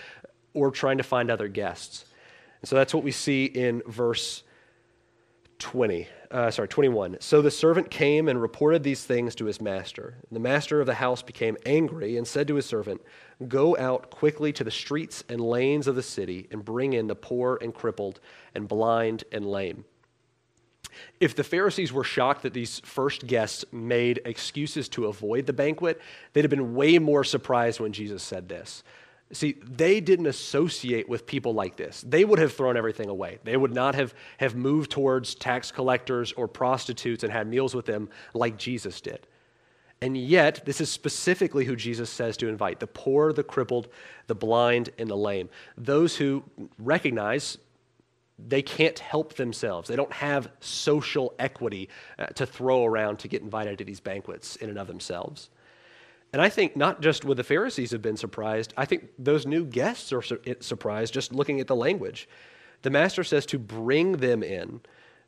or 0.55 0.71
trying 0.71 0.99
to 0.99 1.05
find 1.05 1.31
other 1.31 1.49
guests. 1.49 2.05
And 2.63 2.69
so 2.69 2.77
that's 2.77 2.95
what 2.95 3.03
we 3.03 3.13
see 3.13 3.45
in 3.47 3.83
verse 3.87 4.45
20. 5.59 6.07
Uh, 6.31 6.51
sorry, 6.51 6.69
21. 6.69 7.17
So 7.21 7.43
the 7.43 7.51
servant 7.51 7.91
came 7.91 8.29
and 8.29 8.41
reported 8.41 8.83
these 8.83 9.03
things 9.05 9.35
to 9.37 9.47
his 9.47 9.61
master. 9.61 10.19
The 10.31 10.39
master 10.39 10.81
of 10.81 10.87
the 10.87 10.95
house 10.95 11.23
became 11.23 11.57
angry 11.67 12.17
and 12.17 12.27
said 12.27 12.49
to 12.49 12.55
his 12.55 12.67
servant, 12.67 13.01
Go 13.47 13.77
out 13.77 14.11
quickly 14.11 14.53
to 14.53 14.65
the 14.65 14.71
streets 14.71 15.25
and 15.29 15.41
lanes 15.41 15.87
of 15.87 15.95
the 15.95 16.03
city 16.03 16.49
and 16.51 16.65
bring 16.65 16.93
in 16.93 17.07
the 17.07 17.15
poor 17.15 17.59
and 17.61 17.75
crippled 17.75 18.21
and 18.55 18.69
blind 18.69 19.25
and 19.33 19.47
lame. 19.47 19.85
If 21.21 21.35
the 21.35 21.45
Pharisees 21.45 21.93
were 21.93 22.05
shocked 22.05 22.43
that 22.43 22.55
these 22.55 22.81
first 22.81 23.27
guests 23.27 23.65
made 23.73 24.21
excuses 24.25 24.89
to 24.91 25.07
avoid 25.07 25.47
the 25.47 25.53
banquet, 25.53 26.01
they'd 26.33 26.45
have 26.45 26.51
been 26.51 26.75
way 26.75 26.99
more 26.99 27.25
surprised 27.25 27.81
when 27.81 27.93
Jesus 27.93 28.23
said 28.23 28.49
this. 28.49 28.83
See, 29.33 29.57
they 29.63 30.01
didn't 30.01 30.27
associate 30.27 31.09
with 31.09 31.27
people 31.27 31.53
like 31.53 31.77
this. 31.77 32.03
They 32.07 32.25
would 32.25 32.39
have 32.39 32.55
thrown 32.55 32.79
everything 32.79 33.11
away. 33.11 33.39
They 33.45 33.59
would 33.59 33.75
not 33.75 33.95
have, 33.95 34.15
have 34.39 34.55
moved 34.55 34.91
towards 34.91 35.35
tax 35.35 35.71
collectors 35.71 36.33
or 36.33 36.49
prostitutes 36.49 37.23
and 37.25 37.33
had 37.33 37.47
meals 37.47 37.75
with 37.75 37.85
them 37.85 38.09
like 38.33 38.57
Jesus 38.57 39.01
did. 39.03 39.27
And 40.01 40.17
yet, 40.17 40.65
this 40.65 40.81
is 40.81 40.91
specifically 40.91 41.65
who 41.65 41.77
Jesus 41.77 42.09
says 42.09 42.37
to 42.39 42.49
invite 42.49 42.81
the 42.81 42.87
poor, 42.87 43.33
the 43.33 43.43
crippled, 43.43 43.89
the 44.29 44.35
blind, 44.35 44.91
and 44.99 45.11
the 45.11 45.17
lame. 45.17 45.51
Those 45.77 46.17
who 46.17 46.45
recognize 46.79 47.59
they 48.39 48.63
can't 48.63 48.99
help 48.99 49.35
themselves. 49.35 49.89
They 49.89 49.97
don't 49.97 50.13
have 50.13 50.49
social 50.61 51.35
equity 51.39 51.89
uh, 52.19 52.27
to 52.27 52.47
throw 52.47 52.85
around 52.85 53.19
to 53.21 53.29
get 53.29 53.43
invited 53.43 53.79
to 53.79 53.85
these 53.85 53.99
banquets 53.99 54.57
in 54.57 54.71
and 54.71 54.79
of 54.79 54.87
themselves. 54.87 55.51
And 56.33 56.43
I 56.43 56.49
think 56.49 56.77
not 56.77 57.01
just 57.01 57.25
would 57.25 57.39
the 57.39 57.45
Pharisees 57.45 57.91
have 57.93 58.03
been 58.03 58.17
surprised, 58.17 58.75
I 58.77 58.85
think 58.85 59.09
those 59.19 59.47
new 59.47 59.65
guests 59.65 60.13
are 60.13 60.23
surprised 60.61 61.15
just 61.15 61.33
looking 61.33 61.61
at 61.61 61.67
the 61.67 61.77
language. 61.77 62.29
The 62.83 62.91
master 62.91 63.25
says 63.25 63.47
to 63.47 63.59
bring 63.59 64.19
them 64.19 64.43
in. 64.43 64.81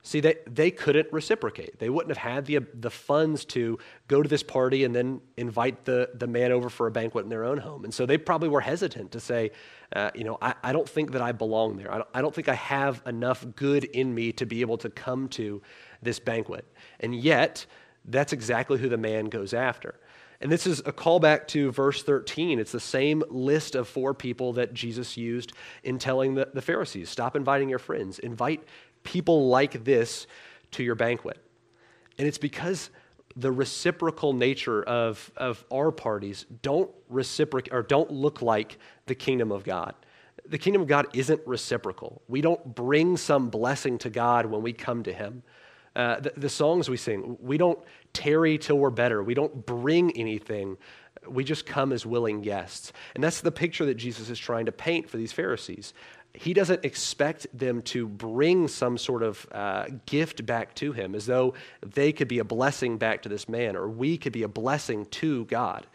See, 0.02 0.20
they, 0.20 0.36
they 0.46 0.70
couldn't 0.70 1.12
reciprocate. 1.12 1.78
They 1.78 1.90
wouldn't 1.90 2.16
have 2.16 2.32
had 2.32 2.46
the, 2.46 2.60
the 2.72 2.90
funds 2.90 3.44
to 3.46 3.78
go 4.08 4.22
to 4.22 4.28
this 4.28 4.42
party 4.42 4.84
and 4.84 4.94
then 4.94 5.20
invite 5.36 5.84
the, 5.84 6.08
the 6.14 6.26
man 6.26 6.52
over 6.52 6.70
for 6.70 6.86
a 6.86 6.90
banquet 6.90 7.24
in 7.24 7.28
their 7.28 7.44
own 7.44 7.58
home. 7.58 7.84
And 7.84 7.92
so 7.92 8.06
they 8.06 8.16
probably 8.16 8.48
were 8.48 8.62
hesitant 8.62 9.12
to 9.12 9.20
say, 9.20 9.50
uh, 9.94 10.10
you 10.14 10.24
know, 10.24 10.38
I, 10.40 10.54
I 10.62 10.72
don't 10.72 10.88
think 10.88 11.12
that 11.12 11.20
I 11.20 11.32
belong 11.32 11.76
there. 11.76 11.92
I 11.92 11.98
don't, 11.98 12.08
I 12.14 12.22
don't 12.22 12.34
think 12.34 12.48
I 12.48 12.54
have 12.54 13.02
enough 13.04 13.44
good 13.56 13.84
in 13.84 14.14
me 14.14 14.32
to 14.32 14.46
be 14.46 14.62
able 14.62 14.78
to 14.78 14.88
come 14.88 15.28
to 15.30 15.60
this 16.00 16.18
banquet. 16.18 16.64
And 17.00 17.14
yet, 17.14 17.66
that's 18.04 18.32
exactly 18.32 18.78
who 18.78 18.88
the 18.88 18.96
man 18.96 19.26
goes 19.26 19.54
after. 19.54 19.98
And 20.40 20.50
this 20.50 20.66
is 20.66 20.80
a 20.80 20.92
callback 20.92 21.46
to 21.48 21.70
verse 21.70 22.02
13. 22.02 22.58
It's 22.58 22.72
the 22.72 22.80
same 22.80 23.22
list 23.28 23.74
of 23.74 23.88
four 23.88 24.14
people 24.14 24.54
that 24.54 24.72
Jesus 24.72 25.16
used 25.16 25.52
in 25.84 25.98
telling 25.98 26.34
the, 26.34 26.48
the 26.54 26.62
Pharisees 26.62 27.10
stop 27.10 27.36
inviting 27.36 27.68
your 27.68 27.78
friends, 27.78 28.18
invite 28.18 28.64
people 29.02 29.48
like 29.48 29.84
this 29.84 30.26
to 30.72 30.82
your 30.82 30.94
banquet. 30.94 31.38
And 32.18 32.26
it's 32.26 32.38
because 32.38 32.90
the 33.36 33.52
reciprocal 33.52 34.32
nature 34.32 34.82
of, 34.82 35.30
of 35.36 35.64
our 35.70 35.90
parties 35.92 36.46
don't 36.62 36.90
reciprocate 37.08 37.72
or 37.72 37.82
don't 37.82 38.10
look 38.10 38.42
like 38.42 38.78
the 39.06 39.14
kingdom 39.14 39.52
of 39.52 39.64
God. 39.64 39.94
The 40.46 40.58
kingdom 40.58 40.82
of 40.82 40.88
God 40.88 41.06
isn't 41.12 41.40
reciprocal. 41.46 42.22
We 42.28 42.40
don't 42.40 42.74
bring 42.74 43.16
some 43.16 43.50
blessing 43.50 43.98
to 43.98 44.10
God 44.10 44.46
when 44.46 44.62
we 44.62 44.72
come 44.72 45.02
to 45.04 45.12
Him. 45.12 45.42
Uh, 45.96 46.20
the, 46.20 46.32
the 46.36 46.48
songs 46.48 46.88
we 46.88 46.96
sing, 46.96 47.36
we 47.40 47.58
don't 47.58 47.78
tarry 48.12 48.58
till 48.58 48.78
we're 48.78 48.90
better. 48.90 49.22
We 49.22 49.34
don't 49.34 49.66
bring 49.66 50.16
anything. 50.16 50.76
We 51.28 51.44
just 51.44 51.66
come 51.66 51.92
as 51.92 52.06
willing 52.06 52.42
guests. 52.42 52.92
And 53.14 53.22
that's 53.22 53.40
the 53.40 53.52
picture 53.52 53.84
that 53.86 53.94
Jesus 53.94 54.30
is 54.30 54.38
trying 54.38 54.66
to 54.66 54.72
paint 54.72 55.08
for 55.08 55.16
these 55.16 55.32
Pharisees. 55.32 55.92
He 56.32 56.54
doesn't 56.54 56.84
expect 56.84 57.46
them 57.52 57.82
to 57.82 58.06
bring 58.06 58.68
some 58.68 58.96
sort 58.98 59.24
of 59.24 59.46
uh, 59.50 59.86
gift 60.06 60.46
back 60.46 60.74
to 60.76 60.92
him 60.92 61.16
as 61.16 61.26
though 61.26 61.54
they 61.84 62.12
could 62.12 62.28
be 62.28 62.38
a 62.38 62.44
blessing 62.44 62.98
back 62.98 63.22
to 63.22 63.28
this 63.28 63.48
man 63.48 63.74
or 63.74 63.88
we 63.88 64.16
could 64.16 64.32
be 64.32 64.44
a 64.44 64.48
blessing 64.48 65.06
to 65.06 65.44
God. 65.46 65.86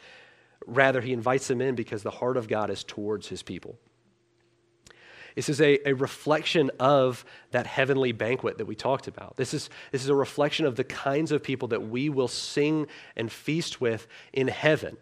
Rather, 0.68 1.00
he 1.00 1.14
invites 1.14 1.48
them 1.48 1.62
in 1.62 1.76
because 1.76 2.04
the 2.04 2.12
heart 2.12 2.36
of 2.36 2.50
God 2.50 2.70
is 2.70 2.84
towards 2.84 3.28
his 3.28 3.44
people. 3.44 3.78
This 5.36 5.50
is 5.50 5.60
a, 5.60 5.80
a 5.88 5.94
reflection 5.94 6.72
of 6.80 7.26
that 7.52 7.68
heavenly 7.68 8.14
banquet 8.14 8.58
that 8.58 8.66
we 8.66 8.76
talked 8.76 9.08
about. 9.08 9.36
This 9.36 9.54
is, 9.54 9.70
this 9.92 10.02
is 10.02 10.10
a 10.10 10.16
reflection 10.16 10.66
of 10.66 10.78
the 10.78 10.86
kinds 10.86 11.32
of 11.32 11.44
people 11.44 11.68
that 11.70 11.90
we 11.90 12.10
will 12.10 12.30
sing 12.30 12.88
and 13.18 13.30
feast 13.30 13.82
with 13.82 14.08
in 14.32 14.48
heaven. 14.48 14.98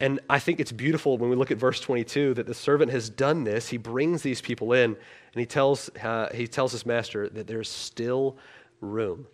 And 0.00 0.18
I 0.30 0.38
think 0.38 0.60
it's 0.60 0.72
beautiful 0.72 1.18
when 1.18 1.28
we 1.28 1.36
look 1.36 1.50
at 1.50 1.58
verse 1.58 1.78
22 1.78 2.32
that 2.34 2.46
the 2.46 2.54
servant 2.54 2.90
has 2.90 3.10
done 3.10 3.44
this. 3.44 3.68
He 3.68 3.76
brings 3.76 4.22
these 4.22 4.40
people 4.40 4.72
in 4.72 4.92
and 4.92 5.40
he 5.40 5.44
tells, 5.44 5.90
uh, 6.02 6.30
he 6.34 6.46
tells 6.46 6.72
his 6.72 6.86
master 6.86 7.28
that 7.28 7.46
there's 7.46 7.68
still 7.68 8.38
room. 8.80 9.26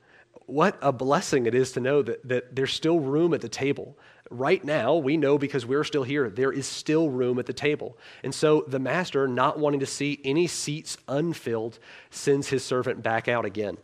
What 0.47 0.77
a 0.83 0.93
blessing 0.93 1.47
it 1.47 1.55
is 1.55 1.71
to 1.73 1.81
know 1.81 2.03
that, 2.03 2.27
that 2.29 2.57
there's 2.57 2.73
still 2.73 2.99
room 2.99 3.33
at 3.33 3.41
the 3.41 3.49
table, 3.49 3.97
right 4.31 4.65
now, 4.65 4.97
we 4.97 5.17
know 5.17 5.39
because 5.39 5.65
we're 5.67 5.85
still 5.85 6.03
here, 6.03 6.31
there 6.31 6.53
is 6.53 6.67
still 6.67 7.11
room 7.11 7.39
at 7.39 7.47
the 7.47 7.53
table. 7.53 7.97
And 8.23 8.35
so 8.35 8.65
the 8.67 8.79
master, 8.79 9.29
not 9.29 9.59
wanting 9.59 9.81
to 9.81 9.87
see 9.87 10.21
any 10.25 10.47
seats 10.47 10.99
unfilled, 11.09 11.79
sends 12.11 12.49
his 12.49 12.65
servant 12.65 13.03
back 13.03 13.29
out 13.29 13.45
again. 13.45 13.79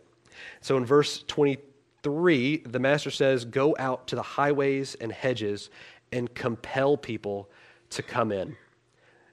So 0.61 0.77
in 0.77 0.85
verse 0.85 1.23
23, 1.27 2.57
the 2.65 2.79
master 2.79 3.11
says, 3.11 3.45
Go 3.45 3.75
out 3.79 4.07
to 4.07 4.15
the 4.15 4.21
highways 4.21 4.95
and 4.95 5.11
hedges 5.11 5.69
and 6.11 6.33
compel 6.33 6.97
people 6.97 7.49
to 7.91 8.03
come 8.03 8.31
in. 8.31 8.55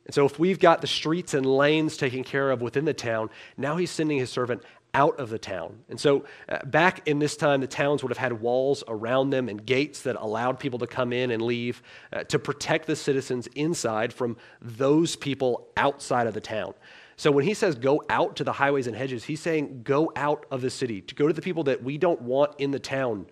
And 0.06 0.14
so, 0.14 0.24
if 0.24 0.38
we've 0.38 0.58
got 0.58 0.80
the 0.80 0.86
streets 0.86 1.34
and 1.34 1.46
lanes 1.46 1.96
taken 1.96 2.24
care 2.24 2.50
of 2.50 2.62
within 2.62 2.84
the 2.84 2.94
town, 2.94 3.30
now 3.56 3.76
he's 3.76 3.90
sending 3.90 4.18
his 4.18 4.30
servant 4.30 4.62
out 4.94 5.18
of 5.20 5.30
the 5.30 5.38
town. 5.38 5.80
And 5.88 6.00
so, 6.00 6.24
uh, 6.48 6.64
back 6.64 7.06
in 7.08 7.18
this 7.18 7.36
time, 7.36 7.60
the 7.60 7.66
towns 7.66 8.02
would 8.02 8.10
have 8.10 8.18
had 8.18 8.40
walls 8.40 8.82
around 8.88 9.30
them 9.30 9.48
and 9.48 9.64
gates 9.64 10.02
that 10.02 10.16
allowed 10.16 10.58
people 10.58 10.78
to 10.80 10.86
come 10.86 11.12
in 11.12 11.30
and 11.30 11.42
leave 11.42 11.82
uh, 12.12 12.24
to 12.24 12.38
protect 12.38 12.86
the 12.86 12.96
citizens 12.96 13.46
inside 13.54 14.12
from 14.12 14.36
those 14.60 15.16
people 15.16 15.68
outside 15.76 16.26
of 16.26 16.34
the 16.34 16.40
town. 16.40 16.74
So, 17.16 17.30
when 17.30 17.44
he 17.44 17.54
says 17.54 17.74
go 17.76 18.02
out 18.08 18.36
to 18.36 18.44
the 18.44 18.52
highways 18.52 18.86
and 18.86 18.96
hedges, 18.96 19.24
he's 19.24 19.40
saying 19.40 19.82
go 19.84 20.10
out 20.16 20.46
of 20.50 20.60
the 20.60 20.70
city, 20.70 21.00
to 21.02 21.14
go 21.14 21.28
to 21.28 21.32
the 21.32 21.42
people 21.42 21.64
that 21.64 21.82
we 21.82 21.98
don't 21.98 22.22
want 22.22 22.54
in 22.58 22.70
the 22.70 22.80
town. 22.80 23.26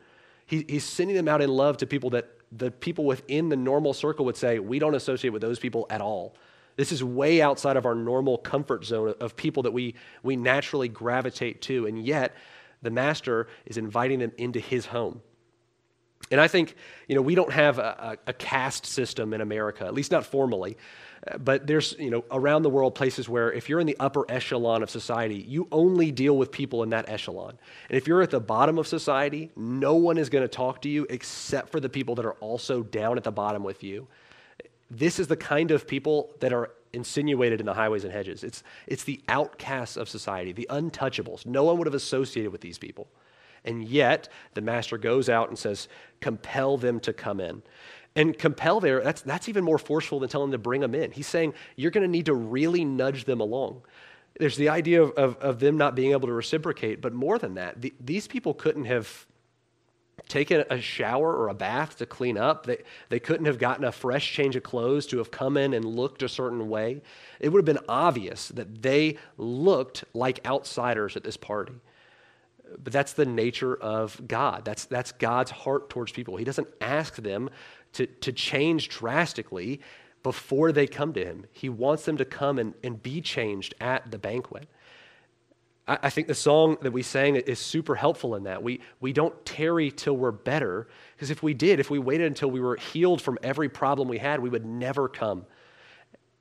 He, 0.47 0.65
he's 0.69 0.85
sending 0.85 1.17
them 1.17 1.29
out 1.29 1.43
in 1.43 1.51
love 1.51 1.79
to 1.79 1.87
people 1.87 2.11
that 2.11 2.31
the 2.53 2.71
people 2.71 3.05
within 3.05 3.49
the 3.49 3.57
normal 3.57 3.93
circle 3.93 4.25
would 4.25 4.37
say, 4.37 4.59
we 4.59 4.79
don't 4.79 4.95
associate 4.95 5.31
with 5.31 5.43
those 5.43 5.59
people 5.59 5.87
at 5.91 6.01
all. 6.01 6.35
This 6.79 6.93
is 6.93 7.03
way 7.03 7.43
outside 7.43 7.77
of 7.77 7.87
our 7.87 7.97
normal 7.97 8.39
comfort 8.39 8.85
zone 8.85 9.13
of 9.21 9.35
people 9.35 9.65
that 9.65 9.73
we, 9.73 9.97
we 10.23 10.37
naturally 10.37 10.87
gravitate 10.87 11.61
to. 11.63 11.87
And 11.87 11.99
yet, 11.99 12.37
the 12.83 12.91
master 12.91 13.49
is 13.67 13.77
inviting 13.77 14.21
them 14.21 14.31
into 14.39 14.61
his 14.61 14.87
home. 14.87 15.21
And 16.31 16.41
I 16.41 16.47
think, 16.47 16.77
you 17.09 17.17
know, 17.17 17.21
we 17.21 17.35
don't 17.35 17.53
have 17.53 17.81
a, 17.81 18.17
a, 18.27 18.31
a 18.31 18.33
caste 18.33 18.87
system 18.87 19.35
in 19.35 19.41
America, 19.41 19.87
at 19.87 19.93
least 19.93 20.13
not 20.13 20.25
formally. 20.25 20.77
Uh, 21.27 21.39
but 21.39 21.67
there's, 21.67 21.97
you 21.99 22.11
know, 22.11 22.25
around 22.31 22.63
the 22.63 22.71
world 22.71 22.95
places 22.95 23.29
where 23.29 23.53
if 23.53 23.69
you're 23.69 23.81
in 23.81 23.89
the 23.89 23.97
upper 23.99 24.25
echelon 24.31 24.85
of 24.85 24.89
society, 24.89 25.45
you 25.49 25.67
only 25.73 26.13
deal 26.13 26.37
with 26.37 26.53
people 26.53 26.85
in 26.85 26.91
that 26.91 27.09
echelon. 27.09 27.59
And 27.89 27.99
if 27.99 28.07
you're 28.07 28.23
at 28.23 28.31
the 28.31 28.39
bottom 28.39 28.79
of 28.79 28.87
society, 28.87 29.51
no 29.57 29.97
one 29.97 30.17
is 30.17 30.29
going 30.29 30.45
to 30.45 30.49
talk 30.49 30.83
to 30.83 30.89
you 30.89 31.09
except 31.11 31.71
for 31.71 31.81
the 31.81 31.89
people 31.89 32.15
that 32.15 32.25
are 32.25 32.35
also 32.35 32.85
down 32.85 33.17
at 33.17 33.25
the 33.25 33.33
bottom 33.33 33.65
with 33.65 33.83
you. 33.83 34.07
This 34.91 35.19
is 35.19 35.27
the 35.27 35.37
kind 35.37 35.71
of 35.71 35.87
people 35.87 36.35
that 36.41 36.53
are 36.53 36.71
insinuated 36.93 37.61
in 37.61 37.67
the 37.67 37.75
highways 37.75 38.05
and 38.05 38.13
hedges. 38.13 38.43
It's, 38.43 38.63
it's 38.87 39.05
the 39.05 39.21
outcasts 39.29 39.97
of 39.97 40.09
society, 40.09 40.53
the 40.53 40.67
untouchables. 40.71 41.47
No 41.47 41.65
one 41.65 41.79
would 41.79 41.87
have 41.87 41.95
associated 41.95 42.51
with 42.51 42.61
these 42.61 42.79
people. 42.79 43.09
And 43.65 43.85
yet, 43.87 44.29
the 44.55 44.61
master 44.61 44.97
goes 44.97 45.29
out 45.29 45.49
and 45.49 45.59
says, 45.59 45.89
compel 46.21 46.77
them 46.77 47.01
to 47.01 47.13
come 47.13 47.41
in. 47.41 47.63
And 48.17 48.37
compel 48.37 48.81
there, 48.81 49.03
that's, 49.03 49.21
that's 49.23 49.49
even 49.49 49.65
more 49.65 49.79
forceful 49.79 50.21
than 50.21 50.29
telling 50.29 50.51
them 50.51 50.61
to 50.61 50.63
bring 50.63 50.81
them 50.81 50.95
in. 50.95 51.11
He's 51.11 51.27
saying 51.27 51.55
you're 51.77 51.91
going 51.91 52.03
to 52.03 52.11
need 52.11 52.27
to 52.27 52.35
really 52.35 52.85
nudge 52.85 53.25
them 53.25 53.41
along. 53.41 53.83
There's 54.39 54.57
the 54.57 54.69
idea 54.69 55.03
of, 55.03 55.13
of, 55.13 55.37
of, 55.39 55.61
them 55.61 55.77
not 55.77 55.95
being 55.95 56.13
able 56.13 56.29
to 56.29 56.33
reciprocate, 56.33 57.01
but 57.01 57.13
more 57.13 57.39
than 57.39 57.55
that, 57.55 57.81
the, 57.81 57.93
these 58.01 58.27
people 58.27 58.55
couldn't 58.55 58.85
have 58.85 59.27
taken 60.27 60.65
a 60.71 60.81
shower 60.81 61.35
or 61.35 61.49
a 61.49 61.55
bath 61.55 61.99
to 61.99 62.07
clean 62.07 62.37
up. 62.37 62.67
They, 62.67 62.79
they 63.09 63.21
couldn't 63.21 63.47
have 63.47 63.59
gotten 63.59 63.85
a 63.85 63.93
fresh 63.93 64.33
change 64.33 64.57
of 64.57 64.63
clothes 64.63 65.07
to 65.07 65.19
have 65.19 65.31
come 65.31 65.57
in 65.57 65.75
and 65.75 65.85
looked 65.85 66.23
a 66.23 66.29
certain 66.29 66.69
way. 66.69 67.03
It 67.41 67.51
would 67.51 67.59
have 67.59 67.77
been 67.77 67.85
obvious 67.89 68.49
that 68.49 68.83
they 68.83 69.17
looked 69.37 70.05
like 70.15 70.45
outsiders 70.47 71.17
at 71.17 71.25
this 71.25 71.37
party. 71.37 71.75
But 72.83 72.93
that's 72.93 73.15
the 73.15 73.25
nature 73.25 73.77
of 73.77 74.21
God. 74.29 74.65
That's, 74.65 74.85
that's 74.85 75.13
God's 75.13 75.51
heart 75.51 75.89
towards 75.89 76.13
people. 76.13 76.37
He 76.37 76.45
doesn't 76.45 76.69
ask 76.81 77.17
them 77.17 77.49
to, 77.95 78.07
to 78.07 78.33
change 78.33 78.89
drastically 78.91 79.81
before 80.23 80.73
they 80.73 80.87
come 80.87 81.13
to 81.15 81.25
Him. 81.25 81.47
He 81.53 81.69
wants 81.69 82.05
them 82.05 82.19
to 82.19 82.25
come 82.25 82.59
and, 82.59 82.75
and 82.85 83.03
be 83.03 83.21
changed 83.21 83.75
at 83.81 84.11
the 84.11 84.19
banquet. 84.19 84.69
I, 85.89 85.99
I 86.05 86.11
think 86.11 86.29
the 86.29 86.35
song 86.35 86.77
that 86.83 86.93
we 86.93 87.03
sang 87.03 87.37
is 87.37 87.59
super 87.59 87.97
helpful 87.97 88.37
in 88.37 88.45
that. 88.45 88.63
We, 88.63 88.81
we 89.01 89.13
don't 89.13 89.45
tarry 89.45 89.91
till 89.91 90.17
we're 90.17 90.31
better, 90.31 90.87
because 91.17 91.31
if 91.31 91.43
we 91.43 91.55
did, 91.55 91.81
if 91.81 91.91
we 91.91 91.99
waited 91.99 92.27
until 92.27 92.51
we 92.51 92.61
were 92.61 92.77
healed 92.77 93.21
from 93.21 93.39
every 93.43 93.69
problem 93.69 94.07
we 94.07 94.19
had, 94.19 94.41
we 94.41 94.51
would 94.51 94.67
never 94.67 95.09
come. 95.09 95.47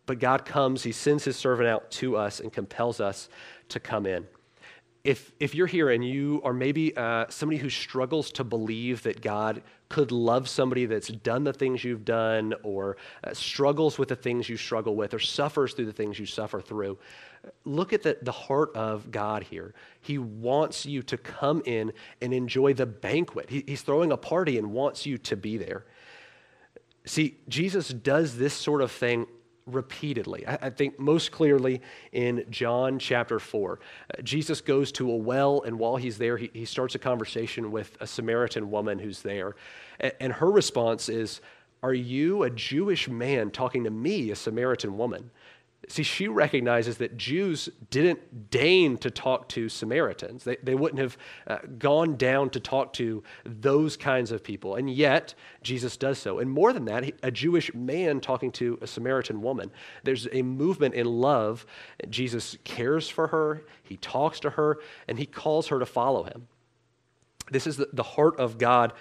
But 0.06 0.20
God 0.20 0.46
comes, 0.46 0.84
He 0.84 0.92
sends 0.92 1.24
His 1.24 1.36
servant 1.36 1.68
out 1.68 1.90
to 1.92 2.16
us 2.18 2.40
and 2.40 2.54
compels 2.54 3.00
us 3.00 3.30
to 3.70 3.80
come 3.80 4.06
in. 4.06 4.28
If, 5.04 5.32
if 5.40 5.56
you're 5.56 5.68
here 5.68 5.90
and 5.90 6.04
you 6.06 6.42
are 6.44 6.54
maybe 6.54 6.96
uh, 6.98 7.28
somebody 7.30 7.58
who 7.58 7.70
struggles 7.70 8.30
to 8.34 8.44
believe 8.44 9.04
that 9.04 9.22
God 9.22 9.62
could 9.88 10.12
love 10.12 10.50
somebody 10.50 10.86
that's 10.86 11.08
done 11.08 11.46
the 11.46 11.54
things 11.54 11.82
you've 11.82 12.04
done, 12.04 12.54
or 12.64 12.98
uh, 13.24 13.34
struggles 13.34 13.98
with 13.98 14.10
the 14.10 14.18
things 14.18 14.50
you 14.50 14.58
struggle 14.58 14.98
with, 14.98 15.14
or 15.14 15.20
suffers 15.20 15.74
through 15.74 15.86
the 15.86 15.94
things 15.94 16.20
you 16.20 16.26
suffer 16.26 16.60
through, 16.60 16.98
look 17.66 17.94
at 17.94 18.04
the, 18.04 18.18
the 18.22 18.32
heart 18.32 18.76
of 18.76 19.12
God 19.12 19.44
here. 19.44 19.74
He 20.02 20.18
wants 20.18 20.86
you 20.86 21.02
to 21.04 21.18
come 21.18 21.62
in 21.66 21.94
and 22.22 22.34
enjoy 22.34 22.74
the 22.74 22.86
banquet. 22.86 23.50
He, 23.50 23.64
he's 23.68 23.82
throwing 23.82 24.12
a 24.12 24.18
party 24.18 24.58
and 24.58 24.72
wants 24.72 25.06
you 25.06 25.18
to 25.20 25.36
be 25.36 25.58
there. 25.58 25.86
See, 27.06 27.38
Jesus 27.48 27.90
does 27.90 28.38
this 28.38 28.54
sort 28.54 28.82
of 28.82 28.92
thing 28.92 29.28
repeatedly. 29.68 30.48
I, 30.48 30.58
I 30.64 30.70
think 30.70 31.00
most 31.00 31.32
clearly 31.32 31.82
in 32.12 32.46
John 32.50 33.00
chapter 33.00 33.40
4. 33.40 33.80
Uh, 34.18 34.22
Jesus 34.22 34.62
goes 34.62 34.92
to 34.94 35.12
a 35.12 35.16
well, 35.16 35.62
and 35.62 35.78
while 35.78 35.98
he's 35.98 36.18
there, 36.18 36.38
he, 36.38 36.50
he 36.54 36.66
starts 36.66 36.96
a 36.96 37.00
conversation 37.00 37.72
with 37.72 37.96
a 38.00 38.08
Samaritan 38.08 38.72
woman 38.72 38.98
who's 39.00 39.22
there. 39.22 39.56
And, 40.00 40.14
and 40.20 40.34
her 40.34 40.50
response 40.50 41.10
is, 41.10 41.42
Are 41.84 41.94
you 41.94 42.44
a 42.44 42.50
Jewish 42.50 43.08
man 43.08 43.52
talking 43.52 43.84
to 43.84 43.92
me, 43.92 44.32
a 44.32 44.36
Samaritan 44.36 44.98
woman? 44.98 45.30
See, 45.90 46.04
she 46.04 46.28
recognizes 46.28 46.98
that 46.98 47.16
Jews 47.16 47.70
didn't 47.90 48.52
deign 48.52 48.98
to 48.98 49.10
talk 49.10 49.48
to 49.50 49.70
Samaritans. 49.70 50.44
They, 50.44 50.58
they 50.62 50.76
wouldn't 50.76 51.00
have 51.00 51.18
uh, 51.48 51.60
gone 51.78 52.18
down 52.18 52.50
to 52.52 52.60
talk 52.60 52.92
to 52.94 53.24
those 53.46 53.96
kinds 53.96 54.34
of 54.34 54.44
people. 54.44 54.76
And 54.76 54.90
yet, 54.90 55.34
Jesus 55.64 55.96
does 55.96 56.20
so. 56.20 56.40
And 56.40 56.52
more 56.52 56.74
than 56.74 56.84
that, 56.86 57.10
a 57.24 57.32
Jewish 57.32 57.74
man 57.74 58.20
talking 58.20 58.52
to 58.54 58.78
a 58.82 58.88
Samaritan 58.88 59.42
woman. 59.42 59.72
There's 60.04 60.28
a 60.34 60.42
movement 60.42 60.94
in 60.94 61.06
love. 61.06 61.66
Jesus 62.10 62.58
cares 62.66 63.08
for 63.08 63.28
her, 63.28 63.64
he 63.84 63.96
talks 63.96 64.42
to 64.42 64.50
her, 64.52 64.80
and 65.08 65.18
he 65.18 65.26
calls 65.26 65.68
her 65.68 65.80
to 65.80 65.86
follow 65.86 66.24
him. 66.24 66.50
This 67.50 67.66
is 67.66 67.78
the, 67.78 67.88
the 67.94 68.04
heart 68.04 68.38
of 68.40 68.58
God 68.58 68.92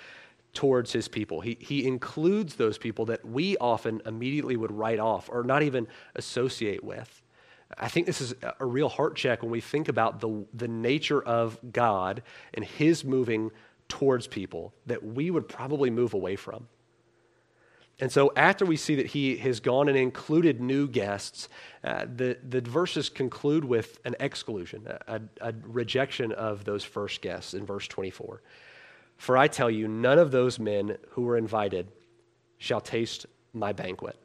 towards 0.56 0.90
his 0.90 1.06
people. 1.06 1.42
He, 1.42 1.58
he 1.60 1.86
includes 1.86 2.56
those 2.56 2.78
people 2.78 3.04
that 3.06 3.22
we 3.24 3.58
often 3.58 4.00
immediately 4.06 4.56
would 4.56 4.72
write 4.72 4.98
off 4.98 5.28
or 5.30 5.44
not 5.44 5.62
even 5.62 5.86
associate 6.14 6.82
with. 6.82 7.22
I 7.76 7.88
think 7.88 8.06
this 8.06 8.22
is 8.22 8.34
a 8.58 8.64
real 8.64 8.88
heart 8.88 9.16
check 9.16 9.42
when 9.42 9.50
we 9.50 9.60
think 9.60 9.88
about 9.88 10.20
the, 10.20 10.46
the 10.54 10.66
nature 10.66 11.22
of 11.22 11.58
God 11.72 12.22
and 12.54 12.64
his 12.64 13.04
moving 13.04 13.50
towards 13.88 14.26
people 14.26 14.72
that 14.86 15.04
we 15.04 15.30
would 15.30 15.46
probably 15.46 15.90
move 15.90 16.14
away 16.14 16.36
from. 16.36 16.68
And 17.98 18.10
so, 18.10 18.32
after 18.36 18.64
we 18.64 18.76
see 18.76 18.94
that 18.96 19.06
he 19.06 19.36
has 19.38 19.60
gone 19.60 19.88
and 19.88 19.96
included 19.96 20.60
new 20.60 20.86
guests, 20.86 21.48
uh, 21.82 22.04
the, 22.14 22.38
the 22.46 22.60
verses 22.60 23.08
conclude 23.08 23.64
with 23.64 23.98
an 24.04 24.14
exclusion, 24.20 24.86
a, 25.06 25.20
a 25.40 25.54
rejection 25.62 26.32
of 26.32 26.64
those 26.64 26.84
first 26.84 27.22
guests 27.22 27.54
in 27.54 27.64
verse 27.64 27.88
24. 27.88 28.42
For 29.16 29.36
I 29.36 29.48
tell 29.48 29.70
you, 29.70 29.88
none 29.88 30.18
of 30.18 30.30
those 30.30 30.58
men 30.58 30.98
who 31.10 31.22
were 31.22 31.36
invited 31.36 31.88
shall 32.58 32.80
taste 32.80 33.26
my 33.52 33.72
banquet. 33.72 34.16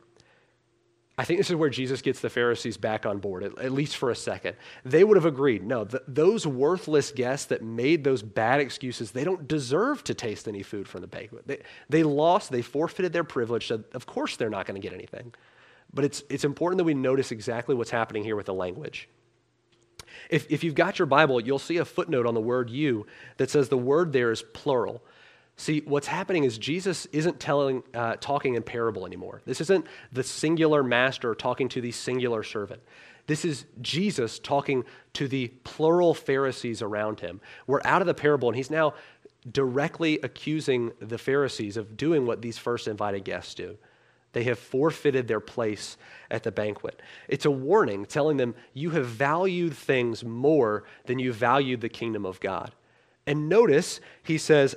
I 1.17 1.23
think 1.23 1.39
this 1.39 1.49
is 1.49 1.55
where 1.55 1.69
Jesus 1.69 2.01
gets 2.01 2.19
the 2.19 2.29
Pharisees 2.29 2.77
back 2.77 3.05
on 3.05 3.19
board, 3.19 3.43
at, 3.43 3.59
at 3.59 3.71
least 3.71 3.97
for 3.97 4.09
a 4.09 4.15
second. 4.15 4.55
They 4.83 5.03
would 5.03 5.17
have 5.17 5.25
agreed 5.25 5.63
no, 5.63 5.85
th- 5.85 6.01
those 6.07 6.47
worthless 6.47 7.11
guests 7.11 7.47
that 7.47 7.61
made 7.61 8.03
those 8.03 8.23
bad 8.23 8.59
excuses, 8.59 9.11
they 9.11 9.23
don't 9.23 9.47
deserve 9.47 10.03
to 10.05 10.13
taste 10.13 10.47
any 10.47 10.63
food 10.63 10.87
from 10.87 11.01
the 11.01 11.07
banquet. 11.07 11.45
They, 11.47 11.59
they 11.89 12.03
lost, 12.03 12.51
they 12.51 12.61
forfeited 12.61 13.13
their 13.13 13.23
privilege, 13.23 13.67
so 13.67 13.83
of 13.93 14.05
course 14.05 14.35
they're 14.37 14.49
not 14.49 14.65
going 14.65 14.81
to 14.81 14.85
get 14.85 14.95
anything. 14.95 15.33
But 15.93 16.05
it's, 16.05 16.23
it's 16.29 16.45
important 16.45 16.77
that 16.79 16.85
we 16.85 16.93
notice 16.93 17.31
exactly 17.31 17.75
what's 17.75 17.91
happening 17.91 18.23
here 18.23 18.37
with 18.37 18.45
the 18.45 18.53
language. 18.53 19.09
If, 20.29 20.49
if 20.51 20.63
you've 20.63 20.75
got 20.75 20.99
your 20.99 21.05
Bible, 21.05 21.41
you'll 21.41 21.59
see 21.59 21.77
a 21.77 21.85
footnote 21.85 22.25
on 22.25 22.33
the 22.33 22.41
word 22.41 22.69
you 22.69 23.07
that 23.37 23.49
says 23.49 23.69
the 23.69 23.77
word 23.77 24.13
there 24.13 24.31
is 24.31 24.43
plural. 24.53 25.01
See, 25.57 25.81
what's 25.85 26.07
happening 26.07 26.43
is 26.43 26.57
Jesus 26.57 27.05
isn't 27.07 27.39
telling, 27.39 27.83
uh, 27.93 28.15
talking 28.19 28.55
in 28.55 28.63
parable 28.63 29.05
anymore. 29.05 29.41
This 29.45 29.61
isn't 29.61 29.85
the 30.11 30.23
singular 30.23 30.83
master 30.83 31.35
talking 31.35 31.69
to 31.69 31.81
the 31.81 31.91
singular 31.91 32.41
servant. 32.41 32.81
This 33.27 33.45
is 33.45 33.65
Jesus 33.81 34.39
talking 34.39 34.83
to 35.13 35.27
the 35.27 35.49
plural 35.63 36.13
Pharisees 36.13 36.81
around 36.81 37.19
him. 37.19 37.39
We're 37.67 37.81
out 37.85 38.01
of 38.01 38.07
the 38.07 38.13
parable, 38.13 38.49
and 38.49 38.55
he's 38.55 38.71
now 38.71 38.95
directly 39.49 40.19
accusing 40.23 40.91
the 40.99 41.17
Pharisees 41.17 41.77
of 41.77 41.95
doing 41.97 42.25
what 42.25 42.41
these 42.41 42.57
first 42.57 42.87
invited 42.87 43.23
guests 43.23 43.53
do. 43.53 43.77
They 44.33 44.43
have 44.43 44.59
forfeited 44.59 45.27
their 45.27 45.39
place 45.39 45.97
at 46.29 46.43
the 46.43 46.51
banquet. 46.51 47.01
It's 47.27 47.45
a 47.45 47.51
warning 47.51 48.05
telling 48.05 48.37
them 48.37 48.55
you 48.73 48.91
have 48.91 49.05
valued 49.05 49.73
things 49.73 50.23
more 50.23 50.85
than 51.05 51.19
you 51.19 51.33
valued 51.33 51.81
the 51.81 51.89
kingdom 51.89 52.25
of 52.25 52.39
God. 52.39 52.71
And 53.27 53.49
notice 53.49 53.99
he 54.23 54.37
says, 54.37 54.75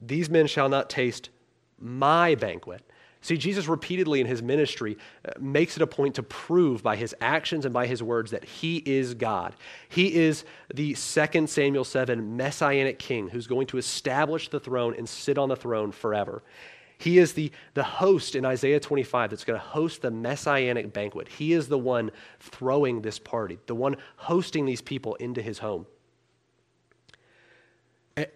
These 0.00 0.30
men 0.30 0.46
shall 0.46 0.68
not 0.68 0.90
taste 0.90 1.30
my 1.78 2.34
banquet. 2.34 2.82
See, 3.24 3.36
Jesus 3.36 3.68
repeatedly 3.68 4.20
in 4.20 4.26
his 4.26 4.42
ministry 4.42 4.98
uh, 5.24 5.30
makes 5.40 5.76
it 5.76 5.82
a 5.82 5.86
point 5.86 6.16
to 6.16 6.24
prove 6.24 6.82
by 6.82 6.96
his 6.96 7.14
actions 7.20 7.64
and 7.64 7.72
by 7.72 7.86
his 7.86 8.02
words 8.02 8.32
that 8.32 8.44
he 8.44 8.78
is 8.78 9.14
God. 9.14 9.54
He 9.88 10.12
is 10.12 10.44
the 10.74 10.94
second 10.94 11.48
Samuel 11.48 11.84
7 11.84 12.36
messianic 12.36 12.98
king 12.98 13.28
who's 13.28 13.46
going 13.46 13.68
to 13.68 13.78
establish 13.78 14.48
the 14.48 14.58
throne 14.58 14.96
and 14.98 15.08
sit 15.08 15.38
on 15.38 15.48
the 15.48 15.56
throne 15.56 15.92
forever. 15.92 16.42
He 17.02 17.18
is 17.18 17.32
the, 17.32 17.50
the 17.74 17.82
host 17.82 18.36
in 18.36 18.44
Isaiah 18.44 18.78
25 18.78 19.30
that's 19.30 19.42
going 19.42 19.58
to 19.58 19.66
host 19.66 20.02
the 20.02 20.10
messianic 20.12 20.92
banquet. 20.92 21.26
He 21.26 21.52
is 21.52 21.66
the 21.66 21.78
one 21.78 22.12
throwing 22.38 23.02
this 23.02 23.18
party, 23.18 23.58
the 23.66 23.74
one 23.74 23.96
hosting 24.16 24.66
these 24.66 24.80
people 24.80 25.16
into 25.16 25.42
his 25.42 25.58
home. 25.58 25.86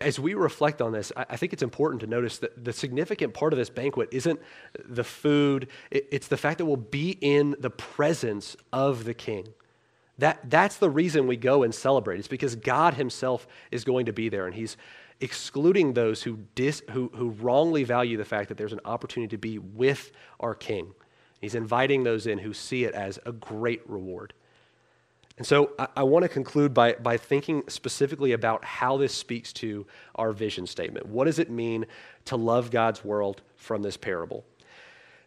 As 0.00 0.18
we 0.18 0.34
reflect 0.34 0.82
on 0.82 0.90
this, 0.90 1.12
I 1.16 1.36
think 1.36 1.52
it's 1.52 1.62
important 1.62 2.00
to 2.00 2.08
notice 2.08 2.38
that 2.38 2.64
the 2.64 2.72
significant 2.72 3.34
part 3.34 3.52
of 3.52 3.56
this 3.56 3.70
banquet 3.70 4.08
isn't 4.10 4.40
the 4.84 5.04
food, 5.04 5.68
it's 5.92 6.26
the 6.26 6.36
fact 6.36 6.58
that 6.58 6.64
we'll 6.64 6.76
be 6.76 7.10
in 7.20 7.54
the 7.60 7.70
presence 7.70 8.56
of 8.72 9.04
the 9.04 9.14
king. 9.14 9.46
That, 10.18 10.40
that's 10.50 10.78
the 10.78 10.90
reason 10.90 11.28
we 11.28 11.36
go 11.36 11.62
and 11.62 11.72
celebrate. 11.72 12.18
It's 12.18 12.26
because 12.26 12.56
God 12.56 12.94
Himself 12.94 13.46
is 13.70 13.84
going 13.84 14.06
to 14.06 14.12
be 14.12 14.28
there, 14.28 14.46
and 14.46 14.54
He's 14.56 14.76
excluding 15.20 15.94
those 15.94 16.22
who, 16.22 16.38
dis, 16.54 16.82
who, 16.90 17.10
who 17.14 17.30
wrongly 17.30 17.84
value 17.84 18.16
the 18.16 18.24
fact 18.24 18.48
that 18.48 18.58
there's 18.58 18.72
an 18.72 18.80
opportunity 18.84 19.30
to 19.30 19.38
be 19.38 19.58
with 19.58 20.12
our 20.40 20.54
King. 20.54 20.92
He's 21.40 21.54
inviting 21.54 22.04
those 22.04 22.26
in 22.26 22.38
who 22.38 22.52
see 22.52 22.84
it 22.84 22.94
as 22.94 23.18
a 23.24 23.32
great 23.32 23.88
reward. 23.88 24.32
And 25.38 25.46
so 25.46 25.72
I, 25.78 25.88
I 25.96 26.02
want 26.02 26.24
to 26.24 26.28
conclude 26.28 26.72
by, 26.72 26.94
by 26.94 27.16
thinking 27.16 27.62
specifically 27.68 28.32
about 28.32 28.64
how 28.64 28.96
this 28.96 29.14
speaks 29.14 29.52
to 29.54 29.86
our 30.14 30.32
vision 30.32 30.66
statement. 30.66 31.06
What 31.06 31.24
does 31.24 31.38
it 31.38 31.50
mean 31.50 31.86
to 32.26 32.36
love 32.36 32.70
God's 32.70 33.04
world 33.04 33.42
from 33.56 33.82
this 33.82 33.96
parable? 33.96 34.44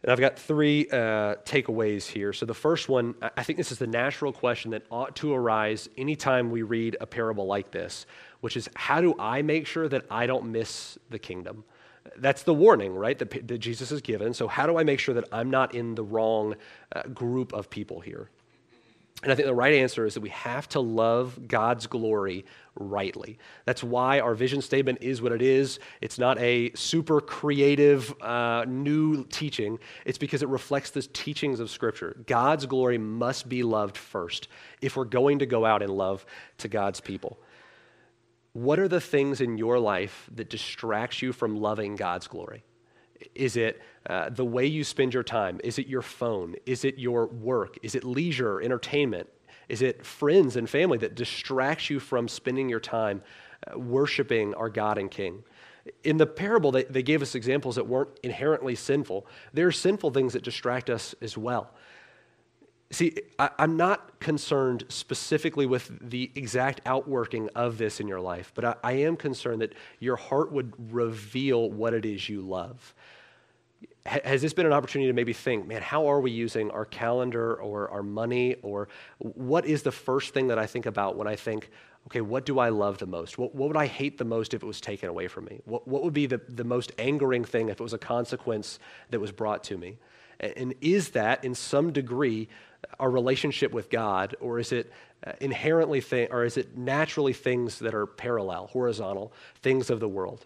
And 0.01 0.11
I've 0.11 0.19
got 0.19 0.39
three 0.39 0.87
uh, 0.89 1.35
takeaways 1.43 2.07
here. 2.07 2.31
So 2.31 2.45
the 2.45 2.53
first 2.53 2.87
one, 2.87 3.15
I 3.35 3.43
think 3.43 3.57
this 3.57 3.71
is 3.71 3.79
the 3.79 3.87
natural 3.87 4.31
question 4.31 4.71
that 4.71 4.83
ought 4.89 5.15
to 5.17 5.33
arise 5.33 5.89
anytime 5.97 6.51
we 6.51 6.61
read 6.61 6.95
a 7.01 7.05
parable 7.05 7.45
like 7.45 7.71
this, 7.71 8.05
which 8.39 8.55
is 8.55 8.69
how 8.75 9.01
do 9.01 9.13
I 9.19 9.41
make 9.41 9.67
sure 9.67 9.89
that 9.89 10.05
I 10.09 10.25
don't 10.25 10.51
miss 10.51 10.97
the 11.09 11.19
kingdom? 11.19 11.65
That's 12.17 12.43
the 12.43 12.53
warning, 12.53 12.95
right, 12.95 13.17
that, 13.19 13.47
that 13.47 13.57
Jesus 13.57 13.89
has 13.89 14.01
given. 14.01 14.33
So 14.33 14.47
how 14.47 14.65
do 14.67 14.77
I 14.77 14.83
make 14.83 14.99
sure 14.99 15.13
that 15.15 15.25
I'm 15.33 15.49
not 15.49 15.75
in 15.75 15.95
the 15.95 16.03
wrong 16.03 16.55
uh, 16.95 17.03
group 17.03 17.51
of 17.51 17.69
people 17.69 17.99
here? 17.99 18.29
And 19.21 19.31
I 19.31 19.35
think 19.35 19.47
the 19.47 19.53
right 19.53 19.73
answer 19.73 20.05
is 20.05 20.13
that 20.13 20.21
we 20.21 20.29
have 20.29 20.69
to 20.69 20.79
love 20.79 21.47
God's 21.47 21.87
glory 21.87 22.45
rightly. 22.75 23.37
That's 23.65 23.83
why 23.83 24.21
our 24.21 24.33
vision 24.33 24.61
statement 24.61 24.99
is 25.01 25.21
what 25.21 25.33
it 25.33 25.41
is. 25.41 25.79
It's 25.99 26.17
not 26.17 26.39
a 26.39 26.71
super 26.73 27.19
creative 27.19 28.13
uh, 28.21 28.63
new 28.65 29.25
teaching, 29.25 29.79
it's 30.05 30.17
because 30.17 30.41
it 30.41 30.47
reflects 30.47 30.91
the 30.91 31.01
teachings 31.01 31.59
of 31.59 31.69
Scripture. 31.69 32.15
God's 32.27 32.65
glory 32.65 32.97
must 32.97 33.49
be 33.49 33.61
loved 33.61 33.97
first 33.97 34.47
if 34.81 34.95
we're 34.95 35.03
going 35.03 35.39
to 35.39 35.45
go 35.45 35.65
out 35.65 35.81
in 35.81 35.89
love 35.89 36.25
to 36.59 36.69
God's 36.69 37.01
people. 37.01 37.39
What 38.53 38.79
are 38.79 38.87
the 38.87 39.01
things 39.01 39.41
in 39.41 39.57
your 39.57 39.79
life 39.79 40.29
that 40.33 40.49
distracts 40.49 41.21
you 41.21 41.33
from 41.33 41.57
loving 41.57 41.97
God's 41.97 42.27
glory? 42.27 42.63
Is 43.35 43.57
it 43.57 43.81
uh, 44.07 44.29
the 44.29 44.45
way 44.45 44.65
you 44.65 44.83
spend 44.83 45.13
your 45.13 45.23
time? 45.23 45.59
Is 45.63 45.79
it 45.79 45.87
your 45.87 46.01
phone? 46.01 46.55
Is 46.65 46.85
it 46.85 46.97
your 46.97 47.27
work? 47.27 47.77
Is 47.83 47.95
it 47.95 48.03
leisure, 48.03 48.61
entertainment? 48.61 49.29
Is 49.67 49.81
it 49.81 50.05
friends 50.05 50.55
and 50.55 50.69
family 50.69 50.97
that 50.99 51.15
distracts 51.15 51.89
you 51.89 51.99
from 51.99 52.27
spending 52.27 52.69
your 52.69 52.79
time 52.79 53.21
uh, 53.67 53.77
worshiping 53.77 54.53
our 54.55 54.69
God 54.69 54.97
and 54.97 55.11
King? 55.11 55.43
In 56.03 56.17
the 56.17 56.25
parable, 56.25 56.71
they, 56.71 56.83
they 56.83 57.03
gave 57.03 57.21
us 57.21 57.35
examples 57.35 57.75
that 57.75 57.87
weren't 57.87 58.09
inherently 58.23 58.75
sinful. 58.75 59.27
There 59.53 59.67
are 59.67 59.71
sinful 59.71 60.11
things 60.11 60.33
that 60.33 60.43
distract 60.43 60.89
us 60.89 61.15
as 61.21 61.37
well. 61.37 61.71
See, 62.91 63.15
I, 63.37 63.51
am 63.59 63.77
not 63.77 64.19
concerned 64.19 64.85
specifically 64.89 65.67
with 65.67 65.91
the 66.01 66.31
exact 66.33 66.81
outworking 66.87 67.49
of 67.55 67.77
this 67.77 67.99
in 67.99 68.07
your 68.07 68.19
life, 68.19 68.51
but 68.55 68.65
I, 68.65 68.75
I 68.83 68.91
am 68.93 69.15
concerned 69.15 69.61
that 69.61 69.73
your 69.99 70.15
heart 70.15 70.51
would 70.51 70.73
reveal 70.91 71.69
what 71.69 71.93
it 71.93 72.05
is 72.05 72.27
you 72.27 72.41
love 72.41 72.95
has 74.05 74.41
this 74.41 74.53
been 74.53 74.65
an 74.65 74.73
opportunity 74.73 75.07
to 75.09 75.13
maybe 75.13 75.33
think, 75.33 75.67
man, 75.67 75.81
how 75.81 76.07
are 76.07 76.19
we 76.19 76.31
using 76.31 76.71
our 76.71 76.85
calendar 76.85 77.55
or 77.55 77.89
our 77.89 78.01
money? 78.01 78.55
Or 78.63 78.87
what 79.19 79.65
is 79.65 79.83
the 79.83 79.91
first 79.91 80.33
thing 80.33 80.47
that 80.47 80.57
I 80.57 80.65
think 80.65 80.85
about 80.85 81.15
when 81.15 81.27
I 81.27 81.35
think, 81.35 81.69
okay, 82.07 82.21
what 82.21 82.45
do 82.45 82.59
I 82.59 82.69
love 82.69 82.97
the 82.97 83.05
most? 83.05 83.37
What, 83.37 83.53
what 83.53 83.67
would 83.67 83.77
I 83.77 83.85
hate 83.85 84.17
the 84.17 84.25
most 84.25 84.53
if 84.53 84.63
it 84.63 84.65
was 84.65 84.81
taken 84.81 85.09
away 85.09 85.27
from 85.27 85.45
me? 85.45 85.61
What, 85.65 85.87
what 85.87 86.03
would 86.03 86.13
be 86.13 86.25
the, 86.25 86.41
the 86.47 86.63
most 86.63 86.91
angering 86.97 87.45
thing 87.45 87.69
if 87.69 87.79
it 87.79 87.83
was 87.83 87.93
a 87.93 87.99
consequence 87.99 88.79
that 89.11 89.19
was 89.19 89.31
brought 89.31 89.63
to 89.65 89.77
me? 89.77 89.97
And, 90.39 90.53
and 90.55 90.75
is 90.81 91.09
that, 91.09 91.43
in 91.43 91.53
some 91.53 91.91
degree, 91.91 92.47
our 92.99 93.09
relationship 93.09 93.71
with 93.71 93.89
God, 93.89 94.35
or 94.39 94.59
is 94.59 94.71
it 94.71 94.91
uh, 95.25 95.33
inherently, 95.41 96.01
thi- 96.01 96.27
or 96.27 96.43
is 96.43 96.57
it 96.57 96.77
naturally 96.77 97.33
things 97.33 97.79
that 97.79 97.93
are 97.93 98.05
parallel, 98.05 98.67
horizontal, 98.67 99.33
things 99.61 99.89
of 99.89 99.99
the 99.99 100.07
world? 100.07 100.45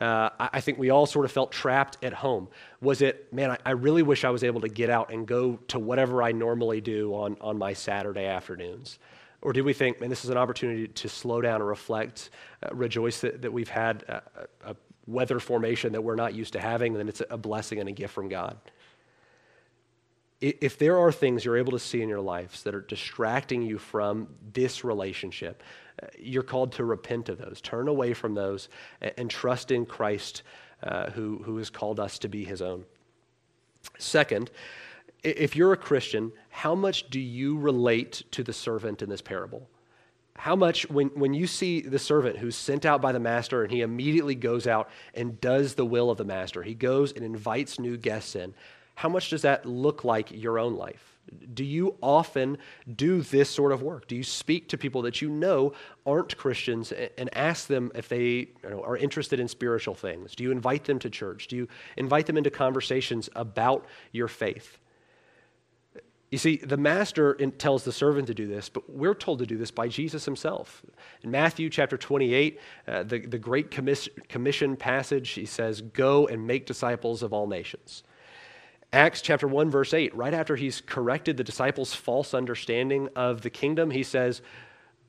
Uh, 0.00 0.30
I 0.38 0.62
think 0.62 0.78
we 0.78 0.88
all 0.88 1.04
sort 1.04 1.26
of 1.26 1.32
felt 1.32 1.52
trapped 1.52 1.98
at 2.02 2.14
home. 2.14 2.48
Was 2.80 3.02
it, 3.02 3.30
man, 3.34 3.50
I, 3.50 3.58
I, 3.66 3.70
really 3.72 4.02
wish 4.02 4.24
I 4.24 4.30
was 4.30 4.42
able 4.42 4.62
to 4.62 4.68
get 4.68 4.88
out 4.88 5.12
and 5.12 5.26
go 5.26 5.56
to 5.68 5.78
whatever 5.78 6.22
I 6.22 6.32
normally 6.32 6.80
do 6.80 7.14
on, 7.14 7.36
on 7.42 7.58
my 7.58 7.74
Saturday 7.74 8.24
afternoons? 8.24 8.98
Or 9.42 9.52
did 9.52 9.62
we 9.62 9.74
think, 9.74 10.00
man, 10.00 10.08
this 10.08 10.24
is 10.24 10.30
an 10.30 10.38
opportunity 10.38 10.88
to 10.88 11.08
slow 11.08 11.42
down 11.42 11.56
and 11.56 11.68
reflect, 11.68 12.30
uh, 12.62 12.74
rejoice 12.74 13.20
that, 13.20 13.42
that 13.42 13.52
we've 13.52 13.68
had 13.68 14.02
a, 14.04 14.22
a, 14.64 14.76
weather 15.06 15.40
formation 15.40 15.92
that 15.92 16.02
we're 16.02 16.14
not 16.14 16.34
used 16.34 16.52
to 16.52 16.60
having, 16.60 16.96
and 16.96 17.08
it's 17.08 17.22
a 17.30 17.36
blessing 17.36 17.80
and 17.80 17.88
a 17.88 17.92
gift 17.92 18.14
from 18.14 18.28
God? 18.28 18.56
If 20.40 20.78
there 20.78 20.96
are 20.98 21.12
things 21.12 21.44
you're 21.44 21.58
able 21.58 21.72
to 21.72 21.78
see 21.78 22.00
in 22.00 22.08
your 22.08 22.20
lives 22.20 22.62
that 22.62 22.74
are 22.74 22.80
distracting 22.80 23.62
you 23.62 23.78
from 23.78 24.28
this 24.54 24.84
relationship, 24.84 25.62
you're 26.18 26.42
called 26.42 26.72
to 26.72 26.84
repent 26.84 27.28
of 27.28 27.38
those, 27.38 27.60
turn 27.60 27.88
away 27.88 28.14
from 28.14 28.34
those, 28.34 28.68
and, 29.02 29.12
and 29.18 29.30
trust 29.30 29.70
in 29.70 29.84
Christ 29.84 30.42
uh, 30.82 31.10
who, 31.10 31.42
who 31.44 31.58
has 31.58 31.68
called 31.68 32.00
us 32.00 32.18
to 32.20 32.28
be 32.28 32.44
his 32.44 32.62
own. 32.62 32.84
Second, 33.98 34.50
if 35.22 35.54
you're 35.54 35.74
a 35.74 35.76
Christian, 35.76 36.32
how 36.48 36.74
much 36.74 37.10
do 37.10 37.20
you 37.20 37.58
relate 37.58 38.22
to 38.30 38.42
the 38.42 38.52
servant 38.54 39.02
in 39.02 39.10
this 39.10 39.20
parable? 39.20 39.68
How 40.36 40.56
much, 40.56 40.88
when, 40.88 41.08
when 41.08 41.34
you 41.34 41.46
see 41.46 41.82
the 41.82 41.98
servant 41.98 42.38
who's 42.38 42.56
sent 42.56 42.86
out 42.86 43.02
by 43.02 43.12
the 43.12 43.20
master 43.20 43.62
and 43.62 43.70
he 43.70 43.82
immediately 43.82 44.34
goes 44.34 44.66
out 44.66 44.88
and 45.14 45.38
does 45.38 45.74
the 45.74 45.84
will 45.84 46.10
of 46.10 46.16
the 46.16 46.24
master, 46.24 46.62
he 46.62 46.72
goes 46.72 47.12
and 47.12 47.22
invites 47.22 47.78
new 47.78 47.98
guests 47.98 48.34
in, 48.34 48.54
how 49.00 49.08
much 49.08 49.30
does 49.30 49.40
that 49.40 49.64
look 49.64 50.04
like 50.04 50.30
your 50.30 50.58
own 50.58 50.76
life? 50.76 51.18
Do 51.54 51.64
you 51.64 51.96
often 52.02 52.58
do 52.96 53.22
this 53.22 53.48
sort 53.48 53.72
of 53.72 53.80
work? 53.80 54.06
Do 54.06 54.14
you 54.14 54.22
speak 54.22 54.68
to 54.68 54.76
people 54.76 55.00
that 55.02 55.22
you 55.22 55.30
know 55.30 55.72
aren't 56.04 56.36
Christians 56.36 56.92
and 56.92 57.34
ask 57.34 57.66
them 57.66 57.90
if 57.94 58.10
they 58.10 58.20
you 58.22 58.48
know, 58.62 58.82
are 58.82 58.98
interested 58.98 59.40
in 59.40 59.48
spiritual 59.48 59.94
things? 59.94 60.34
Do 60.34 60.44
you 60.44 60.50
invite 60.50 60.84
them 60.84 60.98
to 60.98 61.08
church? 61.08 61.48
Do 61.48 61.56
you 61.56 61.66
invite 61.96 62.26
them 62.26 62.36
into 62.36 62.50
conversations 62.50 63.30
about 63.34 63.86
your 64.12 64.28
faith? 64.28 64.76
You 66.30 66.36
see, 66.36 66.56
the 66.58 66.76
master 66.76 67.32
tells 67.56 67.84
the 67.84 67.92
servant 67.92 68.26
to 68.26 68.34
do 68.34 68.46
this, 68.46 68.68
but 68.68 68.90
we're 68.90 69.14
told 69.14 69.38
to 69.38 69.46
do 69.46 69.56
this 69.56 69.70
by 69.70 69.88
Jesus 69.88 70.26
himself. 70.26 70.84
In 71.22 71.30
Matthew 71.30 71.70
chapter 71.70 71.96
28, 71.96 72.60
uh, 72.86 73.02
the, 73.04 73.20
the 73.20 73.38
Great 73.38 73.70
Commission 73.70 74.76
passage, 74.76 75.30
he 75.30 75.46
says, 75.46 75.80
Go 75.80 76.26
and 76.26 76.46
make 76.46 76.66
disciples 76.66 77.22
of 77.22 77.32
all 77.32 77.46
nations. 77.46 78.02
Acts 78.92 79.22
chapter 79.22 79.46
1, 79.46 79.70
verse 79.70 79.94
8, 79.94 80.14
right 80.16 80.34
after 80.34 80.56
he's 80.56 80.80
corrected 80.80 81.36
the 81.36 81.44
disciples' 81.44 81.94
false 81.94 82.34
understanding 82.34 83.08
of 83.14 83.42
the 83.42 83.50
kingdom, 83.50 83.92
he 83.92 84.02
says, 84.02 84.42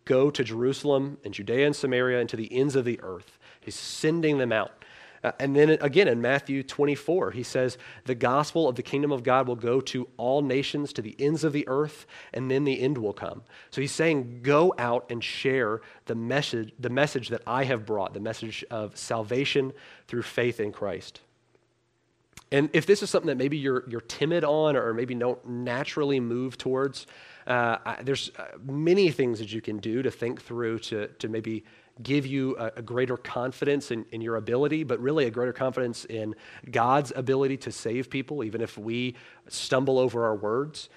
Go 0.05 0.29
to 0.29 0.43
Jerusalem 0.43 1.17
and 1.23 1.33
Judea 1.33 1.65
and 1.65 1.75
Samaria 1.75 2.19
and 2.19 2.29
to 2.29 2.35
the 2.37 2.51
ends 2.53 2.75
of 2.75 2.85
the 2.85 2.99
earth. 3.01 3.39
He's 3.59 3.75
sending 3.75 4.37
them 4.37 4.51
out. 4.51 4.85
Uh, 5.23 5.31
and 5.39 5.55
then 5.55 5.69
again 5.81 6.07
in 6.07 6.21
Matthew 6.21 6.63
24, 6.63 7.31
he 7.31 7.43
says, 7.43 7.77
The 8.05 8.15
gospel 8.15 8.67
of 8.67 8.75
the 8.75 8.83
kingdom 8.83 9.11
of 9.11 9.23
God 9.23 9.47
will 9.47 9.55
go 9.55 9.81
to 9.81 10.07
all 10.17 10.41
nations, 10.41 10.93
to 10.93 11.01
the 11.01 11.15
ends 11.19 11.43
of 11.43 11.53
the 11.53 11.67
earth, 11.67 12.05
and 12.33 12.49
then 12.49 12.63
the 12.63 12.81
end 12.81 12.97
will 12.97 13.13
come. 13.13 13.43
So 13.71 13.81
he's 13.81 13.91
saying, 13.91 14.41
Go 14.43 14.75
out 14.77 15.05
and 15.09 15.23
share 15.23 15.81
the 16.05 16.15
message, 16.15 16.73
the 16.79 16.89
message 16.89 17.29
that 17.29 17.41
I 17.47 17.63
have 17.63 17.85
brought, 17.85 18.13
the 18.13 18.19
message 18.19 18.63
of 18.69 18.97
salvation 18.97 19.73
through 20.07 20.23
faith 20.23 20.59
in 20.59 20.71
Christ. 20.71 21.21
And 22.51 22.69
if 22.73 22.85
this 22.85 23.01
is 23.01 23.09
something 23.09 23.27
that 23.27 23.37
maybe 23.37 23.57
you're, 23.57 23.89
you're 23.89 24.01
timid 24.01 24.43
on 24.43 24.75
or 24.75 24.93
maybe 24.93 25.15
don't 25.15 25.43
naturally 25.47 26.19
move 26.19 26.57
towards, 26.57 27.07
uh, 27.47 27.77
I, 27.85 28.03
there's 28.03 28.31
uh, 28.37 28.57
many 28.63 29.09
things 29.09 29.39
that 29.39 29.53
you 29.53 29.61
can 29.61 29.77
do 29.77 30.01
to 30.01 30.11
think 30.11 30.41
through 30.41 30.79
to, 30.79 31.07
to 31.07 31.29
maybe 31.29 31.63
give 32.03 32.25
you 32.25 32.57
a, 32.57 32.71
a 32.77 32.81
greater 32.81 33.17
confidence 33.17 33.91
in, 33.91 34.05
in, 34.11 34.21
your 34.21 34.35
ability, 34.35 34.83
but 34.83 34.99
really 34.99 35.25
a 35.25 35.31
greater 35.31 35.53
confidence 35.53 36.05
in 36.05 36.35
God's 36.69 37.13
ability 37.15 37.57
to 37.57 37.71
save 37.71 38.09
people, 38.09 38.43
even 38.43 38.61
if 38.61 38.77
we 38.77 39.15
stumble 39.47 39.97
over 39.97 40.25
our 40.25 40.35
words. 40.35 40.89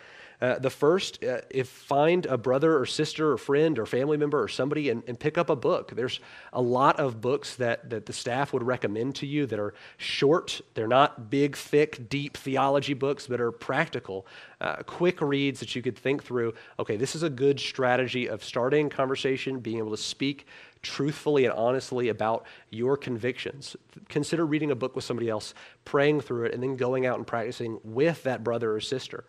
Uh, 0.45 0.59
the 0.59 0.69
first, 0.69 1.25
uh, 1.25 1.41
if 1.49 1.71
find 1.71 2.27
a 2.27 2.37
brother 2.37 2.79
or 2.79 2.85
sister 2.85 3.33
or 3.33 3.39
friend 3.39 3.79
or 3.79 3.87
family 3.87 4.19
member 4.19 4.43
or 4.43 4.47
somebody 4.47 4.91
and, 4.91 5.03
and, 5.07 5.19
pick 5.19 5.39
up 5.39 5.49
a 5.49 5.57
book. 5.57 5.93
There's 5.97 6.21
a 6.53 6.61
lot 6.61 7.01
of 7.01 7.23
books 7.23 7.57
that, 7.57 7.89
that 7.89 8.05
the 8.05 8.13
staff 8.13 8.53
would 8.53 8.63
recommend 8.63 9.15
to 9.17 9.27
you 9.27 9.47
that 9.47 9.59
are 9.59 9.73
short. 9.97 10.61
They're 10.75 10.87
not 10.87 11.31
big, 11.31 11.57
thick, 11.57 12.11
deep 12.11 12.37
theology 12.37 12.93
books, 12.93 13.27
but 13.27 13.41
are 13.41 13.53
practical, 13.53 14.27
uh, 14.61 14.83
quick 14.83 15.23
reads 15.23 15.61
that 15.61 15.75
you 15.75 15.81
could 15.81 15.97
think 15.97 16.23
through. 16.23 16.53
Okay, 16.79 16.99
this 16.99 17.15
is 17.15 17.23
a 17.23 17.31
good 17.31 17.59
strategy 17.59 18.29
of 18.29 18.45
starting 18.45 18.91
conversation, 18.91 19.61
being 19.61 19.79
able 19.79 19.93
to 19.93 19.97
speak 19.97 20.47
truthfully 20.83 21.47
and 21.47 21.55
honestly 21.55 22.11
about 22.11 22.45
your 22.69 22.99
convictions. 22.99 23.77
Consider 24.11 24.45
reading 24.45 24.73
a 24.73 24.75
book 24.75 24.95
with 24.95 25.05
somebody 25.05 25.31
else, 25.31 25.55
praying 25.87 26.21
through 26.21 26.45
it, 26.45 26.53
and 26.53 26.63
then 26.63 26.77
going 26.77 27.07
out 27.07 27.17
and 27.17 27.27
practicing 27.27 27.81
with 27.83 28.23
that 28.25 28.45
brother 28.45 28.75
or 28.75 28.81
sister. 28.81 29.25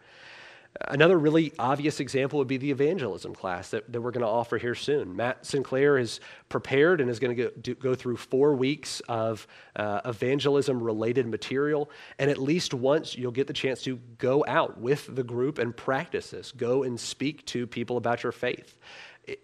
Another 0.82 1.18
really 1.18 1.54
obvious 1.58 2.02
example 2.02 2.38
would 2.40 2.50
be 2.50 2.58
the 2.58 2.70
evangelism 2.70 3.34
class 3.34 3.70
that, 3.70 3.90
that 3.94 4.02
we're 4.02 4.12
going 4.12 4.26
to 4.26 4.28
offer 4.28 4.58
here 4.58 4.76
soon. 4.76 5.16
Matt 5.16 5.46
Sinclair 5.46 5.98
is 5.98 6.20
prepared 6.50 7.00
and 7.00 7.10
is 7.10 7.18
going 7.18 7.36
to 7.36 7.50
go, 7.50 7.74
go 7.76 7.96
through 7.96 8.18
four 8.18 8.56
weeks 8.56 9.00
of 9.08 9.48
uh, 9.78 10.02
evangelism 10.04 10.84
related 10.84 11.28
material. 11.28 11.90
And 12.20 12.30
at 12.30 12.38
least 12.38 12.74
once 12.74 13.16
you'll 13.16 13.32
get 13.32 13.48
the 13.48 13.54
chance 13.54 13.84
to 13.84 13.98
go 14.18 14.44
out 14.48 14.78
with 14.78 15.16
the 15.16 15.24
group 15.24 15.60
and 15.60 15.76
practice 15.76 16.32
this, 16.32 16.52
go 16.52 16.84
and 16.84 17.00
speak 17.00 17.46
to 17.48 17.66
people 17.66 17.96
about 17.96 18.24
your 18.24 18.34
faith 18.34 18.78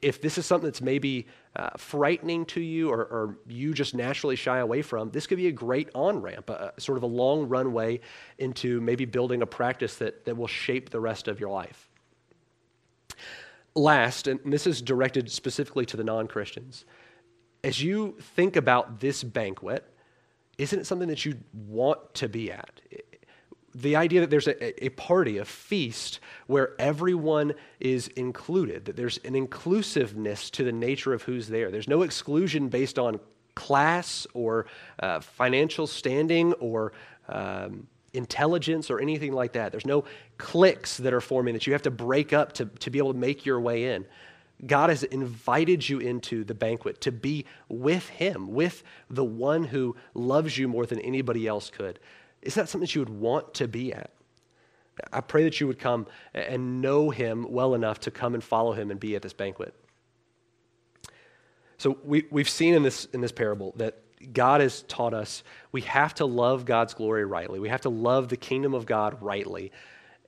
if 0.02 0.22
this 0.22 0.38
is 0.38 0.46
something 0.46 0.68
that's 0.68 0.82
maybe 0.82 1.28
uh, 1.56 1.70
frightening 1.78 2.46
to 2.46 2.62
you 2.62 2.90
or, 2.90 3.00
or, 3.00 3.38
you 3.48 3.74
just 3.74 3.94
naturally 3.94 4.38
shy 4.38 4.60
away 4.60 4.82
from, 4.82 5.12
this 5.12 5.28
could 5.28 5.38
be 5.38 5.48
a 5.48 5.52
great 5.52 5.90
on 5.94 6.22
ramp, 6.22 6.50
sort 6.78 6.98
of 6.98 7.04
a 7.04 7.08
long 7.08 7.50
runway 7.50 8.00
into 8.38 8.80
maybe 8.80 9.04
building 9.04 9.42
a 9.42 9.46
practice 9.46 9.96
that, 9.96 10.24
that 10.24 10.38
will 10.38 10.48
shape 10.48 10.90
the 10.90 11.00
rest 11.00 11.28
of 11.28 11.42
your 11.42 11.50
life. 11.50 11.90
Last, 13.76 14.28
and 14.28 14.40
this 14.46 14.66
is 14.66 14.82
directed 14.82 15.30
specifically 15.30 15.86
to 15.88 15.98
the 15.98 16.04
non 16.04 16.28
Christians, 16.28 16.86
as 17.64 17.82
you 17.82 18.18
think 18.36 18.56
about 18.56 19.00
this 19.00 19.24
banquet, 19.24 19.86
isn't 20.58 20.80
it 20.80 20.86
something 20.86 21.08
that 21.08 21.26
you 21.26 21.38
want 21.54 22.14
to 22.16 22.30
be 22.30 22.52
at? 22.52 22.82
The 23.74 23.96
idea 23.96 24.22
that 24.22 24.30
there's 24.30 24.48
a, 24.48 24.86
a, 24.86 24.90
party, 24.90 25.38
a 25.38 25.46
feast, 25.46 26.20
where 26.48 26.74
everyone 26.80 27.54
is 27.80 28.08
included, 28.10 28.86
that 28.86 28.96
there's 28.96 29.18
an 29.20 29.36
inclusiveness 29.36 30.50
to 30.52 30.64
the 30.64 30.72
nature 30.72 31.14
of 31.14 31.24
who's 31.24 31.48
there. 31.48 31.72
There's 31.72 31.88
no 31.88 32.02
exclusion 32.02 32.70
based 32.70 33.00
on 33.00 33.20
class 33.56 34.28
or 34.34 34.66
uh, 35.00 35.20
financial 35.20 35.88
standing 35.88 36.54
or 36.54 36.94
um, 37.30 37.88
intelligence 38.14 38.90
or 38.90 39.00
anything 39.00 39.34
like 39.34 39.54
that. 39.54 39.72
There's 39.72 39.86
no 39.86 40.04
cliques 40.38 40.98
that 40.98 41.14
are 41.14 41.22
forming 41.22 41.54
that 41.54 41.68
you 41.68 41.74
have 41.74 41.84
to 41.84 41.92
break 41.92 42.34
up 42.34 42.54
to, 42.54 42.66
to 42.66 42.90
be 42.90 42.98
able 43.00 43.14
to 43.14 43.20
make 43.20 43.46
your 43.46 43.60
way 43.60 43.94
in. 43.94 44.06
God 44.66 44.90
has 44.90 45.04
invited 45.04 45.88
you 45.88 46.00
into 46.00 46.44
the 46.44 46.54
banquet 46.54 47.02
to 47.02 47.12
be 47.12 47.46
with 47.68 48.08
Him, 48.10 48.52
with 48.52 48.84
the 49.10 49.24
one 49.24 49.64
who 49.64 49.96
loves 50.14 50.58
you 50.58 50.68
more 50.68 50.86
than 50.86 51.00
anybody 51.00 51.48
else 51.48 51.70
could. 51.70 52.00
Is 52.42 52.56
that 52.56 52.70
something 52.70 52.86
that 52.86 52.96
you 52.96 53.02
would 53.02 53.10
want 53.10 53.54
to 53.56 53.68
be 53.68 53.94
at? 53.94 54.12
I 55.12 55.22
pray 55.22 55.44
that 55.44 55.60
you 55.60 55.68
would 55.68 55.80
come 55.80 56.08
and 56.34 56.82
know 56.82 57.10
him 57.10 57.52
well 57.52 57.74
enough 57.74 58.02
to 58.02 58.12
come 58.12 58.34
and 58.34 58.44
follow 58.44 58.74
him 58.74 58.92
and 58.92 59.00
be 59.00 59.16
at 59.16 59.22
this 59.22 59.34
banquet. 59.34 59.74
So 61.78 61.98
we, 62.04 62.26
we've 62.30 62.50
seen 62.50 62.76
in 62.76 62.84
this, 62.84 63.06
in 63.06 63.22
this 63.22 63.32
parable 63.32 63.74
that 63.78 63.98
God 64.34 64.62
has 64.62 64.84
taught 64.84 65.16
us 65.16 65.44
we 65.72 65.82
have 65.82 66.14
to 66.16 66.26
love 66.26 66.66
God's 66.66 66.94
glory 66.94 67.26
rightly. 67.26 67.60
We 67.60 67.70
have 67.70 67.82
to 67.82 67.90
love 67.90 68.30
the 68.30 68.38
kingdom 68.38 68.74
of 68.74 68.86
God 68.86 69.18
rightly. 69.22 69.72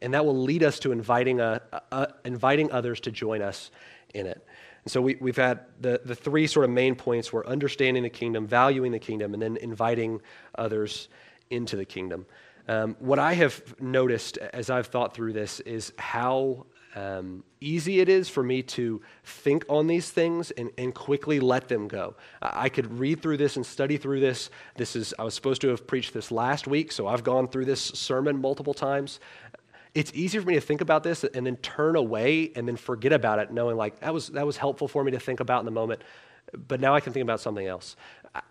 And 0.01 0.13
that 0.13 0.25
will 0.25 0.41
lead 0.41 0.63
us 0.63 0.79
to 0.79 0.91
inviting, 0.91 1.39
a, 1.39 1.61
a, 1.91 2.07
inviting 2.25 2.71
others 2.71 2.99
to 3.01 3.11
join 3.11 3.41
us 3.41 3.69
in 4.13 4.25
it. 4.25 4.43
And 4.83 4.91
so 4.91 5.01
we, 5.01 5.15
we've 5.15 5.37
had 5.37 5.61
the, 5.79 6.01
the 6.03 6.15
three 6.15 6.47
sort 6.47 6.65
of 6.65 6.71
main 6.71 6.95
points 6.95 7.31
were 7.31 7.47
understanding 7.47 8.03
the 8.03 8.09
kingdom, 8.09 8.47
valuing 8.47 8.91
the 8.91 8.99
kingdom, 8.99 9.33
and 9.33 9.41
then 9.41 9.57
inviting 9.57 10.21
others 10.55 11.07
into 11.49 11.75
the 11.75 11.85
kingdom. 11.85 12.25
Um, 12.67 12.95
what 12.99 13.19
I 13.19 13.33
have 13.33 13.79
noticed 13.81 14.37
as 14.37 14.69
I've 14.69 14.87
thought 14.87 15.13
through 15.13 15.33
this 15.33 15.59
is 15.61 15.91
how 15.97 16.65
um, 16.95 17.43
easy 17.59 17.99
it 17.99 18.07
is 18.07 18.29
for 18.29 18.43
me 18.43 18.61
to 18.63 19.01
think 19.23 19.65
on 19.67 19.87
these 19.87 20.11
things 20.11 20.51
and, 20.51 20.69
and 20.77 20.93
quickly 20.93 21.39
let 21.39 21.67
them 21.67 21.87
go. 21.87 22.15
I 22.41 22.69
could 22.69 22.99
read 22.99 23.21
through 23.21 23.37
this 23.37 23.55
and 23.55 23.65
study 23.65 23.97
through 23.97 24.19
this. 24.19 24.49
This 24.77 24.95
is 24.95 25.13
I 25.17 25.23
was 25.23 25.33
supposed 25.33 25.61
to 25.61 25.69
have 25.69 25.87
preached 25.87 26.13
this 26.13 26.31
last 26.31 26.67
week, 26.67 26.91
so 26.91 27.07
I've 27.07 27.23
gone 27.23 27.47
through 27.47 27.65
this 27.65 27.81
sermon 27.81 28.39
multiple 28.39 28.73
times. 28.73 29.19
It's 29.95 30.11
easy 30.15 30.39
for 30.39 30.47
me 30.47 30.55
to 30.55 30.61
think 30.61 30.81
about 30.81 31.03
this 31.03 31.23
and 31.23 31.45
then 31.45 31.57
turn 31.57 31.95
away 31.95 32.51
and 32.55 32.67
then 32.67 32.77
forget 32.77 33.13
about 33.13 33.39
it, 33.39 33.51
knowing 33.51 33.75
like 33.75 33.99
that 33.99 34.13
was 34.13 34.29
that 34.29 34.45
was 34.45 34.57
helpful 34.57 34.87
for 34.87 35.03
me 35.03 35.11
to 35.11 35.19
think 35.19 35.39
about 35.39 35.59
in 35.59 35.65
the 35.65 35.71
moment 35.71 36.01
but 36.67 36.79
now 36.79 36.95
I 36.95 36.99
can 36.99 37.13
think 37.13 37.23
about 37.23 37.39
something 37.39 37.65
else. 37.65 37.95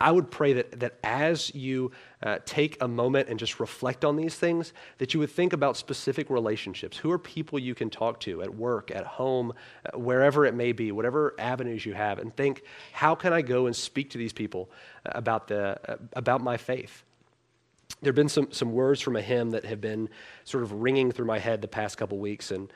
I 0.01 0.13
would 0.13 0.31
pray 0.31 0.53
that, 0.53 0.79
that 0.81 0.99
as 1.03 1.53
you 1.55 1.91
uh, 2.23 2.39
take 2.45 2.81
a 2.81 2.87
moment 2.87 3.29
and 3.29 3.39
just 3.39 3.59
reflect 3.59 4.05
on 4.05 4.15
these 4.15 4.37
things, 4.37 4.73
that 4.99 5.13
you 5.13 5.19
would 5.19 5.31
think 5.31 5.53
about 5.53 5.77
specific 5.77 6.31
relationships. 6.31 6.97
Who 6.97 7.11
are 7.11 7.19
people 7.19 7.59
you 7.59 7.75
can 7.75 7.91
talk 7.91 8.21
to 8.21 8.43
at 8.43 8.55
work, 8.55 8.93
at 8.93 9.05
home, 9.05 9.53
uh, 9.85 9.99
wherever 9.99 10.47
it 10.47 10.55
may 10.55 10.71
be, 10.71 10.93
whatever 10.93 11.35
avenues 11.37 11.85
you 11.85 11.95
have, 11.95 12.21
and 12.21 12.35
think, 12.37 12.63
how 12.93 13.17
can 13.17 13.33
I 13.33 13.43
go 13.43 13.67
and 13.67 13.75
speak 13.75 14.11
to 14.11 14.19
these 14.19 14.33
people 14.33 14.71
about, 15.05 15.49
the, 15.49 15.81
uh, 15.89 15.97
about 16.13 16.43
my 16.43 16.57
faith? 16.57 17.03
There 18.03 18.11
have 18.11 18.17
been 18.17 18.29
some, 18.29 18.53
some 18.53 18.73
words 18.73 19.01
from 19.01 19.17
a 19.17 19.23
hymn 19.23 19.51
that 19.51 19.65
have 19.65 19.81
been 19.81 20.09
sort 20.45 20.63
of 20.63 20.73
ringing 20.73 21.11
through 21.11 21.27
my 21.27 21.41
head 21.41 21.61
the 21.61 21.69
past 21.69 21.99
couple 21.99 22.19
weeks, 22.19 22.53
and 22.53 22.73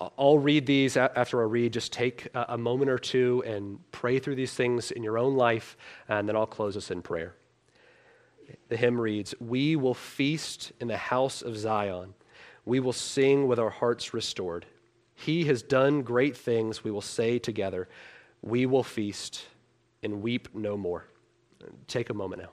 I'll 0.00 0.38
read 0.38 0.66
these 0.66 0.96
after 0.96 1.40
I 1.40 1.44
read. 1.44 1.72
Just 1.72 1.92
take 1.92 2.28
a 2.34 2.56
moment 2.56 2.90
or 2.90 2.98
two 2.98 3.42
and 3.46 3.78
pray 3.90 4.18
through 4.18 4.36
these 4.36 4.54
things 4.54 4.90
in 4.90 5.02
your 5.02 5.18
own 5.18 5.34
life, 5.36 5.76
and 6.08 6.28
then 6.28 6.36
I'll 6.36 6.46
close 6.46 6.76
us 6.76 6.90
in 6.90 7.02
prayer. 7.02 7.34
The 8.68 8.76
hymn 8.76 9.00
reads 9.00 9.34
We 9.40 9.76
will 9.76 9.94
feast 9.94 10.72
in 10.80 10.88
the 10.88 10.96
house 10.96 11.42
of 11.42 11.56
Zion, 11.56 12.14
we 12.64 12.80
will 12.80 12.92
sing 12.92 13.46
with 13.46 13.58
our 13.58 13.70
hearts 13.70 14.14
restored. 14.14 14.66
He 15.14 15.44
has 15.46 15.62
done 15.62 16.02
great 16.02 16.36
things, 16.36 16.84
we 16.84 16.92
will 16.92 17.00
say 17.00 17.38
together. 17.38 17.88
We 18.40 18.66
will 18.66 18.84
feast 18.84 19.46
and 20.04 20.22
weep 20.22 20.54
no 20.54 20.76
more. 20.76 21.06
Take 21.88 22.10
a 22.10 22.14
moment 22.14 22.42
now. 22.42 22.50